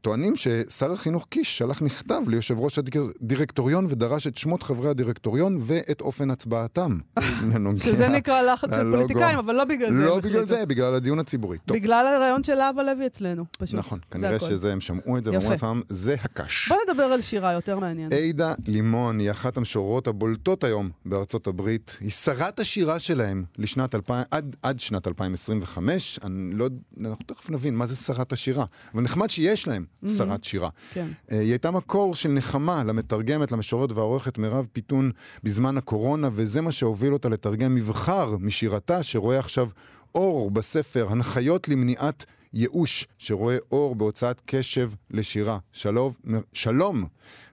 טוענים 0.01 0.35
ששר 0.35 0.91
החינוך 0.91 1.25
קיש 1.29 1.57
שלח 1.57 1.81
מכתב 1.81 2.21
ליושב 2.27 2.59
ראש 2.59 2.79
הדירקטוריון 2.79 3.85
ודרש 3.89 4.27
את 4.27 4.37
שמות 4.37 4.63
חברי 4.63 4.89
הדירקטוריון 4.89 5.57
ואת 5.59 6.01
אופן 6.01 6.31
הצבעתם. 6.31 6.97
שזה 7.83 8.09
נקרא 8.09 8.41
לחץ 8.41 8.73
של 8.73 8.91
פוליטיקאים, 8.91 9.37
אבל 9.37 9.55
לא 9.55 9.65
בגלל 9.65 9.93
זה. 9.93 10.05
לא 10.05 10.19
בגלל 10.19 10.47
זה, 10.47 10.65
בגלל 10.65 10.95
הדיון 10.95 11.19
הציבורי. 11.19 11.57
בגלל 11.67 12.05
הרעיון 12.15 12.43
של 12.43 12.55
להב 12.55 12.79
הלוי 12.79 13.05
אצלנו, 13.05 13.45
פשוט. 13.57 13.79
נכון, 13.79 13.99
כנראה 14.11 14.39
שזה, 14.39 14.71
הם 14.71 14.81
שמעו 14.81 15.17
את 15.17 15.23
זה 15.23 15.31
ואמרו 15.31 15.49
לעצמם, 15.51 15.81
זה 15.87 16.15
הקש. 16.23 16.69
בוא 16.69 16.77
נדבר 16.87 17.03
על 17.03 17.21
שירה 17.21 17.53
יותר 17.53 17.79
מעניינת. 17.79 18.13
עידה 18.13 18.53
לימון 18.67 19.19
היא 19.19 19.31
אחת 19.31 19.57
המשוררות 19.57 20.07
הבולטות 20.07 20.63
היום 20.63 20.89
בארצות 21.05 21.47
הברית. 21.47 21.97
היא 22.01 22.11
שרת 22.11 22.59
השירה 22.59 22.99
שלהם 22.99 23.43
לשנת 23.57 23.95
2000, 23.95 24.23
עד, 24.61 24.79
שנת 24.79 25.07
2025. 25.07 26.19
אני 26.23 26.51
לא, 26.53 26.67
אנחנו 27.05 27.25
תכף 27.25 27.49
נבין 27.49 27.75
מה 27.75 27.85
זה 27.85 27.95
שרת 27.95 28.33
השירה. 28.33 28.65
אבל 28.93 29.03
נחמד 29.19 29.29
שיש 29.29 29.67
להם 29.67 29.85
mm-hmm. 29.85 30.09
שרת 30.09 30.43
שירה. 30.43 30.69
כן. 30.93 31.07
Uh, 31.27 31.33
היא 31.33 31.49
הייתה 31.49 31.71
מקור 31.71 32.15
של 32.15 32.29
נחמה 32.29 32.83
למתרגמת, 32.83 33.51
למשוררת 33.51 33.91
והעורכת 33.91 34.37
מירב 34.37 34.67
פיתון 34.73 35.11
בזמן 35.43 35.77
הקורונה, 35.77 36.29
וזה 36.33 36.61
מה 36.61 36.71
שהוביל 36.71 37.13
אותה 37.13 37.29
לתרגם 37.29 37.75
מבחר 37.75 38.37
משירתה, 38.37 39.03
שרואה 39.03 39.39
עכשיו 39.39 39.69
אור 40.15 40.51
בספר, 40.51 41.07
הנחיות 41.09 41.69
למניעת 41.69 42.25
ייאוש, 42.53 43.07
שרואה 43.17 43.57
אור 43.71 43.95
בהוצאת 43.95 44.41
קשב 44.45 44.91
לשירה. 45.11 45.57
שלום, 45.71 46.13
שלום, 46.53 47.03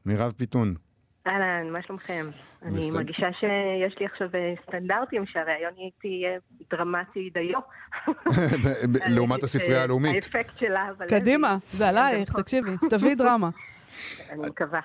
מירב 0.07 0.33
פיתון. 0.37 0.75
אהלן, 1.27 1.71
מה 1.73 1.83
שלומכם? 1.83 2.27
אני 2.63 2.91
מרגישה 2.91 3.29
שיש 3.41 3.99
לי 4.01 4.07
עכשיו 4.07 4.29
אה, 4.35 4.55
סטנדרטים 4.69 5.27
שהראיון 5.27 5.73
תהיה 6.01 6.39
דרמטי 6.71 7.31
דיו. 7.35 7.61
לעומת 9.15 9.43
הספרייה 9.43 9.83
הלאומית. 9.83 10.15
האפקט 10.15 10.59
שלה, 10.59 10.89
אבל... 10.97 11.07
קדימה, 11.09 11.57
זה 11.73 11.89
עלייך, 11.89 12.33
תקשיבי, 12.33 12.71
תביאי 12.91 13.15
דרמה. 13.15 13.49
אני 14.31 14.47
מקווה. 14.47 14.81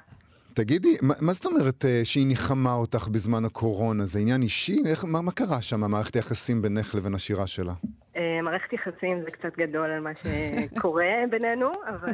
תגידי, 0.53 0.95
מה, 1.01 1.33
זאת 1.33 1.45
אומרת 1.45 1.85
אה, 1.85 2.01
שהיא 2.03 2.27
ניחמה 2.27 2.73
אותך 2.73 3.07
בזמן 3.07 3.45
הקורונה? 3.45 4.05
זה 4.05 4.19
עניין 4.19 4.41
אישי? 4.41 4.81
מה, 5.07 5.31
קרה 5.31 5.61
שם, 5.61 5.91
מערכת 5.91 6.13
היחסים 6.13 6.61
בינך 6.61 6.95
לבין 6.95 7.13
השירה 7.13 7.47
שלה? 7.47 7.73
אה, 8.17 8.41
מערכת 8.43 8.73
יחסים 8.73 9.21
זה 9.23 9.31
קצת 9.31 9.57
גדול 9.57 9.89
על 9.91 9.99
מה 9.99 10.09
שקורה 10.21 11.05
בינינו, 11.29 11.71
אבל 11.89 12.13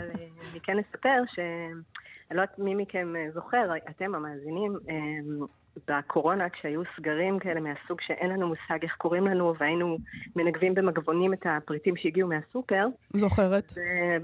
אני 0.52 0.60
כן 0.64 0.78
אספר 0.80 1.22
ש... 1.36 1.40
אני 2.32 2.38
לא 2.38 2.42
יודעת 2.42 2.60
מי 2.60 2.76
מכם 2.76 3.16
אה, 3.16 3.32
זוכר, 3.34 3.70
אתם 3.90 4.16
המאזינים, 4.16 4.78
אה, 4.90 4.96
בקורונה 5.88 6.50
כשהיו 6.50 6.82
סגרים 6.98 7.40
כאלה 7.40 7.60
מהסוג 7.60 8.02
שאין 8.02 8.30
לנו 8.30 8.48
מושג 8.48 8.84
איך 8.84 8.96
קוראים 8.98 9.28
לנו 9.28 9.54
והיינו 9.60 9.98
מנגבים 10.36 10.74
במגבונים 10.74 11.34
את 11.34 11.46
הפריטים 11.46 11.96
שהגיעו 11.98 12.30
מהסופר. 12.30 12.88
זוכרת. 13.14 13.74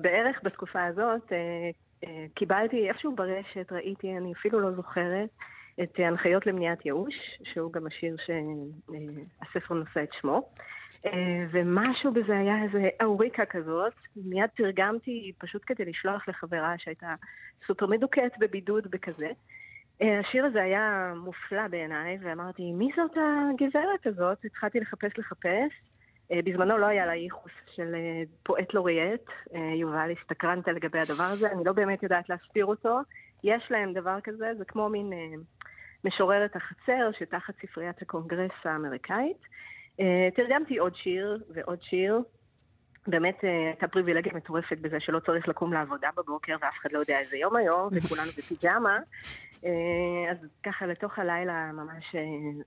בערך 0.02 0.40
בתקופה 0.44 0.84
הזאת 0.86 1.32
אה, 1.32 2.26
קיבלתי 2.34 2.90
איפשהו 2.90 3.16
ברשת, 3.16 3.72
ראיתי, 3.72 4.18
אני 4.18 4.34
אפילו 4.34 4.60
לא 4.60 4.72
זוכרת, 4.72 5.30
את 5.84 6.00
הנחיות 6.00 6.46
למניעת 6.46 6.86
ייאוש, 6.86 7.16
שהוא 7.44 7.74
גם 7.74 7.88
השיר 7.88 8.16
שהספר 8.26 9.74
נושא 9.74 10.04
את 10.04 10.10
שמו. 10.22 10.50
אה, 11.06 11.46
ומשהו 11.52 12.14
בזה 12.14 12.38
היה 12.38 12.64
איזה 12.64 12.90
אוריקה 13.04 13.46
כזאת, 13.46 13.94
מיד 14.16 14.50
תרגמתי 14.56 15.32
פשוט 15.38 15.62
כדי 15.66 15.86
לשלוח 15.86 16.30
לחברה 16.30 16.76
שהייתה 16.78 17.16
סופר 17.68 17.88
מדוכאת 17.88 18.32
בבידוד 18.40 18.88
בכזה. 18.92 19.30
אה, 20.02 20.20
השיר 20.20 20.46
הזה 20.46 20.64
היה 20.64 21.14
מופלא 21.16 21.68
בעיניי, 21.68 22.18
ואמרתי, 22.22 22.72
מי 22.72 22.90
זאת 22.96 23.12
הגברת 23.18 24.08
הזאת? 24.08 24.46
התחלתי 24.46 24.80
לחפש 24.80 25.18
לחפש. 25.18 25.72
אה, 26.32 26.40
בזמנו 26.46 26.78
לא 26.78 26.86
היה 26.86 27.06
לה 27.06 27.16
ייחוס 27.16 27.52
של 27.76 27.96
פואט 28.44 28.74
לוריאט, 28.74 29.26
יובל 29.80 30.12
הסתקרנת 30.20 30.68
לגבי 30.68 31.00
הדבר 31.00 31.24
הזה, 31.24 31.52
אני 31.52 31.64
לא 31.64 31.72
באמת 31.74 32.04
יודעת 32.04 32.30
להסביר 32.30 32.66
אותו. 32.66 33.00
יש 33.44 33.64
להם 33.70 33.94
דבר 33.94 34.22
כזה, 34.24 34.52
זה 34.58 34.66
כמו 34.66 34.90
מין 34.90 35.14
משוררת 36.04 36.56
החצר 36.56 37.10
שתחת 37.20 37.54
ספריית 37.62 38.02
הקונגרס 38.02 38.52
האמריקאית. 38.66 39.38
אה, 40.00 40.30
תרגמתי 40.36 40.78
עוד 40.78 40.96
שיר 40.96 41.44
ועוד 41.54 41.80
שיר. 41.82 42.22
באמת 43.08 43.44
אה, 43.44 43.68
הייתה 43.68 43.88
פריבילגיה 43.88 44.34
מטורפת 44.34 44.78
בזה 44.82 45.00
שלא 45.00 45.20
צריך 45.20 45.48
לקום 45.48 45.74
לעבודה 45.74 46.10
בבוקר 46.18 46.56
ואף 46.62 46.74
אחד 46.82 46.92
לא 46.92 47.00
יודע 47.00 47.20
איזה 47.20 47.38
יום 47.38 47.56
היום 47.56 47.88
וכולנו 47.92 48.30
בפיג'מה. 48.38 49.00
אה, 49.66 50.32
אז 50.32 50.38
ככה 50.64 50.86
לתוך 50.86 51.20
הלילה 51.20 51.72
ממש 51.74 52.16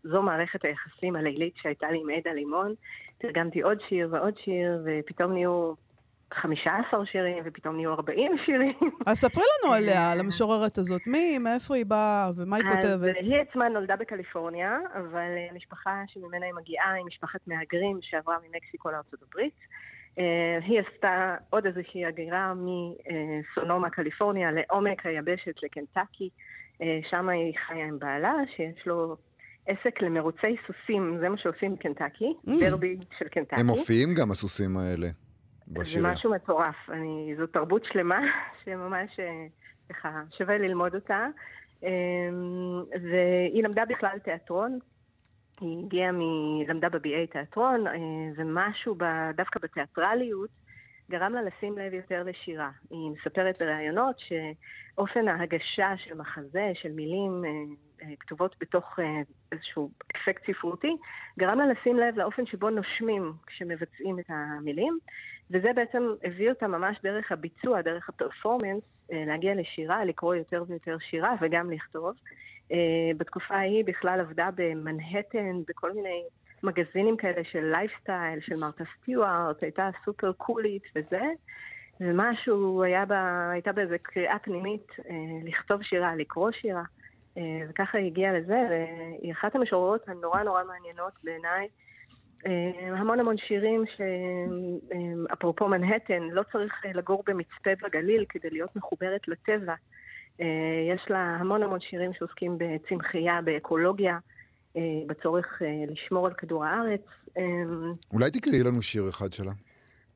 זו 0.04 0.22
מערכת 0.22 0.64
היחסים 0.64 1.16
הלילית 1.16 1.54
שהייתה 1.56 1.90
לי 1.90 1.98
עם 1.98 2.10
עדה 2.10 2.32
לימון. 2.32 2.74
תרגמתי 3.18 3.62
עוד 3.62 3.78
שיר 3.88 4.08
ועוד 4.10 4.34
שיר 4.44 4.82
ופתאום 4.84 5.32
נהיו 5.32 5.74
15 6.34 7.06
שירים, 7.06 7.42
ופתאום 7.46 7.76
נהיו 7.76 7.92
40 7.92 8.32
שירים. 8.46 8.74
אז 9.06 9.18
ספרי 9.18 9.44
לנו 9.64 9.72
עליה, 9.74 10.12
על 10.12 10.20
המשוררת 10.20 10.78
הזאת. 10.78 11.06
מי, 11.06 11.38
מאיפה 11.38 11.74
היא 11.74 11.86
באה, 11.86 12.30
ומה 12.36 12.56
היא 12.56 12.64
אז 12.66 12.74
כותבת? 12.76 13.14
היא 13.20 13.36
עצמה 13.50 13.68
נולדה 13.68 13.96
בקליפורניה, 13.96 14.78
אבל 14.94 15.14
אה, 15.36 15.46
המשפחה 15.50 16.02
שממנה 16.06 16.46
היא 16.46 16.54
מגיעה 16.54 16.92
היא 16.92 17.04
משפחת 17.04 17.40
מהגרים 17.46 17.98
שעברה 18.02 18.36
ממקסיקו 18.48 18.90
לארצות 18.90 19.20
הברית. 19.28 19.54
אה, 20.18 20.24
היא 20.66 20.80
עשתה 20.80 21.34
עוד 21.50 21.66
איזושהי 21.66 22.04
הגירה 22.06 22.52
מסונומה, 22.54 23.90
קליפורניה, 23.90 24.50
לעומק 24.52 25.06
היבשת 25.06 25.62
לקנטקי. 25.62 26.28
אה, 26.82 26.98
שם 27.10 27.28
היא 27.28 27.52
חיה 27.66 27.84
עם 27.86 27.98
בעלה, 27.98 28.34
שיש 28.56 28.86
לו 28.86 29.16
עסק 29.66 30.02
למרוצי 30.02 30.56
סוסים, 30.66 31.16
זה 31.20 31.28
מה 31.28 31.38
שעושים 31.38 31.74
בקנטקי, 31.74 32.32
Mm. 32.46 32.50
דרבי 32.60 32.96
של 33.18 33.28
קנטקי. 33.28 33.60
הם 33.60 33.66
מופיעים 33.66 34.14
גם, 34.14 34.30
הסוסים 34.30 34.76
האלה, 34.76 35.06
זה 35.66 35.80
בשירה. 35.80 36.12
משהו 36.12 36.30
מטורף. 36.30 36.90
אני, 36.90 37.34
זו 37.38 37.46
תרבות 37.46 37.84
שלמה 37.84 38.20
שממש 38.64 39.20
אה, 39.20 39.46
ככה 39.88 40.22
שווה 40.38 40.58
ללמוד 40.58 40.94
אותה. 40.94 41.26
אה, 41.84 41.90
והיא 43.10 43.64
למדה 43.64 43.84
בכלל 43.84 44.18
תיאטרון. 44.18 44.78
היא 45.60 45.84
הגיעה 45.84 46.12
מ... 46.12 46.20
למדה 46.68 46.88
ב-BA 46.88 47.32
תיאטרון, 47.32 47.86
אה, 47.86 47.92
ומשהו 48.36 48.94
ב... 48.98 49.04
דווקא 49.36 49.60
בתיאטרליות 49.62 50.50
גרם 51.10 51.32
לה 51.32 51.42
לשים 51.42 51.78
לב 51.78 51.94
יותר 51.94 52.22
לשירה. 52.22 52.70
היא 52.90 53.10
מספרת 53.10 53.62
בראיונות 53.62 54.16
שאופן 54.18 55.28
ההגשה 55.28 55.94
של 55.96 56.14
מחזה, 56.14 56.72
של 56.74 56.92
מילים 56.92 57.44
אה, 57.44 58.08
כתובות 58.20 58.56
בתוך 58.60 58.98
איזשהו 59.52 59.90
אפקט 60.16 60.50
ספרותי, 60.50 60.96
גרם 61.38 61.58
לה 61.58 61.66
לשים 61.66 61.96
לב 61.96 62.18
לאופן 62.18 62.46
שבו 62.46 62.70
נושמים 62.70 63.32
כשמבצעים 63.46 64.18
את 64.18 64.24
המילים, 64.28 64.98
וזה 65.50 65.72
בעצם 65.74 66.14
הביא 66.24 66.50
אותה 66.50 66.66
ממש 66.66 66.96
דרך 67.02 67.32
הביצוע, 67.32 67.82
דרך 67.82 68.08
הפרפורמנס, 68.08 68.82
אה, 69.12 69.24
להגיע 69.26 69.54
לשירה, 69.54 70.04
לקרוא 70.04 70.34
יותר 70.34 70.64
ויותר 70.68 70.96
שירה 71.10 71.34
וגם 71.40 71.70
לכתוב. 71.70 72.14
אה, 72.72 73.10
בתקופה 73.16 73.54
ההיא 73.54 73.84
בכלל 73.84 74.20
עבדה 74.20 74.48
במנהטן, 74.54 75.60
בכל 75.68 75.92
מיני 75.92 76.22
מגזינים 76.62 77.16
כאלה 77.16 77.44
של 77.44 77.64
לייפסטייל, 77.64 78.40
של 78.40 78.56
מרתה 78.60 78.84
סטיוארט, 78.96 79.62
הייתה 79.62 79.90
סופר 80.04 80.32
קולית 80.32 80.82
וזה, 80.96 81.22
ומשהו, 82.00 82.82
היה 82.82 83.04
בה, 83.04 83.50
הייתה 83.50 83.72
באיזו 83.72 83.94
קריאה 84.02 84.38
פנימית 84.38 84.86
אה, 85.10 85.14
לכתוב 85.44 85.82
שירה, 85.82 86.16
לקרוא 86.16 86.50
שירה, 86.50 86.82
וככה 87.68 87.98
היא 87.98 88.06
הגיעה 88.06 88.32
לזה, 88.32 88.66
והיא 88.70 89.32
אחת 89.32 89.54
המשוררות 89.54 90.08
הנורא 90.08 90.42
נורא 90.42 90.64
מעניינות 90.64 91.12
בעיניי. 91.24 91.68
אה, 92.46 92.98
המון 92.98 93.20
המון 93.20 93.36
שירים 93.38 93.84
שאפרופו 93.96 95.68
מנהטן, 95.68 96.22
לא 96.22 96.42
צריך 96.52 96.72
אה, 96.84 96.90
לגור 96.94 97.22
במצפה 97.26 97.70
בגליל 97.82 98.24
כדי 98.28 98.50
להיות 98.50 98.76
מחוברת 98.76 99.28
לטבע. 99.28 99.74
אה, 100.40 100.94
יש 100.94 101.00
לה 101.10 101.36
המון 101.40 101.62
המון 101.62 101.80
שירים 101.80 102.12
שעוסקים 102.12 102.58
בצמחייה, 102.58 103.42
באקולוגיה, 103.44 104.18
אה, 104.76 104.82
בצורך 105.06 105.62
אה, 105.62 105.84
לשמור 105.88 106.26
על 106.26 106.32
כדור 106.34 106.64
הארץ. 106.64 107.04
אה, 107.38 107.42
אולי 108.12 108.30
תקראי 108.30 108.62
לנו 108.62 108.82
שיר 108.82 109.08
אחד 109.08 109.32
שלה. 109.32 109.52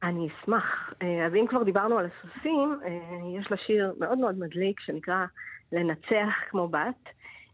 אני 0.03 0.29
אשמח. 0.29 0.93
אה, 1.03 1.27
אז 1.27 1.33
אם 1.35 1.47
כבר 1.49 1.63
דיברנו 1.63 1.99
על 1.99 2.07
הסוסים, 2.07 2.81
אה, 2.85 3.41
יש 3.41 3.51
לה 3.51 3.57
שיר 3.57 3.95
מאוד 3.99 4.19
מאוד 4.19 4.39
מדליק 4.39 4.81
שנקרא 4.81 5.25
לנצח 5.73 6.35
כמו 6.51 6.69
בת. 6.69 7.09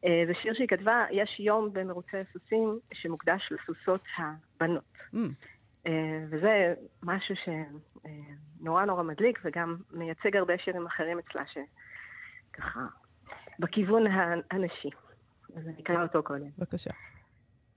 אה, 0.04 0.24
זה 0.26 0.32
שיר 0.42 0.54
שהיא 0.54 0.68
כתבה, 0.68 1.04
יש 1.10 1.40
יום 1.40 1.72
במרוצי 1.72 2.16
הסוסים 2.16 2.78
שמוקדש 2.92 3.52
לסוסות 3.52 4.00
הבנות. 4.56 4.84
Mm. 5.14 5.16
אה, 5.86 6.24
וזה 6.30 6.74
משהו 7.02 7.34
שנורא 7.44 8.84
נורא 8.84 9.02
מדליק 9.02 9.40
וגם 9.44 9.76
מייצג 9.90 10.36
הרבה 10.36 10.58
שירים 10.58 10.86
אחרים 10.86 11.18
אצלה 11.18 11.42
שככה 11.46 12.80
בכיוון 13.58 14.04
הנשי. 14.50 14.90
אז 15.56 15.68
אני 15.68 15.82
אקרא 15.82 16.02
אותו 16.02 16.22
קודם. 16.22 16.48
בבקשה. 16.58 16.90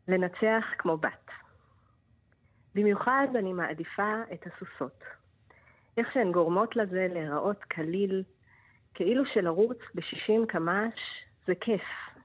לנצח 0.07 0.65
כמו 0.77 0.97
בת. 0.97 1.31
במיוחד 2.75 3.27
אני 3.35 3.53
מעדיפה 3.53 4.15
את 4.33 4.47
הסוסות. 4.47 5.03
איך 5.97 6.13
שהן 6.13 6.31
גורמות 6.31 6.75
לזה 6.75 7.07
להיראות 7.09 7.63
קליל, 7.63 8.23
כאילו 8.93 9.23
שלרוץ 9.33 9.77
ב-60 9.95 10.45
קמ"ש 10.47 10.99
זה 11.47 11.53
כיף, 11.61 11.81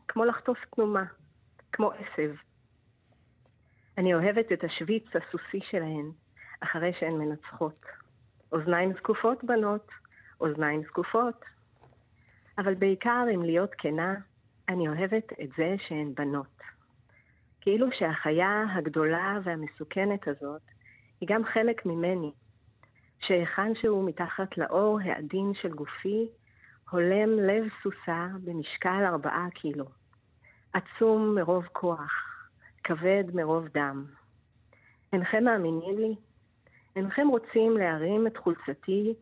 כמו 0.09 0.25
לחטוף 0.25 0.59
תנומה, 0.75 1.05
כמו 1.73 1.93
עשב. 1.93 2.35
אני 3.99 4.15
אוהבת 4.15 4.53
את 4.53 4.65
השוויץ 4.65 5.05
הסוסי 5.17 5.61
שלהן, 5.71 6.11
אחרי 6.61 6.93
שהן 7.01 7.13
מנצחות. 7.13 7.87
אוזניים 8.53 8.93
זקופות, 8.93 9.45
בנות, 9.45 9.89
אוזניים 10.41 10.83
זקופות. 10.83 11.45
אבל 12.59 12.75
בעיקר, 12.75 13.25
אם 13.35 13.43
להיות 13.43 13.71
כנה, 13.79 14.15
אני 14.69 14.89
אוהבת 14.89 15.33
את 15.43 15.49
זה 15.57 15.75
שהן 15.89 16.15
בנות. 16.15 16.61
כאילו 17.61 17.87
שהחיה 17.99 18.65
הגדולה 18.75 19.39
והמסוכנת 19.45 20.29
הזאת 20.29 20.63
היא 21.21 21.29
גם 21.33 21.45
חלק 21.45 21.87
ממני, 21.87 22.33
שהיכן 23.21 23.75
שהוא 23.75 24.09
מתחת 24.09 24.59
לאור 24.59 24.99
העדין 25.05 25.53
של 25.63 25.75
גופי, 25.75 26.29
הולם 26.91 27.31
לב 27.31 27.65
סוסה 27.83 28.27
במשקל 28.45 29.05
ארבעה 29.05 29.47
קילו. 29.55 29.85
עצום 30.73 31.35
מרוב 31.35 31.65
כוח, 31.73 32.34
כבד 32.85 33.25
מרוב 33.35 33.65
דם. 33.75 34.05
אינכם 35.13 35.45
מאמינים 35.45 35.99
לי? 35.99 36.15
אינכם 36.97 37.29
רוצים 37.29 37.77
להרים 37.79 38.27
את 38.27 38.37
חולצתי 38.37 39.15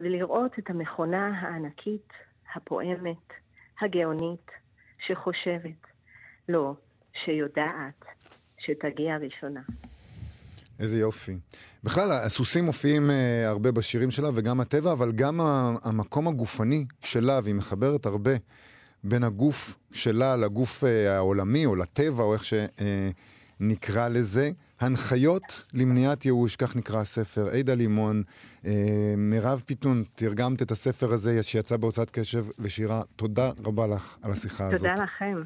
ולראות 0.00 0.58
את 0.58 0.70
המכונה 0.70 1.40
הענקית, 1.40 2.08
הפועמת, 2.54 3.26
הגאונית, 3.80 4.50
שחושבת, 5.06 5.86
לא, 6.48 6.74
שיודעת, 7.24 8.04
שתגיע 8.58 9.16
ראשונה. 9.16 9.60
איזה 10.80 10.98
יופי. 10.98 11.38
בכלל, 11.84 12.10
הסוסים 12.12 12.64
מופיעים 12.64 13.10
אה, 13.10 13.48
הרבה 13.48 13.72
בשירים 13.72 14.10
שלה, 14.10 14.28
וגם 14.34 14.60
הטבע, 14.60 14.92
אבל 14.92 15.12
גם 15.12 15.40
המקום 15.84 16.28
הגופני 16.28 16.86
שלה, 17.02 17.40
והיא 17.44 17.54
מחברת 17.54 18.06
הרבה 18.06 18.30
בין 19.04 19.24
הגוף 19.24 19.76
שלה 19.92 20.36
לגוף 20.36 20.84
אה, 20.84 21.16
העולמי, 21.16 21.66
או 21.66 21.76
לטבע, 21.76 22.22
או 22.22 22.34
איך 22.34 22.42
שנקרא 22.44 24.08
לזה. 24.08 24.50
הנחיות 24.80 25.64
למניעת 25.74 26.24
ייאוש, 26.24 26.56
כך 26.56 26.76
נקרא 26.76 27.00
הספר. 27.00 27.48
עדה 27.48 27.74
לימון, 27.74 28.22
אה, 28.66 29.14
מירב 29.16 29.62
פיתון, 29.66 30.04
תרגמת 30.14 30.62
את 30.62 30.70
הספר 30.70 31.12
הזה 31.12 31.42
שיצא 31.42 31.76
בהוצאת 31.76 32.10
קשב 32.10 32.46
לשירה. 32.58 33.02
תודה 33.16 33.50
רבה 33.64 33.86
לך 33.86 34.16
על 34.22 34.30
השיחה 34.30 34.66
הזאת. 34.66 34.78
תודה 34.78 34.94
לכם. 34.94 35.42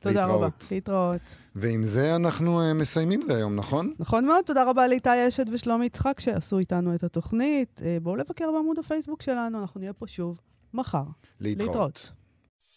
תודה 0.00 0.24
רבה. 0.24 0.34
להתראות. 0.34 0.68
להתראות. 0.70 1.20
ועם 1.54 1.84
זה 1.84 2.16
אנחנו 2.16 2.60
אה, 2.60 2.74
מסיימים 2.74 3.20
להיום, 3.28 3.54
נכון? 3.54 3.94
נכון 3.98 4.24
מאוד, 4.26 4.44
תודה 4.44 4.64
רבה 4.70 4.88
לאיתי 4.88 5.28
אשת 5.28 5.46
ושלומי 5.52 5.86
יצחק 5.86 6.20
שעשו 6.20 6.58
איתנו 6.58 6.94
את 6.94 7.04
התוכנית. 7.04 7.80
אה, 7.84 7.96
בואו 8.02 8.16
לבקר 8.16 8.50
בעמוד 8.52 8.78
הפייסבוק 8.78 9.22
שלנו, 9.22 9.60
אנחנו 9.60 9.80
נהיה 9.80 9.92
פה 9.92 10.06
שוב 10.06 10.40
מחר. 10.74 11.04
להתראות. 11.40 12.12